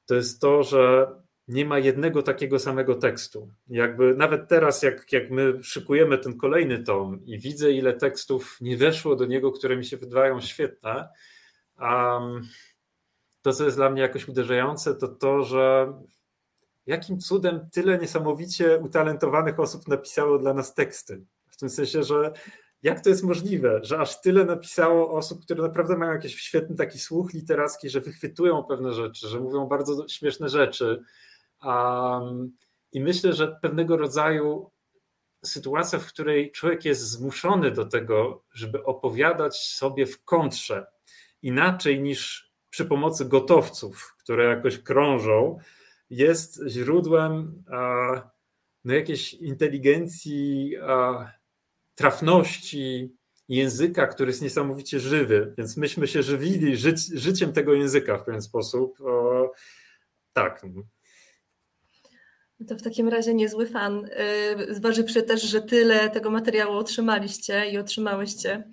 to 0.05 0.15
jest 0.15 0.41
to, 0.41 0.63
że 0.63 1.07
nie 1.47 1.65
ma 1.65 1.79
jednego 1.79 2.23
takiego 2.23 2.59
samego 2.59 2.95
tekstu. 2.95 3.51
Jakby 3.67 4.15
nawet 4.15 4.47
teraz, 4.47 4.83
jak, 4.83 5.11
jak 5.11 5.29
my 5.31 5.63
szykujemy 5.63 6.17
ten 6.17 6.37
kolejny 6.37 6.83
tom 6.83 7.25
i 7.25 7.39
widzę, 7.39 7.71
ile 7.71 7.93
tekstów 7.93 8.57
nie 8.61 8.77
weszło 8.77 9.15
do 9.15 9.25
niego, 9.25 9.51
które 9.51 9.77
mi 9.77 9.85
się 9.85 9.97
wydają 9.97 10.41
świetne, 10.41 11.09
um, 11.79 12.41
to, 13.41 13.53
co 13.53 13.65
jest 13.65 13.77
dla 13.77 13.89
mnie 13.89 14.01
jakoś 14.01 14.27
uderzające, 14.27 14.95
to 14.95 15.07
to, 15.07 15.43
że 15.43 15.93
jakim 16.85 17.19
cudem 17.19 17.69
tyle 17.71 17.97
niesamowicie 17.97 18.77
utalentowanych 18.77 19.59
osób 19.59 19.87
napisało 19.87 20.39
dla 20.39 20.53
nas 20.53 20.73
teksty. 20.73 21.25
W 21.47 21.57
tym 21.57 21.69
sensie, 21.69 22.03
że 22.03 22.31
jak 22.83 23.03
to 23.03 23.09
jest 23.09 23.23
możliwe, 23.23 23.79
że 23.83 23.99
aż 23.99 24.21
tyle 24.21 24.45
napisało 24.45 25.13
osób, 25.13 25.43
które 25.43 25.63
naprawdę 25.63 25.97
mają 25.97 26.11
jakiś 26.11 26.35
świetny 26.35 26.75
taki 26.75 26.99
słuch 26.99 27.33
literacki, 27.33 27.89
że 27.89 28.01
wychwytują 28.01 28.63
pewne 28.63 28.93
rzeczy, 28.93 29.27
że 29.27 29.39
mówią 29.39 29.65
bardzo 29.65 30.07
śmieszne 30.07 30.49
rzeczy. 30.49 31.03
Um, 31.63 32.57
I 32.91 33.01
myślę, 33.01 33.33
że 33.33 33.59
pewnego 33.61 33.97
rodzaju 33.97 34.71
sytuacja, 35.45 35.99
w 35.99 36.07
której 36.07 36.51
człowiek 36.51 36.85
jest 36.85 37.01
zmuszony 37.01 37.71
do 37.71 37.85
tego, 37.85 38.43
żeby 38.53 38.83
opowiadać 38.83 39.57
sobie 39.57 40.05
w 40.05 40.23
kontrze 40.23 40.87
inaczej 41.41 42.01
niż 42.01 42.51
przy 42.69 42.85
pomocy 42.85 43.25
gotowców, 43.25 44.15
które 44.19 44.45
jakoś 44.45 44.77
krążą, 44.77 45.59
jest 46.09 46.63
źródłem 46.67 47.63
no, 48.83 48.93
jakiejś 48.93 49.33
inteligencji, 49.33 50.75
trafności 51.95 53.15
języka, 53.49 54.07
który 54.07 54.29
jest 54.29 54.41
niesamowicie 54.41 54.99
żywy. 54.99 55.53
Więc 55.57 55.77
myśmy 55.77 56.07
się 56.07 56.23
żywili 56.23 56.77
ży 56.77 56.95
życiem 57.13 57.53
tego 57.53 57.73
języka 57.73 58.17
w 58.17 58.23
pewien 58.23 58.41
sposób. 58.41 58.97
tak. 60.33 60.65
To 62.67 62.75
w 62.75 62.81
takim 62.81 63.07
razie 63.07 63.33
niezły 63.33 63.67
fan, 63.67 64.05
y, 64.69 64.73
zważywszy 64.73 65.23
też, 65.23 65.41
że 65.41 65.61
tyle 65.61 66.09
tego 66.09 66.31
materiału 66.31 66.73
otrzymaliście 66.73 67.69
i 67.69 67.77
otrzymałyście. 67.77 68.63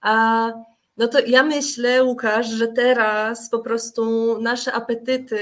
A 0.00 0.52
no 0.96 1.08
to 1.08 1.18
ja 1.20 1.42
myślę, 1.42 2.04
Łukasz, 2.04 2.48
że 2.48 2.68
teraz 2.68 3.50
po 3.50 3.58
prostu 3.58 4.36
nasze 4.40 4.72
apetyty 4.72 5.38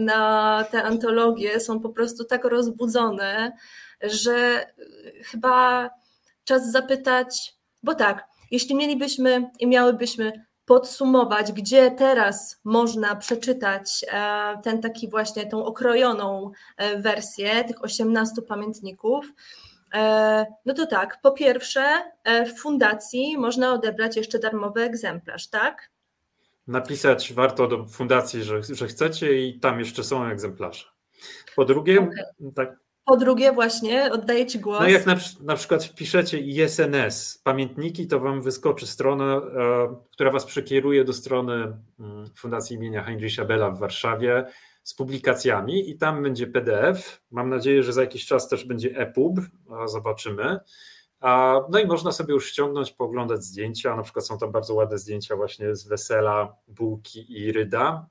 na 0.00 0.64
te 0.70 0.82
antologie 0.82 1.60
są 1.60 1.80
po 1.80 1.88
prostu 1.88 2.24
tak 2.24 2.44
rozbudzone, 2.44 3.52
że 4.02 4.66
chyba 5.24 5.90
czas 6.44 6.70
zapytać, 6.70 7.54
bo 7.82 7.94
tak, 7.94 8.28
jeśli 8.50 8.74
mielibyśmy 8.74 9.50
i 9.60 9.66
miałybyśmy 9.66 10.46
podsumować, 10.64 11.52
gdzie 11.52 11.90
teraz 11.90 12.60
można 12.64 13.16
przeczytać 13.16 14.04
e, 14.08 14.60
ten 14.62 14.80
taki 14.80 15.10
właśnie, 15.10 15.46
tą 15.46 15.64
okrojoną 15.64 16.50
e, 16.76 16.98
wersję 16.98 17.64
tych 17.64 17.84
18 17.84 18.42
pamiętników, 18.42 19.32
e, 19.94 20.46
no 20.66 20.74
to 20.74 20.86
tak, 20.86 21.18
po 21.22 21.32
pierwsze 21.32 22.12
w 22.46 22.60
fundacji 22.60 23.38
można 23.38 23.72
odebrać 23.72 24.16
jeszcze 24.16 24.38
darmowy 24.38 24.82
egzemplarz, 24.82 25.48
tak? 25.48 25.90
Napisać 26.66 27.32
warto 27.32 27.68
do 27.68 27.86
fundacji, 27.86 28.42
że, 28.42 28.62
że 28.62 28.86
chcecie 28.86 29.46
i 29.46 29.60
tam 29.60 29.78
jeszcze 29.78 30.04
są 30.04 30.26
egzemplarze. 30.26 30.84
Po 31.56 31.64
drugie, 31.64 32.00
okay. 32.00 32.52
tak, 32.54 32.76
po 33.04 33.16
drugie, 33.16 33.52
właśnie 33.52 34.12
oddaję 34.12 34.46
Ci 34.46 34.58
głos. 34.60 34.80
No 34.80 34.88
jak 34.88 35.06
na, 35.06 35.16
na 35.40 35.56
przykład 35.56 35.84
wpiszecie 35.84 36.38
ISNS, 36.38 37.40
pamiętniki, 37.44 38.06
to 38.06 38.20
Wam 38.20 38.42
wyskoczy 38.42 38.86
strona, 38.86 39.36
e, 39.36 39.40
która 40.10 40.30
Was 40.30 40.44
przekieruje 40.44 41.04
do 41.04 41.12
strony 41.12 41.76
mm, 42.00 42.26
Fundacji 42.34 42.76
imienia 42.76 43.02
Heinricha 43.02 43.44
Bella 43.44 43.70
w 43.70 43.78
Warszawie 43.78 44.44
z 44.82 44.94
publikacjami 44.94 45.90
i 45.90 45.98
tam 45.98 46.22
będzie 46.22 46.46
PDF. 46.46 47.22
Mam 47.30 47.50
nadzieję, 47.50 47.82
że 47.82 47.92
za 47.92 48.00
jakiś 48.00 48.26
czas 48.26 48.48
też 48.48 48.64
będzie 48.64 48.96
EPUB, 48.96 49.40
zobaczymy. 49.86 50.60
No 51.70 51.78
i 51.84 51.86
można 51.86 52.12
sobie 52.12 52.34
już 52.34 52.50
ściągnąć, 52.50 52.92
pooglądać 52.92 53.44
zdjęcia. 53.44 53.96
Na 53.96 54.02
przykład 54.02 54.26
są 54.26 54.38
tam 54.38 54.52
bardzo 54.52 54.74
ładne 54.74 54.98
zdjęcia 54.98 55.36
właśnie 55.36 55.76
z 55.76 55.88
wesela 55.88 56.56
Bułki 56.68 57.40
i 57.40 57.52
Ryda. 57.52 58.06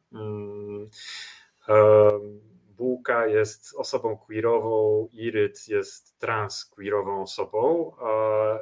Bułka 2.81 3.27
jest 3.27 3.73
osobą 3.77 4.17
queerową, 4.17 5.07
Iryt 5.13 5.67
jest 5.67 6.19
trans 6.19 6.65
queerową 6.65 7.21
osobą 7.21 7.91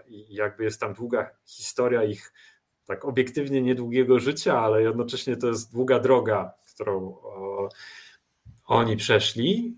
i 0.07 0.35
jakby 0.35 0.63
jest 0.63 0.79
tam 0.79 0.93
długa 0.93 1.29
historia 1.45 2.03
ich 2.03 2.33
tak 2.85 3.05
obiektywnie 3.05 3.61
niedługiego 3.61 4.19
życia, 4.19 4.59
ale 4.59 4.81
jednocześnie 4.81 5.37
to 5.37 5.47
jest 5.47 5.73
długa 5.73 5.99
droga, 5.99 6.53
którą 6.73 7.17
oni 8.65 8.97
przeszli 8.97 9.77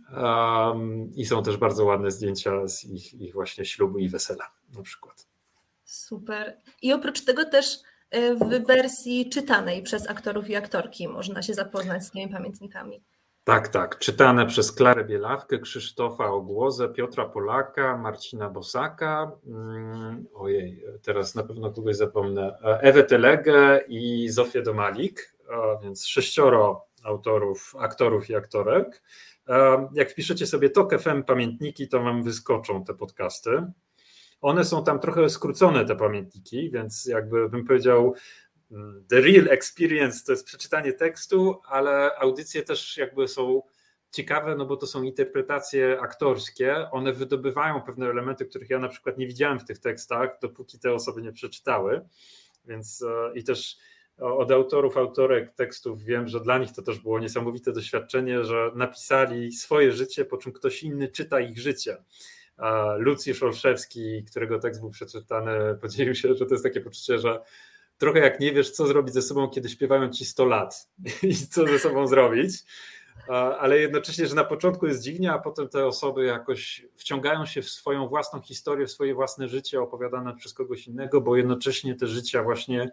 i 1.15 1.25
są 1.25 1.43
też 1.43 1.57
bardzo 1.57 1.85
ładne 1.85 2.11
zdjęcia 2.11 2.67
z 2.67 2.85
ich, 2.85 3.13
ich 3.13 3.33
właśnie 3.33 3.65
ślubu 3.65 3.97
i 3.97 4.09
wesela 4.09 4.51
na 4.73 4.81
przykład. 4.81 5.27
Super. 5.85 6.57
I 6.81 6.93
oprócz 6.93 7.25
tego 7.25 7.45
też 7.45 7.79
e, 8.09 8.35
w 8.35 8.65
wersji 8.67 9.29
czytanej 9.29 9.83
przez 9.83 10.09
aktorów 10.09 10.49
i 10.49 10.55
aktorki 10.55 11.07
można 11.07 11.41
się 11.41 11.53
zapoznać 11.53 12.05
z 12.05 12.11
tymi 12.11 12.29
pamiętnikami. 12.29 13.01
Tak, 13.43 13.67
tak. 13.67 13.97
Czytane 13.99 14.45
przez 14.45 14.71
Klarę 14.71 15.05
Bielawkę, 15.05 15.59
Krzysztofa 15.59 16.25
Ogłozę, 16.25 16.89
Piotra 16.89 17.25
Polaka, 17.25 17.97
Marcina 17.97 18.49
Bosaka, 18.49 19.31
mm, 19.47 20.25
ojej, 20.33 20.83
teraz 21.01 21.35
na 21.35 21.43
pewno 21.43 21.71
kogoś 21.71 21.95
zapomnę, 21.95 22.57
Ewę 22.61 23.03
Telegę 23.03 23.81
i 23.87 24.29
Zofię 24.29 24.61
Domalik, 24.61 25.35
więc 25.83 26.07
sześcioro 26.07 26.85
autorów, 27.03 27.73
aktorów 27.79 28.29
i 28.29 28.35
aktorek. 28.35 29.03
Jak 29.93 30.11
wpiszecie 30.11 30.47
sobie 30.47 30.69
TOK 30.69 30.99
FM 30.99 31.23
pamiętniki, 31.23 31.87
to 31.87 32.03
wam 32.03 32.23
wyskoczą 32.23 32.83
te 32.83 32.93
podcasty. 32.93 33.51
One 34.41 34.65
są 34.65 34.83
tam 34.83 34.99
trochę 34.99 35.29
skrócone, 35.29 35.85
te 35.85 35.95
pamiętniki, 35.95 36.71
więc 36.71 37.05
jakby 37.05 37.49
bym 37.49 37.65
powiedział, 37.65 38.13
the 39.09 39.22
real 39.22 39.47
experience 39.47 40.24
to 40.26 40.32
jest 40.32 40.45
przeczytanie 40.45 40.93
tekstu, 40.93 41.61
ale 41.65 42.15
audycje 42.17 42.63
też 42.63 42.97
jakby 42.97 43.28
są 43.28 43.61
ciekawe, 44.11 44.55
no 44.55 44.65
bo 44.65 44.78
to 44.78 44.88
są 44.88 45.03
interpretacje 45.03 45.97
aktorskie. 46.01 46.91
One 46.91 47.13
wydobywają 47.13 47.82
pewne 47.82 48.09
elementy, 48.09 48.45
których 48.45 48.69
ja 48.69 48.80
na 48.80 48.89
przykład 48.89 49.17
nie 49.17 49.28
widziałem 49.28 49.59
w 49.59 49.65
tych 49.65 49.80
tekstach, 49.80 50.38
dopóki 50.41 50.80
te 50.80 50.93
osoby 50.93 51.22
nie 51.22 51.32
przeczytały. 51.32 52.01
Więc 52.65 53.01
e, 53.01 53.39
i 53.39 53.43
też 53.43 53.78
od 54.17 54.51
autorów, 54.51 54.97
autorek 54.97 55.51
tekstów 55.51 56.03
wiem, 56.03 56.28
że 56.28 56.39
dla 56.39 56.57
nich 56.57 56.72
to 56.72 56.82
też 56.82 56.99
było 56.99 57.19
niesamowite 57.19 57.72
doświadczenie, 57.72 58.43
że 58.43 58.72
napisali 58.76 59.51
swoje 59.51 59.91
życie, 59.91 60.26
po 60.26 60.38
czym 60.38 60.51
ktoś 60.51 60.84
inny 60.84 61.07
czyta 61.07 61.39
ich 61.39 61.59
życie. 61.59 61.97
Lucjusz 62.97 63.43
Olszewski, 63.43 64.24
którego 64.24 64.59
tekst 64.59 64.82
był 64.82 64.89
przeczytany, 64.89 65.78
podzielił 65.82 66.15
się, 66.15 66.34
że 66.36 66.45
to 66.45 66.53
jest 66.53 66.63
takie 66.63 66.82
poczucie, 66.82 67.19
że 67.19 67.41
trochę 68.01 68.19
jak 68.19 68.39
nie 68.39 68.51
wiesz, 68.53 68.71
co 68.71 68.87
zrobić 68.87 69.13
ze 69.13 69.21
sobą, 69.21 69.49
kiedy 69.49 69.69
śpiewają 69.69 70.09
ci 70.09 70.25
100 70.25 70.45
lat 70.45 70.89
i 71.23 71.35
co 71.35 71.67
ze 71.67 71.79
sobą 71.79 72.07
zrobić 72.07 72.53
ale 73.59 73.79
jednocześnie, 73.79 74.27
że 74.27 74.35
na 74.35 74.43
początku 74.43 74.87
jest 74.87 75.03
dziwnie, 75.03 75.33
a 75.33 75.39
potem 75.39 75.69
te 75.69 75.85
osoby 75.85 76.25
jakoś 76.25 76.85
wciągają 76.95 77.45
się 77.45 77.61
w 77.61 77.69
swoją 77.69 78.07
własną 78.07 78.41
historię, 78.41 78.87
w 78.87 78.91
swoje 78.91 79.15
własne 79.15 79.47
życie 79.47 79.81
opowiadane 79.81 80.35
przez 80.35 80.53
kogoś 80.53 80.87
innego, 80.87 81.21
bo 81.21 81.35
jednocześnie 81.35 81.95
te 81.95 82.07
życia 82.07 82.43
właśnie 82.43 82.91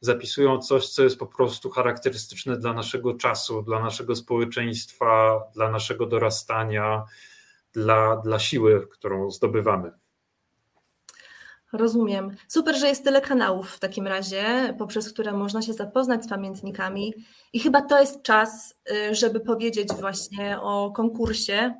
zapisują 0.00 0.58
coś, 0.58 0.88
co 0.88 1.02
jest 1.02 1.18
po 1.18 1.26
prostu 1.26 1.70
charakterystyczne 1.70 2.58
dla 2.58 2.72
naszego 2.72 3.14
czasu, 3.14 3.62
dla 3.62 3.80
naszego 3.80 4.16
społeczeństwa, 4.16 5.42
dla 5.54 5.70
naszego 5.70 6.06
dorastania, 6.06 7.04
dla, 7.72 8.16
dla 8.16 8.38
siły, 8.38 8.86
którą 8.90 9.30
zdobywamy. 9.30 9.92
Rozumiem. 11.72 12.30
Super, 12.48 12.76
że 12.76 12.88
jest 12.88 13.04
tyle 13.04 13.20
kanałów 13.20 13.70
w 13.70 13.78
takim 13.78 14.06
razie, 14.06 14.74
poprzez 14.78 15.12
które 15.12 15.32
można 15.32 15.62
się 15.62 15.72
zapoznać 15.72 16.24
z 16.24 16.28
pamiętnikami. 16.28 17.14
I 17.52 17.60
chyba 17.60 17.82
to 17.82 18.00
jest 18.00 18.22
czas, 18.22 18.74
y, 19.10 19.14
żeby 19.14 19.40
powiedzieć 19.40 19.88
właśnie 20.00 20.60
o 20.60 20.90
konkursie. 20.90 21.74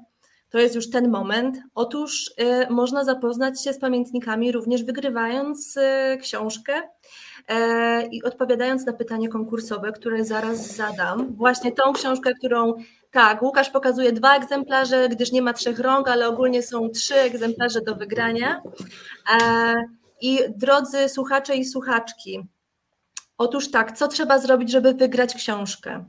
To 0.50 0.58
jest 0.58 0.74
już 0.74 0.90
ten 0.90 1.10
moment. 1.10 1.58
Otóż 1.74 2.30
y, 2.40 2.70
można 2.70 3.04
zapoznać 3.04 3.64
się 3.64 3.72
z 3.72 3.78
pamiętnikami 3.78 4.52
również 4.52 4.84
wygrywając 4.84 5.76
y, 5.76 6.18
książkę 6.20 6.82
i 8.10 8.22
odpowiadając 8.22 8.86
na 8.86 8.92
pytanie 8.92 9.28
konkursowe, 9.28 9.92
które 9.92 10.24
zaraz 10.24 10.76
zadam. 10.76 11.34
Właśnie 11.36 11.72
tą 11.72 11.92
książkę, 11.92 12.34
którą 12.34 12.74
tak, 13.10 13.42
Łukasz 13.42 13.70
pokazuje 13.70 14.12
dwa 14.12 14.36
egzemplarze, 14.36 15.08
gdyż 15.08 15.32
nie 15.32 15.42
ma 15.42 15.52
trzech 15.52 15.78
rąk, 15.78 16.08
ale 16.08 16.28
ogólnie 16.28 16.62
są 16.62 16.90
trzy 16.90 17.14
egzemplarze 17.14 17.80
do 17.80 17.94
wygrania. 17.94 18.62
E, 19.32 19.74
I 20.20 20.38
drodzy 20.56 21.08
słuchacze 21.08 21.56
i 21.56 21.64
słuchaczki, 21.64 22.48
otóż 23.38 23.70
tak, 23.70 23.98
co 23.98 24.08
trzeba 24.08 24.38
zrobić, 24.38 24.70
żeby 24.70 24.94
wygrać 24.94 25.34
książkę? 25.34 26.04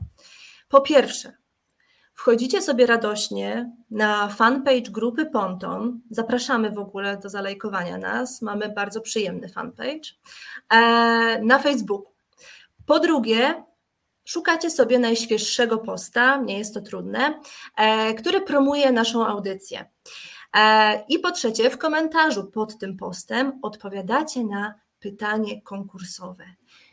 Po 0.68 0.80
pierwsze, 0.80 1.32
wchodzicie 2.14 2.62
sobie 2.62 2.86
radośnie 2.86 3.72
na 3.90 4.28
fanpage 4.28 4.90
grupy 4.90 5.26
Ponton. 5.26 6.00
Zapraszamy 6.10 6.70
w 6.70 6.78
ogóle 6.78 7.16
do 7.16 7.28
zalajkowania 7.28 7.98
nas. 7.98 8.42
Mamy 8.42 8.68
bardzo 8.68 9.00
przyjemny 9.00 9.48
fanpage 9.48 10.10
e, 10.70 10.78
na 11.42 11.58
Facebooku. 11.58 12.12
Po 12.86 13.00
drugie, 13.00 13.64
Szukacie 14.24 14.70
sobie 14.70 14.98
najświeższego 14.98 15.78
posta, 15.78 16.36
nie 16.36 16.58
jest 16.58 16.74
to 16.74 16.80
trudne, 16.80 17.40
e, 17.76 18.14
który 18.14 18.40
promuje 18.40 18.92
naszą 18.92 19.26
audycję. 19.26 19.90
E, 20.56 21.04
I 21.08 21.18
po 21.18 21.30
trzecie, 21.30 21.70
w 21.70 21.78
komentarzu 21.78 22.44
pod 22.44 22.78
tym 22.78 22.96
postem 22.96 23.58
odpowiadacie 23.62 24.44
na 24.44 24.74
pytanie 25.00 25.62
konkursowe. 25.62 26.44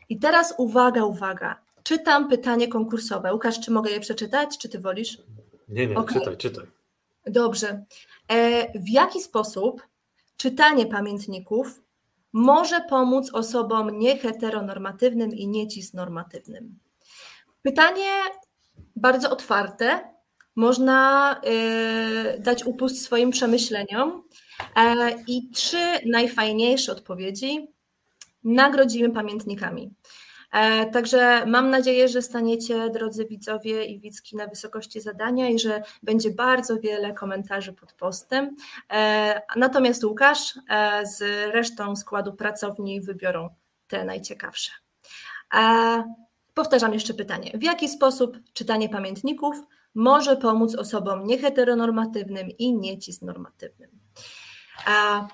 I 0.10 0.20
teraz 0.20 0.54
uwaga, 0.58 1.06
uwaga. 1.06 1.62
Czytam 1.84 2.30
pytanie 2.30 2.68
konkursowe. 2.68 3.34
Łukasz, 3.34 3.60
czy 3.60 3.72
mogę 3.72 3.92
je 3.92 4.00
przeczytać, 4.00 4.58
czy 4.58 4.70
ty 4.70 4.80
wolisz? 4.80 5.18
Nie, 5.70 5.88
nie, 5.88 5.98
okay. 5.98 6.20
czytaj, 6.20 6.38
czytaj. 6.38 6.66
Dobrze. 7.26 7.86
E, 8.28 8.80
w 8.80 8.90
jaki 8.90 9.22
sposób 9.22 9.88
czytanie 10.38 10.86
pamiętników 10.86 11.82
może 12.34 12.82
pomóc 12.82 13.34
osobom 13.34 14.00
nieheteronormatywnym 14.00 15.34
i 15.34 15.48
niecisnormatywnym? 15.48 16.80
Pytanie 17.62 18.12
bardzo 18.96 19.30
otwarte. 19.30 20.00
Można 20.56 21.36
y, 22.36 22.40
dać 22.40 22.66
upust 22.66 23.04
swoim 23.04 23.32
przemyśleniom 23.32 24.24
e, 24.76 25.12
i 25.28 25.50
trzy 25.50 26.00
najfajniejsze 26.06 26.92
odpowiedzi 26.92 27.68
nagrodzimy 28.44 29.10
pamiętnikami. 29.10 29.94
E, 30.52 30.86
także 30.86 31.46
mam 31.46 31.70
nadzieję, 31.70 32.08
że 32.08 32.22
staniecie, 32.22 32.90
drodzy 32.90 33.26
widzowie 33.26 33.86
i 33.86 34.00
widzki, 34.00 34.36
na 34.36 34.48
wysokości 34.48 35.02
zadania 35.02 35.50
i 35.50 35.60
że 35.60 35.82
będzie 36.04 36.32
bardzo 36.32 36.80
wiele 36.80 37.14
komentarzy 37.14 37.74
pod 37.74 37.94
postem. 37.94 38.56
E, 38.92 39.42
natomiast 39.56 40.04
Łukasz 40.04 40.54
z 41.04 41.22
resztą 41.54 41.96
składu 41.96 42.34
pracowni 42.34 43.02
wybiorą 43.02 43.50
te 43.88 44.06
najciekawsze. 44.06 44.72
Powtarzam 46.60 46.94
jeszcze 46.94 47.14
pytanie. 47.14 47.52
W 47.54 47.64
jaki 47.64 47.90
sposób 47.90 48.38
czytanie 48.54 48.90
pamiętników 48.90 49.56
może 49.96 50.38
pomóc 50.38 50.76
osobom 50.76 51.28
nieheteronormatywnym 51.28 52.50
i 52.58 52.74
niecisnormatywnym? 52.74 53.90
A, 54.86 55.28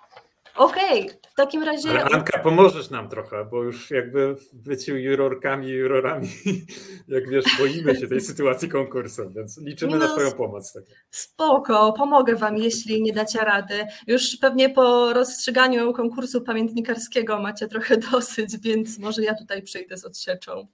Okej, 0.55 1.01
okay, 1.01 1.17
w 1.32 1.36
takim 1.36 1.63
razie. 1.63 1.89
Ale 1.89 2.03
Anka, 2.03 2.39
pomożesz 2.39 2.89
nam 2.89 3.09
trochę, 3.09 3.45
bo 3.45 3.63
już 3.63 3.91
jakby 3.91 4.36
byciu 4.53 4.97
jurorkami, 4.97 5.67
jurorami, 5.67 6.30
jak 7.07 7.30
wiesz, 7.30 7.45
boimy 7.59 7.95
się 7.95 8.07
tej 8.07 8.21
sytuacji 8.21 8.69
konkursu, 8.69 9.30
więc 9.30 9.57
liczymy 9.57 9.91
no, 9.91 9.97
na 9.97 10.07
Twoją 10.07 10.32
pomoc. 10.32 10.73
Tak. 10.73 10.84
Spoko, 11.11 11.93
pomogę 11.93 12.36
Wam, 12.36 12.57
jeśli 12.57 13.01
nie 13.01 13.13
dacie 13.13 13.39
rady. 13.39 13.86
Już 14.07 14.38
pewnie 14.38 14.69
po 14.69 15.13
rozstrzyganiu 15.13 15.93
konkursu 15.93 16.41
pamiętnikarskiego 16.41 17.39
macie 17.39 17.67
trochę 17.67 17.97
dosyć, 18.11 18.57
więc 18.57 18.99
może 18.99 19.23
ja 19.23 19.36
tutaj 19.36 19.61
przyjdę 19.61 19.97
z 19.97 20.05
odsieczą. 20.05 20.67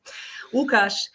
Łukasz, 0.54 1.10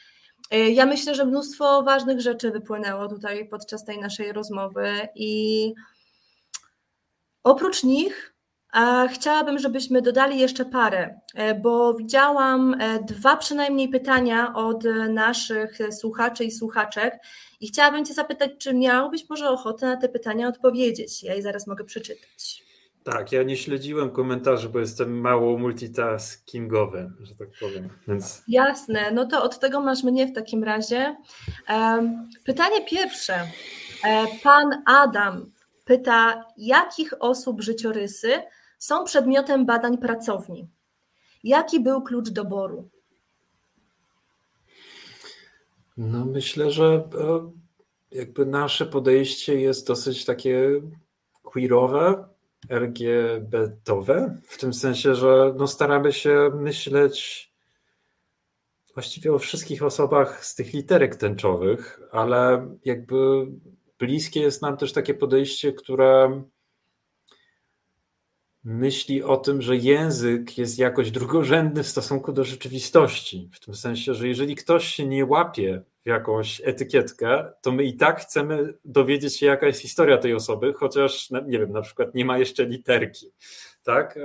y, 0.54 0.56
ja 0.56 0.86
myślę, 0.86 1.14
że 1.14 1.24
mnóstwo 1.24 1.82
ważnych 1.82 2.20
rzeczy 2.20 2.50
wypłynęło 2.50 3.08
tutaj 3.08 3.48
podczas 3.48 3.84
tej 3.84 3.98
naszej 3.98 4.32
rozmowy 4.32 5.08
i 5.14 5.72
oprócz 7.44 7.84
nich 7.84 8.36
Chciałabym, 9.12 9.58
żebyśmy 9.58 10.02
dodali 10.02 10.38
jeszcze 10.38 10.64
parę, 10.64 11.20
e, 11.34 11.54
bo 11.54 11.94
widziałam 11.94 12.76
e, 12.80 13.04
dwa 13.04 13.36
przynajmniej 13.36 13.88
pytania 13.88 14.54
od 14.54 14.84
naszych 15.08 15.78
słuchaczy 15.90 16.44
i 16.44 16.50
słuchaczek 16.50 17.18
i 17.60 17.68
chciałabym 17.68 18.04
Cię 18.04 18.14
zapytać, 18.14 18.50
czy 18.58 18.74
miałbyś 18.74 19.28
może 19.28 19.50
ochotę 19.50 19.86
na 19.86 19.96
te 19.96 20.08
pytania 20.08 20.48
odpowiedzieć? 20.48 21.22
Ja 21.22 21.34
je 21.34 21.42
zaraz 21.42 21.66
mogę 21.66 21.84
przeczytać. 21.84 22.65
Tak, 23.06 23.32
ja 23.32 23.42
nie 23.42 23.56
śledziłem 23.56 24.10
komentarzy, 24.10 24.68
bo 24.68 24.78
jestem 24.78 25.20
mało 25.20 25.58
multitaskingowy, 25.58 27.12
że 27.20 27.34
tak 27.34 27.48
powiem. 27.60 27.88
Więc... 28.08 28.42
Jasne, 28.48 29.10
no 29.10 29.26
to 29.26 29.42
od 29.42 29.58
tego 29.58 29.80
masz 29.80 30.02
mnie 30.02 30.26
w 30.26 30.34
takim 30.34 30.64
razie. 30.64 31.16
Pytanie 32.44 32.84
pierwsze. 32.84 33.34
E, 34.04 34.26
pan 34.42 34.82
Adam 34.86 35.52
pyta, 35.84 36.44
jakich 36.56 37.14
osób 37.20 37.62
życiorysy 37.62 38.32
są 38.78 39.04
przedmiotem 39.04 39.66
badań 39.66 39.98
pracowni. 39.98 40.68
Jaki 41.44 41.80
był 41.80 42.02
klucz 42.02 42.30
doboru? 42.30 42.90
No 45.96 46.24
myślę, 46.24 46.70
że 46.70 46.84
e, 46.84 47.50
jakby 48.10 48.46
nasze 48.46 48.86
podejście 48.86 49.60
jest 49.60 49.86
dosyć 49.86 50.24
takie 50.24 50.70
queerowe, 51.42 52.35
LGBT-owe, 52.68 54.40
w 54.48 54.58
tym 54.58 54.74
sensie, 54.74 55.14
że 55.14 55.54
no 55.56 55.66
staramy 55.66 56.12
się 56.12 56.50
myśleć 56.54 57.46
właściwie 58.94 59.32
o 59.32 59.38
wszystkich 59.38 59.82
osobach 59.82 60.44
z 60.44 60.54
tych 60.54 60.72
literek 60.72 61.16
tęczowych, 61.16 62.00
ale 62.12 62.68
jakby 62.84 63.46
bliskie 63.98 64.40
jest 64.40 64.62
nam 64.62 64.76
też 64.76 64.92
takie 64.92 65.14
podejście, 65.14 65.72
które 65.72 66.42
myśli 68.66 69.22
o 69.22 69.36
tym, 69.36 69.62
że 69.62 69.76
język 69.76 70.58
jest 70.58 70.78
jakoś 70.78 71.10
drugorzędny 71.10 71.82
w 71.82 71.88
stosunku 71.88 72.32
do 72.32 72.44
rzeczywistości. 72.44 73.50
W 73.52 73.60
tym 73.60 73.74
sensie, 73.74 74.14
że 74.14 74.28
jeżeli 74.28 74.56
ktoś 74.56 74.86
się 74.86 75.06
nie 75.06 75.26
łapie 75.26 75.82
w 76.02 76.06
jakąś 76.06 76.62
etykietkę, 76.64 77.52
to 77.62 77.72
my 77.72 77.84
i 77.84 77.96
tak 77.96 78.20
chcemy 78.20 78.74
dowiedzieć 78.84 79.36
się, 79.36 79.46
jaka 79.46 79.66
jest 79.66 79.80
historia 79.80 80.18
tej 80.18 80.34
osoby, 80.34 80.72
chociaż, 80.72 81.30
nie 81.30 81.58
wiem, 81.58 81.72
na 81.72 81.82
przykład 81.82 82.14
nie 82.14 82.24
ma 82.24 82.38
jeszcze 82.38 82.64
literki. 82.64 83.26
Tak? 83.82 84.18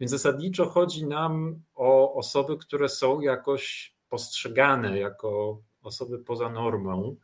Więc 0.00 0.10
zasadniczo 0.10 0.66
chodzi 0.66 1.06
nam 1.06 1.62
o 1.74 2.14
osoby, 2.14 2.56
które 2.56 2.88
są 2.88 3.20
jakoś 3.20 3.94
postrzegane 4.08 4.98
jako 4.98 5.60
osoby 5.82 6.18
poza 6.18 6.50
normą. 6.50 7.16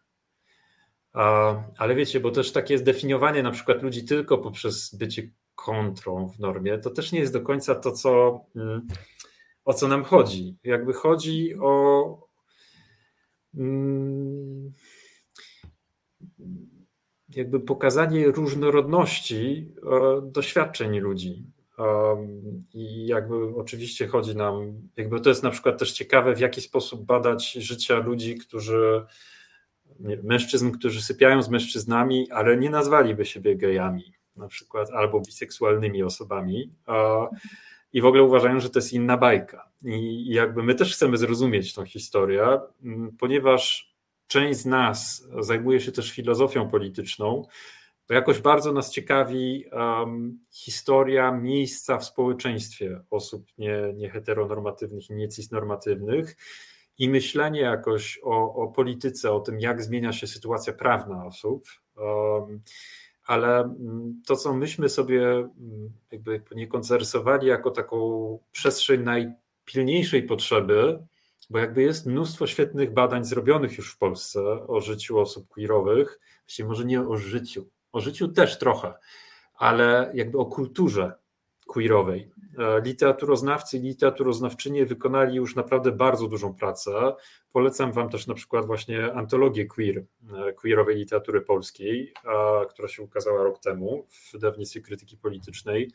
Ale 1.79 1.95
wiecie, 1.95 2.21
bo 2.21 2.31
też 2.31 2.53
takie 2.53 2.75
jest 2.75 2.85
definiowanie 2.85 3.43
na 3.43 3.51
przykład 3.51 3.83
ludzi 3.83 4.05
tylko 4.05 4.39
poprzez 4.39 4.95
bycie 4.95 5.31
kontrą 5.65 6.29
w 6.29 6.39
normie, 6.39 6.79
to 6.79 6.91
też 6.91 7.13
nie 7.13 7.21
jest 7.21 7.33
do 7.33 7.41
końca 7.41 7.75
to, 7.75 7.93
co, 7.93 8.41
mm, 8.57 8.87
o 9.65 9.75
co 9.75 9.89
nam 9.89 10.05
chodzi. 10.05 10.57
Jakby 10.65 10.93
chodzi 10.93 11.55
o 11.61 12.29
mm, 13.55 14.73
jakby 17.29 17.61
pokazanie 17.61 18.27
różnorodności 18.27 19.73
e, 19.83 20.31
doświadczeń 20.33 20.99
ludzi. 20.99 21.47
I 22.75 23.07
jakby 23.07 23.57
oczywiście 23.57 24.07
chodzi 24.07 24.37
nam, 24.37 24.83
jakby 24.97 25.21
to 25.21 25.29
jest 25.29 25.43
na 25.43 25.51
przykład 25.51 25.79
też 25.79 25.93
ciekawe, 25.93 26.35
w 26.35 26.41
jaki 26.41 26.61
sposób 26.61 27.05
badać 27.05 27.53
życia 27.53 27.99
ludzi, 27.99 28.37
którzy, 28.37 29.05
mężczyzn, 30.23 30.71
którzy 30.71 31.03
sypiają 31.03 31.43
z 31.43 31.49
mężczyznami, 31.49 32.31
ale 32.31 32.57
nie 32.57 32.71
nazwaliby 32.71 33.27
siebie 33.27 33.57
gejami 33.57 34.18
na 34.39 34.49
przykład, 34.49 34.91
albo 34.91 35.21
biseksualnymi 35.21 36.03
osobami. 36.03 36.73
i 37.93 38.01
w 38.01 38.07
ogóle 38.07 38.23
uważają, 38.23 38.61
że 38.61 38.71
to 38.71 38.79
jest 38.79 38.93
inna 38.93 39.17
bajka. 39.17 39.71
I 39.85 40.27
jakby 40.35 40.63
my 40.63 40.75
też 40.75 40.95
chcemy 40.95 41.17
zrozumieć 41.17 41.75
tą 41.75 41.85
historię, 41.85 42.61
ponieważ 43.19 43.95
część 44.27 44.59
z 44.59 44.67
nas 44.67 45.29
zajmuje 45.41 45.81
się 45.81 45.93
też 45.93 46.13
filozofią 46.13 46.69
polityczną, 46.69 47.47
to 48.09 48.15
jakoś 48.15 48.41
bardzo 48.41 48.73
nas 48.73 48.91
ciekawi 48.91 49.65
um, 49.73 50.39
historia 50.51 51.33
miejsca 51.33 51.99
w 51.99 52.05
społeczeństwie 52.05 53.01
osób 53.11 53.47
nie, 53.59 53.93
nieheteronormatywnych 53.95 55.11
i 55.11 55.15
niecisnormatywnych 55.15 56.37
i 56.99 57.09
myślenie 57.09 57.61
jakoś 57.61 58.21
o, 58.23 58.55
o 58.55 58.69
polityce, 58.69 59.33
o 59.33 59.41
tym, 59.41 59.61
jak 59.61 59.83
zmienia 59.83 60.13
się 60.13 60.27
sytuacja 60.27 60.73
prawna 60.73 61.27
osób. 61.27 61.67
Um, 61.97 62.61
ale 63.29 63.61
mm, 63.61 64.23
to, 64.27 64.37
co 64.37 64.55
myśmy 64.55 64.89
sobie 64.89 65.23
mm, 65.31 65.93
jakby 66.13 66.41
poniekąd 66.41 66.87
zarysowali 66.87 67.47
jako 67.47 67.71
taką 67.71 68.39
przestrzeń 68.53 69.03
najpilniejszej 69.03 70.23
potrzeby, 70.23 70.99
bo 71.51 71.59
jakby 71.59 71.83
jest 71.83 72.07
mnóstwo 72.07 72.47
świetnych 72.47 72.93
badań 72.93 73.25
zrobionych 73.25 73.79
już 73.79 73.93
w 73.93 73.99
Polsce 73.99 74.41
o 74.67 74.81
życiu 74.81 75.19
osób 75.19 75.49
queerowych, 75.49 76.21
właściwie 76.41 76.69
może 76.69 76.85
nie 76.85 77.01
o 77.01 77.17
życiu, 77.17 77.69
o 77.93 78.01
życiu 78.01 78.29
też 78.29 78.59
trochę, 78.59 78.95
ale 79.55 80.11
jakby 80.15 80.39
o 80.39 80.47
kulturze 80.47 81.13
queerowej. 81.69 82.31
E, 82.59 82.81
literaturoznawcy 82.81 83.77
i 83.77 83.81
literaturoznawczynie 83.81 84.87
wykonali 84.87 85.37
już 85.37 85.57
naprawdę 85.57 85.93
bardzo 85.93 86.29
dużą 86.29 86.55
pracę. 86.55 87.15
Polecam 87.53 87.93
Wam 87.93 88.09
też 88.09 88.27
na 88.27 88.35
przykład 88.35 88.67
właśnie 88.67 89.13
antologię 89.13 89.67
queer, 89.67 90.05
e, 90.49 90.53
queerowej 90.53 90.97
literatury 90.97 91.41
polskiej, 91.41 92.13
która 92.71 92.89
się 92.89 93.03
ukazała 93.03 93.43
rok 93.43 93.59
temu 93.61 94.07
w 94.09 94.33
wydawnictwie 94.33 94.81
krytyki 94.81 95.17
politycznej, 95.17 95.93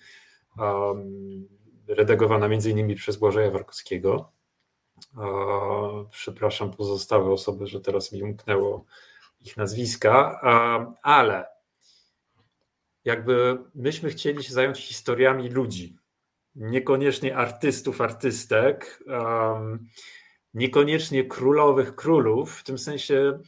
redagowana 1.88 2.48
między 2.48 2.72
innymi 2.72 2.96
przez 2.96 3.18
Błażeja 3.18 3.52
Warkowskiego. 3.52 4.32
Przepraszam 6.12 6.72
pozostałe 6.72 7.32
osoby, 7.32 7.68
że 7.68 7.82
teraz 7.82 8.12
mi 8.12 8.24
umknęło 8.24 8.86
ich 9.42 9.58
nazwiska, 9.58 10.40
ale 11.02 11.46
jakby 13.06 13.58
myśmy 13.76 14.10
chcieli 14.10 14.44
się 14.44 14.54
zająć 14.54 14.80
historiami 14.80 15.50
ludzi, 15.50 15.98
niekoniecznie 16.56 17.36
artystów, 17.36 18.02
artystek, 18.02 19.04
um, 19.08 19.88
niekoniecznie 20.54 21.24
królowych, 21.24 21.96
królów, 21.96 22.60
w 22.60 22.64
tym 22.64 22.78
sensie 22.78 23.40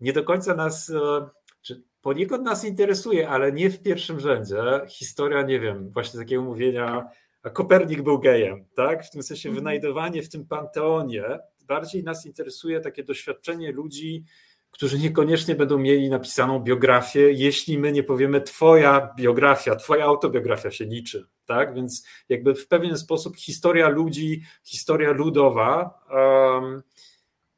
nie 0.00 0.12
do 0.12 0.24
końca 0.24 0.54
nas, 0.54 0.90
e, 0.90 1.28
czy 1.62 1.82
poniekąd 2.00 2.44
nas 2.44 2.64
interesuje, 2.64 3.28
ale 3.28 3.52
nie 3.52 3.70
w 3.70 3.82
pierwszym 3.82 4.20
rzędzie. 4.20 4.80
Historia, 4.88 5.42
nie 5.42 5.60
wiem, 5.60 5.90
właśnie 5.90 6.20
takiego 6.20 6.42
mówienia, 6.42 7.10
a 7.42 7.50
Kopernik 7.50 8.02
był 8.02 8.18
gejem, 8.18 8.64
tak? 8.74 9.06
W 9.06 9.10
tym 9.10 9.22
sensie 9.22 9.48
mhm. 9.48 9.64
wynajdowanie 9.64 10.22
w 10.22 10.28
tym 10.28 10.46
panteonie. 10.46 11.24
Bardziej 11.66 12.04
nas 12.04 12.26
interesuje 12.26 12.80
takie 12.80 13.04
doświadczenie 13.04 13.72
ludzi, 13.72 14.24
którzy 14.70 14.98
niekoniecznie 14.98 15.54
będą 15.54 15.78
mieli 15.78 16.10
napisaną 16.10 16.60
biografię, 16.60 17.32
jeśli 17.32 17.78
my 17.78 17.92
nie 17.92 18.02
powiemy, 18.02 18.40
Twoja 18.40 19.14
biografia, 19.16 19.76
Twoja 19.76 20.04
autobiografia 20.04 20.70
się 20.70 20.84
liczy. 20.84 21.26
Tak? 21.46 21.74
Więc 21.74 22.06
jakby 22.28 22.54
w 22.54 22.68
pewien 22.68 22.98
sposób 22.98 23.36
historia 23.36 23.88
ludzi, 23.88 24.42
historia 24.64 25.10
ludowa. 25.10 26.00
Um, 26.10 26.82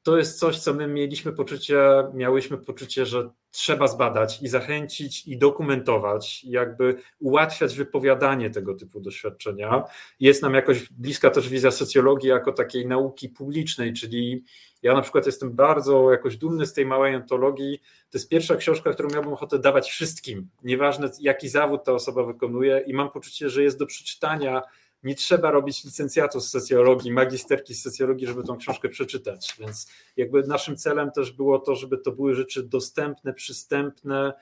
to 0.03 0.19
jest 0.19 0.39
coś, 0.39 0.59
co 0.59 0.75
my 0.75 0.87
mieliśmy 0.89 1.33
poczucie, 1.33 1.79
miałyśmy 2.15 2.59
poczucie, 2.59 3.07
że 3.07 3.31
trzeba 3.51 3.89
zbadać 3.89 4.43
i 4.43 4.49
zachęcić 4.49 5.29
i 5.29 5.39
dokumentować, 5.39 6.45
jakby 6.45 6.97
ułatwiać 7.21 7.77
wypowiadanie 7.77 8.51
tego 8.51 8.75
typu 8.75 9.01
doświadczenia. 9.01 9.85
Jest 10.21 10.43
nam 10.43 10.55
jakoś 10.55 10.93
bliska 10.93 11.31
też 11.31 11.49
wizja 11.49 11.71
socjologii 11.71 12.29
jako 12.29 12.53
takiej 12.53 12.87
nauki 12.87 13.29
publicznej, 13.29 13.93
czyli 13.93 14.45
ja 14.83 14.95
na 14.95 15.03
przykład 15.03 15.27
jestem 15.27 15.53
bardzo 15.53 16.11
jakoś 16.11 16.37
dumny 16.37 16.67
z 16.67 16.73
tej 16.73 16.87
małej 16.87 17.15
antologii. 17.15 17.79
To 18.11 18.19
jest 18.19 18.29
pierwsza 18.29 18.57
książka, 18.57 18.93
którą 18.93 19.09
miałbym 19.11 19.33
ochotę 19.33 19.59
dawać 19.59 19.91
wszystkim, 19.91 20.49
nieważne 20.63 21.11
jaki 21.21 21.49
zawód 21.49 21.85
ta 21.85 21.93
osoba 21.93 22.25
wykonuje 22.25 22.85
i 22.87 22.95
mam 22.95 23.11
poczucie, 23.11 23.51
że 23.51 23.63
jest 23.63 23.79
do 23.79 23.87
przeczytania 23.87 24.63
nie 25.03 25.15
trzeba 25.15 25.51
robić 25.51 25.85
licencjatu 25.85 26.41
z 26.41 26.51
socjologii, 26.51 27.13
magisterki 27.13 27.75
z 27.75 27.83
socjologii, 27.83 28.27
żeby 28.27 28.43
tą 28.43 28.57
książkę 28.57 28.89
przeczytać. 28.89 29.57
Więc 29.61 29.87
jakby 30.17 30.43
naszym 30.43 30.77
celem 30.77 31.11
też 31.11 31.33
było 31.33 31.59
to, 31.59 31.75
żeby 31.75 31.99
to 31.99 32.13
były 32.13 32.35
rzeczy 32.35 32.63
dostępne, 32.63 33.33
przystępne, 33.33 34.33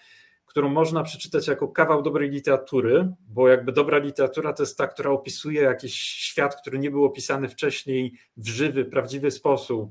którą 0.51 0.69
można 0.69 1.03
przeczytać 1.03 1.49
jako 1.49 1.69
kawał 1.69 2.03
dobrej 2.03 2.31
literatury, 2.31 3.13
bo 3.29 3.49
jakby 3.49 3.73
dobra 3.73 3.99
literatura 3.99 4.53
to 4.53 4.63
jest 4.63 4.79
ta, 4.79 4.87
która 4.87 5.11
opisuje 5.11 5.63
jakiś 5.63 5.95
świat, 5.95 6.57
który 6.61 6.79
nie 6.79 6.91
był 6.91 7.05
opisany 7.05 7.49
wcześniej 7.49 8.13
w 8.37 8.49
żywy, 8.49 8.85
prawdziwy 8.85 9.31
sposób, 9.31 9.91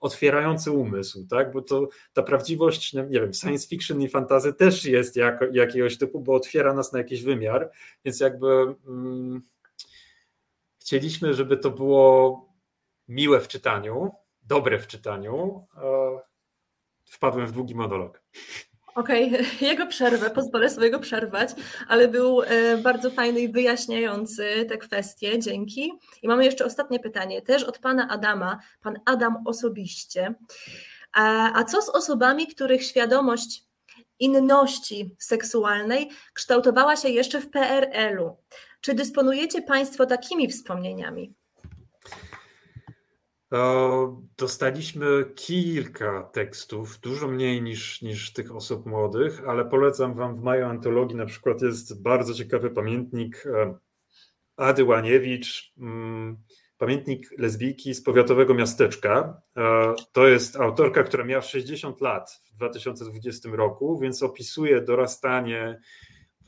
otwierający 0.00 0.70
umysł, 0.70 1.26
tak? 1.26 1.52
Bo 1.52 1.62
to 1.62 1.88
ta 2.12 2.22
prawdziwość, 2.22 2.92
nie 2.92 3.06
wiem, 3.20 3.34
science 3.34 3.68
fiction 3.68 4.02
i 4.02 4.08
fantazy 4.08 4.52
też 4.52 4.84
jest 4.84 5.16
jak, 5.16 5.44
jakiegoś 5.52 5.98
typu, 5.98 6.20
bo 6.20 6.34
otwiera 6.34 6.74
nas 6.74 6.92
na 6.92 6.98
jakiś 6.98 7.22
wymiar, 7.22 7.70
więc 8.04 8.20
jakby. 8.20 8.74
Mm, 8.86 9.42
Chcieliśmy, 10.88 11.34
żeby 11.34 11.56
to 11.56 11.70
było 11.70 12.44
miłe 13.08 13.40
w 13.40 13.48
czytaniu, 13.48 14.10
dobre 14.42 14.78
w 14.78 14.86
czytaniu. 14.86 15.66
Wpadłem 17.04 17.46
w 17.46 17.52
długi 17.52 17.74
monolog. 17.74 18.22
Okej, 18.94 19.26
okay. 19.26 19.46
jego 19.68 19.86
przerwę, 19.86 20.30
pozwolę 20.30 20.70
sobie 20.70 20.90
go 20.90 20.98
przerwać, 20.98 21.50
ale 21.88 22.08
był 22.08 22.42
e, 22.42 22.76
bardzo 22.76 23.10
fajny 23.10 23.40
i 23.40 23.52
wyjaśniający 23.52 24.66
te 24.68 24.78
kwestie, 24.78 25.38
dzięki. 25.38 25.92
I 26.22 26.28
mamy 26.28 26.44
jeszcze 26.44 26.64
ostatnie 26.64 27.00
pytanie, 27.00 27.42
też 27.42 27.64
od 27.64 27.78
pana 27.78 28.08
Adama, 28.08 28.58
pan 28.82 29.00
Adam 29.04 29.36
osobiście. 29.46 30.34
A, 31.12 31.52
a 31.60 31.64
co 31.64 31.82
z 31.82 31.88
osobami, 31.88 32.46
których 32.46 32.84
świadomość 32.84 33.64
inności 34.18 35.16
seksualnej 35.18 36.10
kształtowała 36.34 36.96
się 36.96 37.08
jeszcze 37.08 37.40
w 37.40 37.50
PRL-u? 37.50 38.36
Czy 38.80 38.94
dysponujecie 38.94 39.62
Państwo 39.62 40.06
takimi 40.06 40.48
wspomnieniami? 40.48 41.34
Dostaliśmy 44.36 45.06
kilka 45.34 46.22
tekstów, 46.32 47.00
dużo 47.00 47.28
mniej 47.28 47.62
niż, 47.62 48.02
niż 48.02 48.32
tych 48.32 48.54
osób 48.56 48.86
młodych, 48.86 49.42
ale 49.48 49.64
polecam 49.64 50.14
Wam 50.14 50.36
w 50.36 50.42
maju 50.42 50.66
antologii 50.66 51.16
na 51.16 51.26
przykład 51.26 51.62
jest 51.62 52.02
bardzo 52.02 52.34
ciekawy 52.34 52.70
pamiętnik 52.70 53.46
e, 53.46 53.74
Ady 54.56 54.84
Łaniewicz, 54.84 55.72
mm, 55.78 56.36
pamiętnik 56.78 57.28
lesbijki 57.38 57.94
z 57.94 58.02
powiatowego 58.02 58.54
miasteczka. 58.54 59.40
E, 59.56 59.94
to 60.12 60.28
jest 60.28 60.56
autorka, 60.56 61.02
która 61.02 61.24
miała 61.24 61.42
60 61.42 62.00
lat 62.00 62.40
w 62.52 62.56
2020 62.56 63.48
roku, 63.48 63.98
więc 63.98 64.22
opisuje 64.22 64.80
dorastanie 64.80 65.80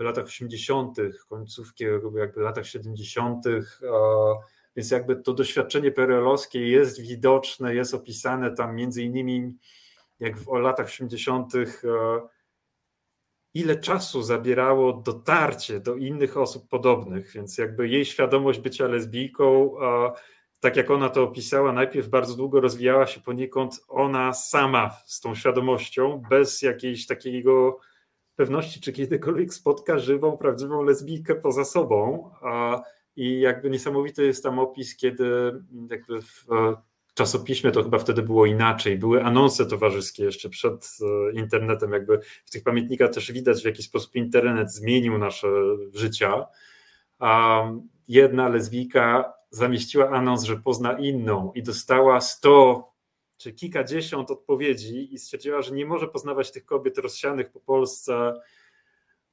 w 0.01 0.03
latach 0.03 0.24
80., 0.24 0.96
końcówki 1.28 1.84
jakby 2.14 2.40
latach 2.40 2.66
70., 2.66 3.44
więc 4.76 4.90
jakby 4.90 5.16
to 5.16 5.32
doświadczenie 5.32 5.90
perelowskie 5.90 6.68
jest 6.68 7.01
widoczne, 7.01 7.74
jest 7.74 7.94
opisane 7.94 8.51
tam 8.51 8.76
między 8.76 9.03
innymi 9.03 9.57
jak 10.20 10.38
w 10.38 10.53
latach 10.53 10.86
80., 10.86 11.53
ile 13.55 13.76
czasu 13.76 14.22
zabierało 14.22 14.92
dotarcie 14.92 15.80
do 15.80 15.96
innych 15.96 16.36
osób 16.36 16.68
podobnych, 16.68 17.32
więc 17.32 17.59
jakby 17.59 17.88
jej 17.88 18.05
świadomość 18.05 18.61
bycia 18.61 18.86
lesbijką, 18.86 19.74
tak 20.61 20.76
jak 20.76 20.90
ona 20.90 21.09
to 21.09 21.22
opisała, 21.22 21.72
najpierw 21.72 22.09
bardzo 22.09 22.36
długo 22.36 22.61
rozwijała 22.61 23.07
się 23.07 23.20
poniekąd 23.20 23.80
ona 23.88 24.32
sama 24.32 24.90
z 25.07 25.20
tą 25.20 25.34
świadomością, 25.34 26.22
bez 26.30 26.62
jakiejś 26.62 27.07
takiego 27.07 27.80
pewności, 28.41 28.80
czy 28.80 28.93
kiedykolwiek 28.93 29.55
spotka 29.55 29.99
żywą, 29.99 30.36
prawdziwą 30.36 30.82
lesbijkę 30.82 31.34
poza 31.34 31.64
sobą. 31.64 32.30
I 33.16 33.41
jakby 33.41 33.70
niesamowity 33.70 34.26
jest 34.26 34.43
tam 34.43 34.59
opis, 34.59 34.97
kiedy 34.97 35.53
jakby 35.91 36.22
w 36.22 36.47
czasopiśmie 37.14 37.70
to 37.70 37.82
chyba 37.82 37.99
wtedy 37.99 38.22
było 38.22 38.47
inaczej. 38.47 38.99
Były 38.99 39.24
anonse 39.24 39.66
towarzyskie 39.66 40.24
jeszcze 40.24 40.49
przed 40.49 40.97
e, 41.01 41.32
internetem. 41.32 41.93
Jakby 41.93 42.20
w 42.45 42.51
tych 42.51 42.62
pamiętnikach 42.62 43.11
też 43.11 43.32
widać, 43.32 43.62
w 43.62 43.64
jaki 43.64 43.82
sposób 43.82 44.16
internet 44.16 44.72
zmienił 44.72 45.18
nasze 45.18 45.49
życia. 45.95 46.47
Jedna 48.09 48.49
lesbijka 48.49 49.32
zamieściła 49.51 50.11
anons, 50.11 50.43
że 50.43 50.57
pozna 50.57 50.99
inną 50.99 51.53
i 51.55 51.62
dostała 51.62 52.20
100 52.20 52.89
czy 53.41 53.53
kilkadziesiąt 53.53 54.30
odpowiedzi 54.30 55.14
i 55.14 55.18
stwierdziła, 55.18 55.62
że 55.62 55.74
nie 55.74 55.86
może 55.86 56.09
poznawać 56.09 56.53
tych 56.53 56.64
kobiet 56.64 56.99
rozsianych 56.99 57.51
po 57.51 57.61
Polsce 57.61 58.41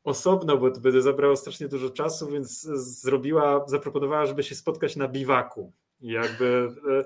osobno, 0.04 0.58
bo 0.58 0.72
to 0.72 0.80
będzie 0.80 1.02
zabrało 1.02 1.36
strasznie 1.36 1.68
dużo 1.68 1.90
czasu, 1.90 2.28
więc 2.28 2.62
zrobiła, 3.02 3.66
zaproponowała, 3.68 4.26
żeby 4.26 4.44
się 4.44 4.56
spotkać 4.56 4.96
na 4.96 5.08
biwaku. 5.08 5.74
I 6.02 6.08
jakby 6.08 6.70
e, 6.90 7.04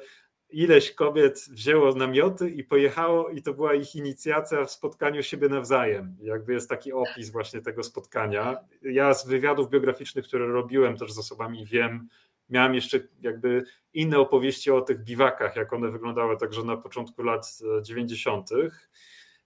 ileś 0.50 0.92
kobiet 0.92 1.46
wzięło 1.50 1.96
namioty 1.96 2.50
i 2.50 2.64
pojechało, 2.64 3.30
i 3.30 3.42
to 3.42 3.54
była 3.54 3.74
ich 3.74 3.96
inicjacja 3.96 4.66
w 4.66 4.72
spotkaniu 4.72 5.24
siebie 5.24 5.50
nawzajem. 5.50 6.18
Jakby 6.22 6.54
jest 6.54 6.70
taki 6.70 6.94
opis 6.94 7.30
właśnie 7.30 7.62
tego 7.62 7.84
spotkania. 7.84 8.58
Ja 8.82 9.14
z 9.14 9.28
wywiadów 9.28 9.70
biograficznych, 9.70 10.26
które 10.26 10.48
robiłem 10.48 10.98
też 10.98 11.14
z 11.14 11.18
osobami, 11.18 11.66
wiem, 11.66 12.08
miałem 12.52 12.76
jeszcze 12.76 13.00
jakby 13.22 13.64
inne 13.94 14.20
opowieści 14.20 14.72
o 14.72 14.82
tych 14.82 15.04
biwakach, 15.04 15.56
jak 15.56 15.74
one 15.74 15.90
wyglądały 15.90 16.38
także 16.38 16.64
na 16.64 16.78
początku 16.78 17.24
lat 17.24 17.60
90. 17.82 18.50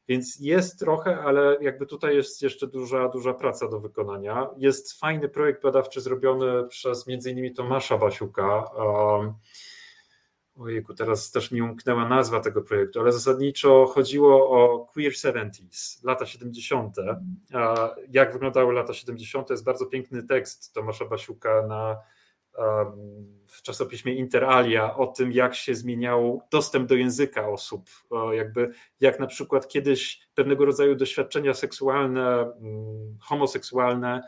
Więc 0.08 0.40
jest 0.40 0.80
trochę, 0.80 1.20
ale 1.20 1.58
jakby 1.62 1.86
tutaj 1.86 2.16
jest 2.16 2.42
jeszcze 2.42 2.68
duża, 2.68 3.10
duża 3.10 3.34
praca 3.34 3.68
do 3.68 3.80
wykonania. 3.80 4.50
Jest 4.58 5.00
fajny 5.00 5.30
projekt 5.30 5.64
badawczy 5.64 6.02
zrobiony 6.02 6.68
przez 6.68 7.08
między 7.08 7.32
innymi 7.32 7.54
Tomasza 7.54 7.98
Basiuka. 7.98 8.66
Ojejku, 10.60 10.94
teraz 10.94 11.32
też 11.32 11.52
mi 11.52 11.62
umknęła 11.62 12.10
nazwa 12.10 12.40
tego 12.40 12.62
projektu, 12.62 13.00
ale 13.00 13.12
zasadniczo 13.12 13.86
chodziło 13.86 14.50
o 14.50 14.86
Queer 14.86 15.12
70s, 15.12 16.06
lata 16.06 16.26
70. 16.26 16.96
Jak 18.10 18.34
wyglądały 18.34 18.74
lata 18.74 18.94
70. 18.94 19.50
jest 19.50 19.64
bardzo 19.64 19.86
piękny 19.86 20.24
tekst 20.24 20.74
Tomasza 20.74 21.06
Basiuka 21.06 21.68
na 21.68 21.98
w 23.48 23.62
czasopiśmie 23.62 24.14
Interalia 24.14 24.96
o 24.96 25.08
tym, 25.08 25.32
jak 25.32 25.56
się 25.56 25.76
zmieniał 25.76 26.42
dostęp 26.52 26.90
do 26.90 26.96
języka 26.96 27.50
osób. 27.50 27.90
Jakby, 28.32 28.72
jak 29.00 29.20
na 29.20 29.28
przykład 29.28 29.68
kiedyś 29.68 30.28
pewnego 30.34 30.66
rodzaju 30.66 30.96
doświadczenia 30.96 31.54
seksualne, 31.54 32.54
mm, 32.62 33.18
homoseksualne, 33.22 34.22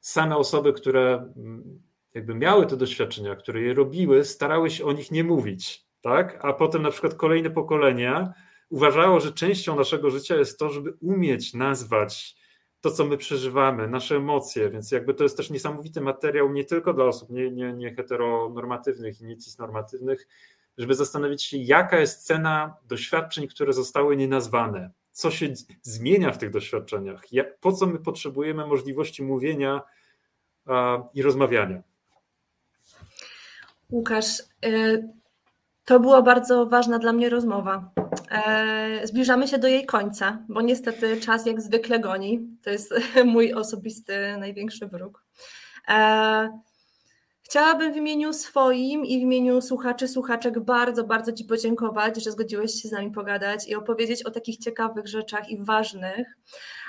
same 0.00 0.36
osoby, 0.36 0.72
które 0.72 1.32
mm, 1.36 1.82
jakby 2.14 2.34
miały 2.34 2.66
te 2.66 2.76
doświadczenia, 2.76 3.36
które 3.36 3.60
je 3.60 3.74
robiły, 3.74 4.24
starały 4.24 4.70
się 4.70 4.84
o 4.84 4.92
nich 4.92 5.10
nie 5.10 5.24
mówić, 5.24 5.86
tak? 6.00 6.38
A 6.44 6.52
potem 6.52 6.82
na 6.82 6.90
przykład 6.90 7.14
kolejne 7.14 7.50
pokolenia 7.50 8.32
uważało, 8.68 9.20
że 9.20 9.32
częścią 9.32 9.76
naszego 9.76 10.10
życia 10.10 10.36
jest 10.36 10.58
to, 10.58 10.70
żeby 10.70 10.94
umieć 11.00 11.54
nazwać 11.54 12.36
to, 12.86 12.92
co 12.92 13.04
my 13.04 13.16
przeżywamy, 13.16 13.88
nasze 13.88 14.16
emocje, 14.16 14.70
więc 14.70 14.90
jakby 14.90 15.14
to 15.14 15.22
jest 15.22 15.36
też 15.36 15.50
niesamowity 15.50 16.00
materiał 16.00 16.52
nie 16.52 16.64
tylko 16.64 16.92
dla 16.92 17.04
osób 17.04 17.30
nie, 17.30 17.50
nie, 17.50 17.72
nie 17.72 17.94
heteronormatywnych 17.94 19.20
i 19.20 19.24
nie 19.24 19.36
cisnormatywnych, 19.36 20.28
żeby 20.78 20.94
zastanowić 20.94 21.42
się, 21.42 21.56
jaka 21.56 22.00
jest 22.00 22.26
cena 22.26 22.76
doświadczeń, 22.88 23.48
które 23.48 23.72
zostały 23.72 24.16
nienazwane, 24.16 24.90
co 25.12 25.30
się 25.30 25.52
zmienia 25.82 26.32
w 26.32 26.38
tych 26.38 26.50
doświadczeniach, 26.50 27.32
jak, 27.32 27.58
po 27.58 27.72
co 27.72 27.86
my 27.86 27.98
potrzebujemy 27.98 28.66
możliwości 28.66 29.22
mówienia 29.22 29.82
a, 30.66 31.02
i 31.14 31.22
rozmawiania. 31.22 31.82
Łukasz, 33.90 34.40
y, 34.66 35.08
to 35.84 36.00
była 36.00 36.22
bardzo 36.22 36.66
ważna 36.66 36.98
dla 36.98 37.12
mnie 37.12 37.28
rozmowa. 37.30 37.90
E, 38.30 39.06
zbliżamy 39.06 39.48
się 39.48 39.58
do 39.58 39.68
jej 39.68 39.86
końca, 39.86 40.38
bo 40.48 40.62
niestety 40.62 41.20
czas 41.20 41.46
jak 41.46 41.60
zwykle 41.60 42.00
goni. 42.00 42.40
To 42.62 42.70
jest 42.70 42.94
mój 43.24 43.52
osobisty 43.52 44.36
największy 44.38 44.86
wróg. 44.86 45.24
E, 45.88 46.60
chciałabym 47.42 47.92
w 47.92 47.96
imieniu 47.96 48.32
swoim 48.32 49.04
i 49.04 49.18
w 49.18 49.22
imieniu 49.22 49.60
słuchaczy, 49.60 50.08
słuchaczek 50.08 50.60
bardzo, 50.60 51.04
bardzo 51.04 51.32
Ci 51.32 51.44
podziękować, 51.44 52.24
że 52.24 52.32
zgodziłeś 52.32 52.82
się 52.82 52.88
z 52.88 52.92
nami 52.92 53.10
pogadać 53.10 53.68
i 53.68 53.74
opowiedzieć 53.74 54.22
o 54.22 54.30
takich 54.30 54.56
ciekawych 54.56 55.06
rzeczach 55.06 55.50
i 55.50 55.64
ważnych. 55.64 56.36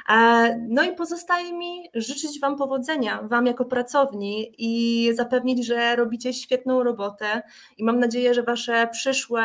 E, 0.10 0.58
no 0.70 0.84
i 0.84 0.96
pozostaje 0.96 1.54
mi 1.54 1.90
życzyć 1.94 2.40
Wam 2.40 2.58
powodzenia, 2.58 3.24
Wam 3.24 3.46
jako 3.46 3.66
pracowni 3.66 4.54
i 4.58 5.14
zapewnić, 5.16 5.66
że 5.66 5.96
robicie 5.96 6.34
świetną 6.34 6.84
robotę 6.84 7.42
i 7.78 7.84
mam 7.84 8.00
nadzieję, 8.00 8.34
że 8.34 8.44
Wasze 8.44 8.88
przyszłe 8.92 9.44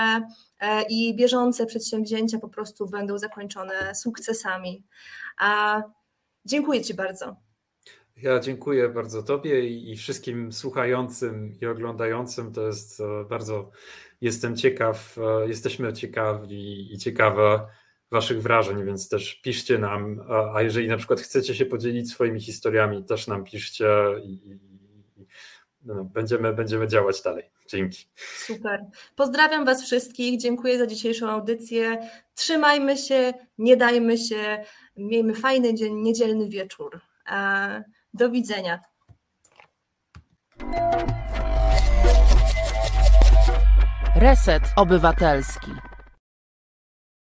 i 0.89 1.17
bieżące 1.17 1.67
przedsięwzięcia 1.67 2.39
po 2.39 2.49
prostu 2.49 2.87
będą 2.87 3.19
zakończone 3.19 3.95
sukcesami. 3.95 4.85
Dziękuję 6.45 6.83
Ci 6.83 6.95
bardzo. 6.95 7.37
Ja 8.17 8.41
dziękuję 8.41 8.89
bardzo 8.89 9.23
Tobie 9.23 9.69
i 9.69 9.97
wszystkim 9.97 10.53
słuchającym 10.53 11.53
i 11.61 11.67
oglądającym. 11.67 12.53
To 12.53 12.67
jest 12.67 13.01
e, 13.01 13.25
bardzo, 13.29 13.71
jestem 14.21 14.57
ciekaw, 14.57 15.17
jesteśmy 15.47 15.93
ciekawi 15.93 16.95
i 16.95 16.99
ciekawe 16.99 17.67
Waszych 18.11 18.43
wrażeń, 18.43 18.85
więc 18.85 19.09
też 19.09 19.35
piszcie 19.35 19.79
nam, 19.79 20.21
a 20.55 20.63
jeżeli 20.63 20.89
na 20.89 20.97
przykład 20.97 21.21
chcecie 21.21 21.55
się 21.55 21.67
podzielić 21.67 22.11
swoimi 22.11 22.41
historiami, 22.41 23.05
też 23.05 23.27
nam 23.27 23.45
piszcie 23.45 23.87
i, 24.25 24.33
i, 24.33 24.51
i 25.21 25.27
no, 25.83 26.05
będziemy, 26.05 26.53
będziemy 26.53 26.89
działać 26.89 27.23
dalej. 27.23 27.51
Dzięki. 27.73 28.07
Super. 28.37 28.87
Pozdrawiam 29.17 29.65
Was 29.65 29.83
wszystkich. 29.83 30.41
Dziękuję 30.41 30.79
za 30.79 30.87
dzisiejszą 30.87 31.29
audycję. 31.31 32.11
Trzymajmy 32.35 32.97
się, 32.97 33.35
nie 33.59 33.77
dajmy 33.77 34.19
się. 34.19 34.65
Miejmy 34.97 35.35
fajny 35.35 35.75
dzień, 35.75 35.95
niedzielny 35.95 36.49
wieczór. 36.49 37.01
Do 38.15 38.31
widzenia. 38.31 38.81
Reset 44.17 44.63
Obywatelski. 44.77 45.71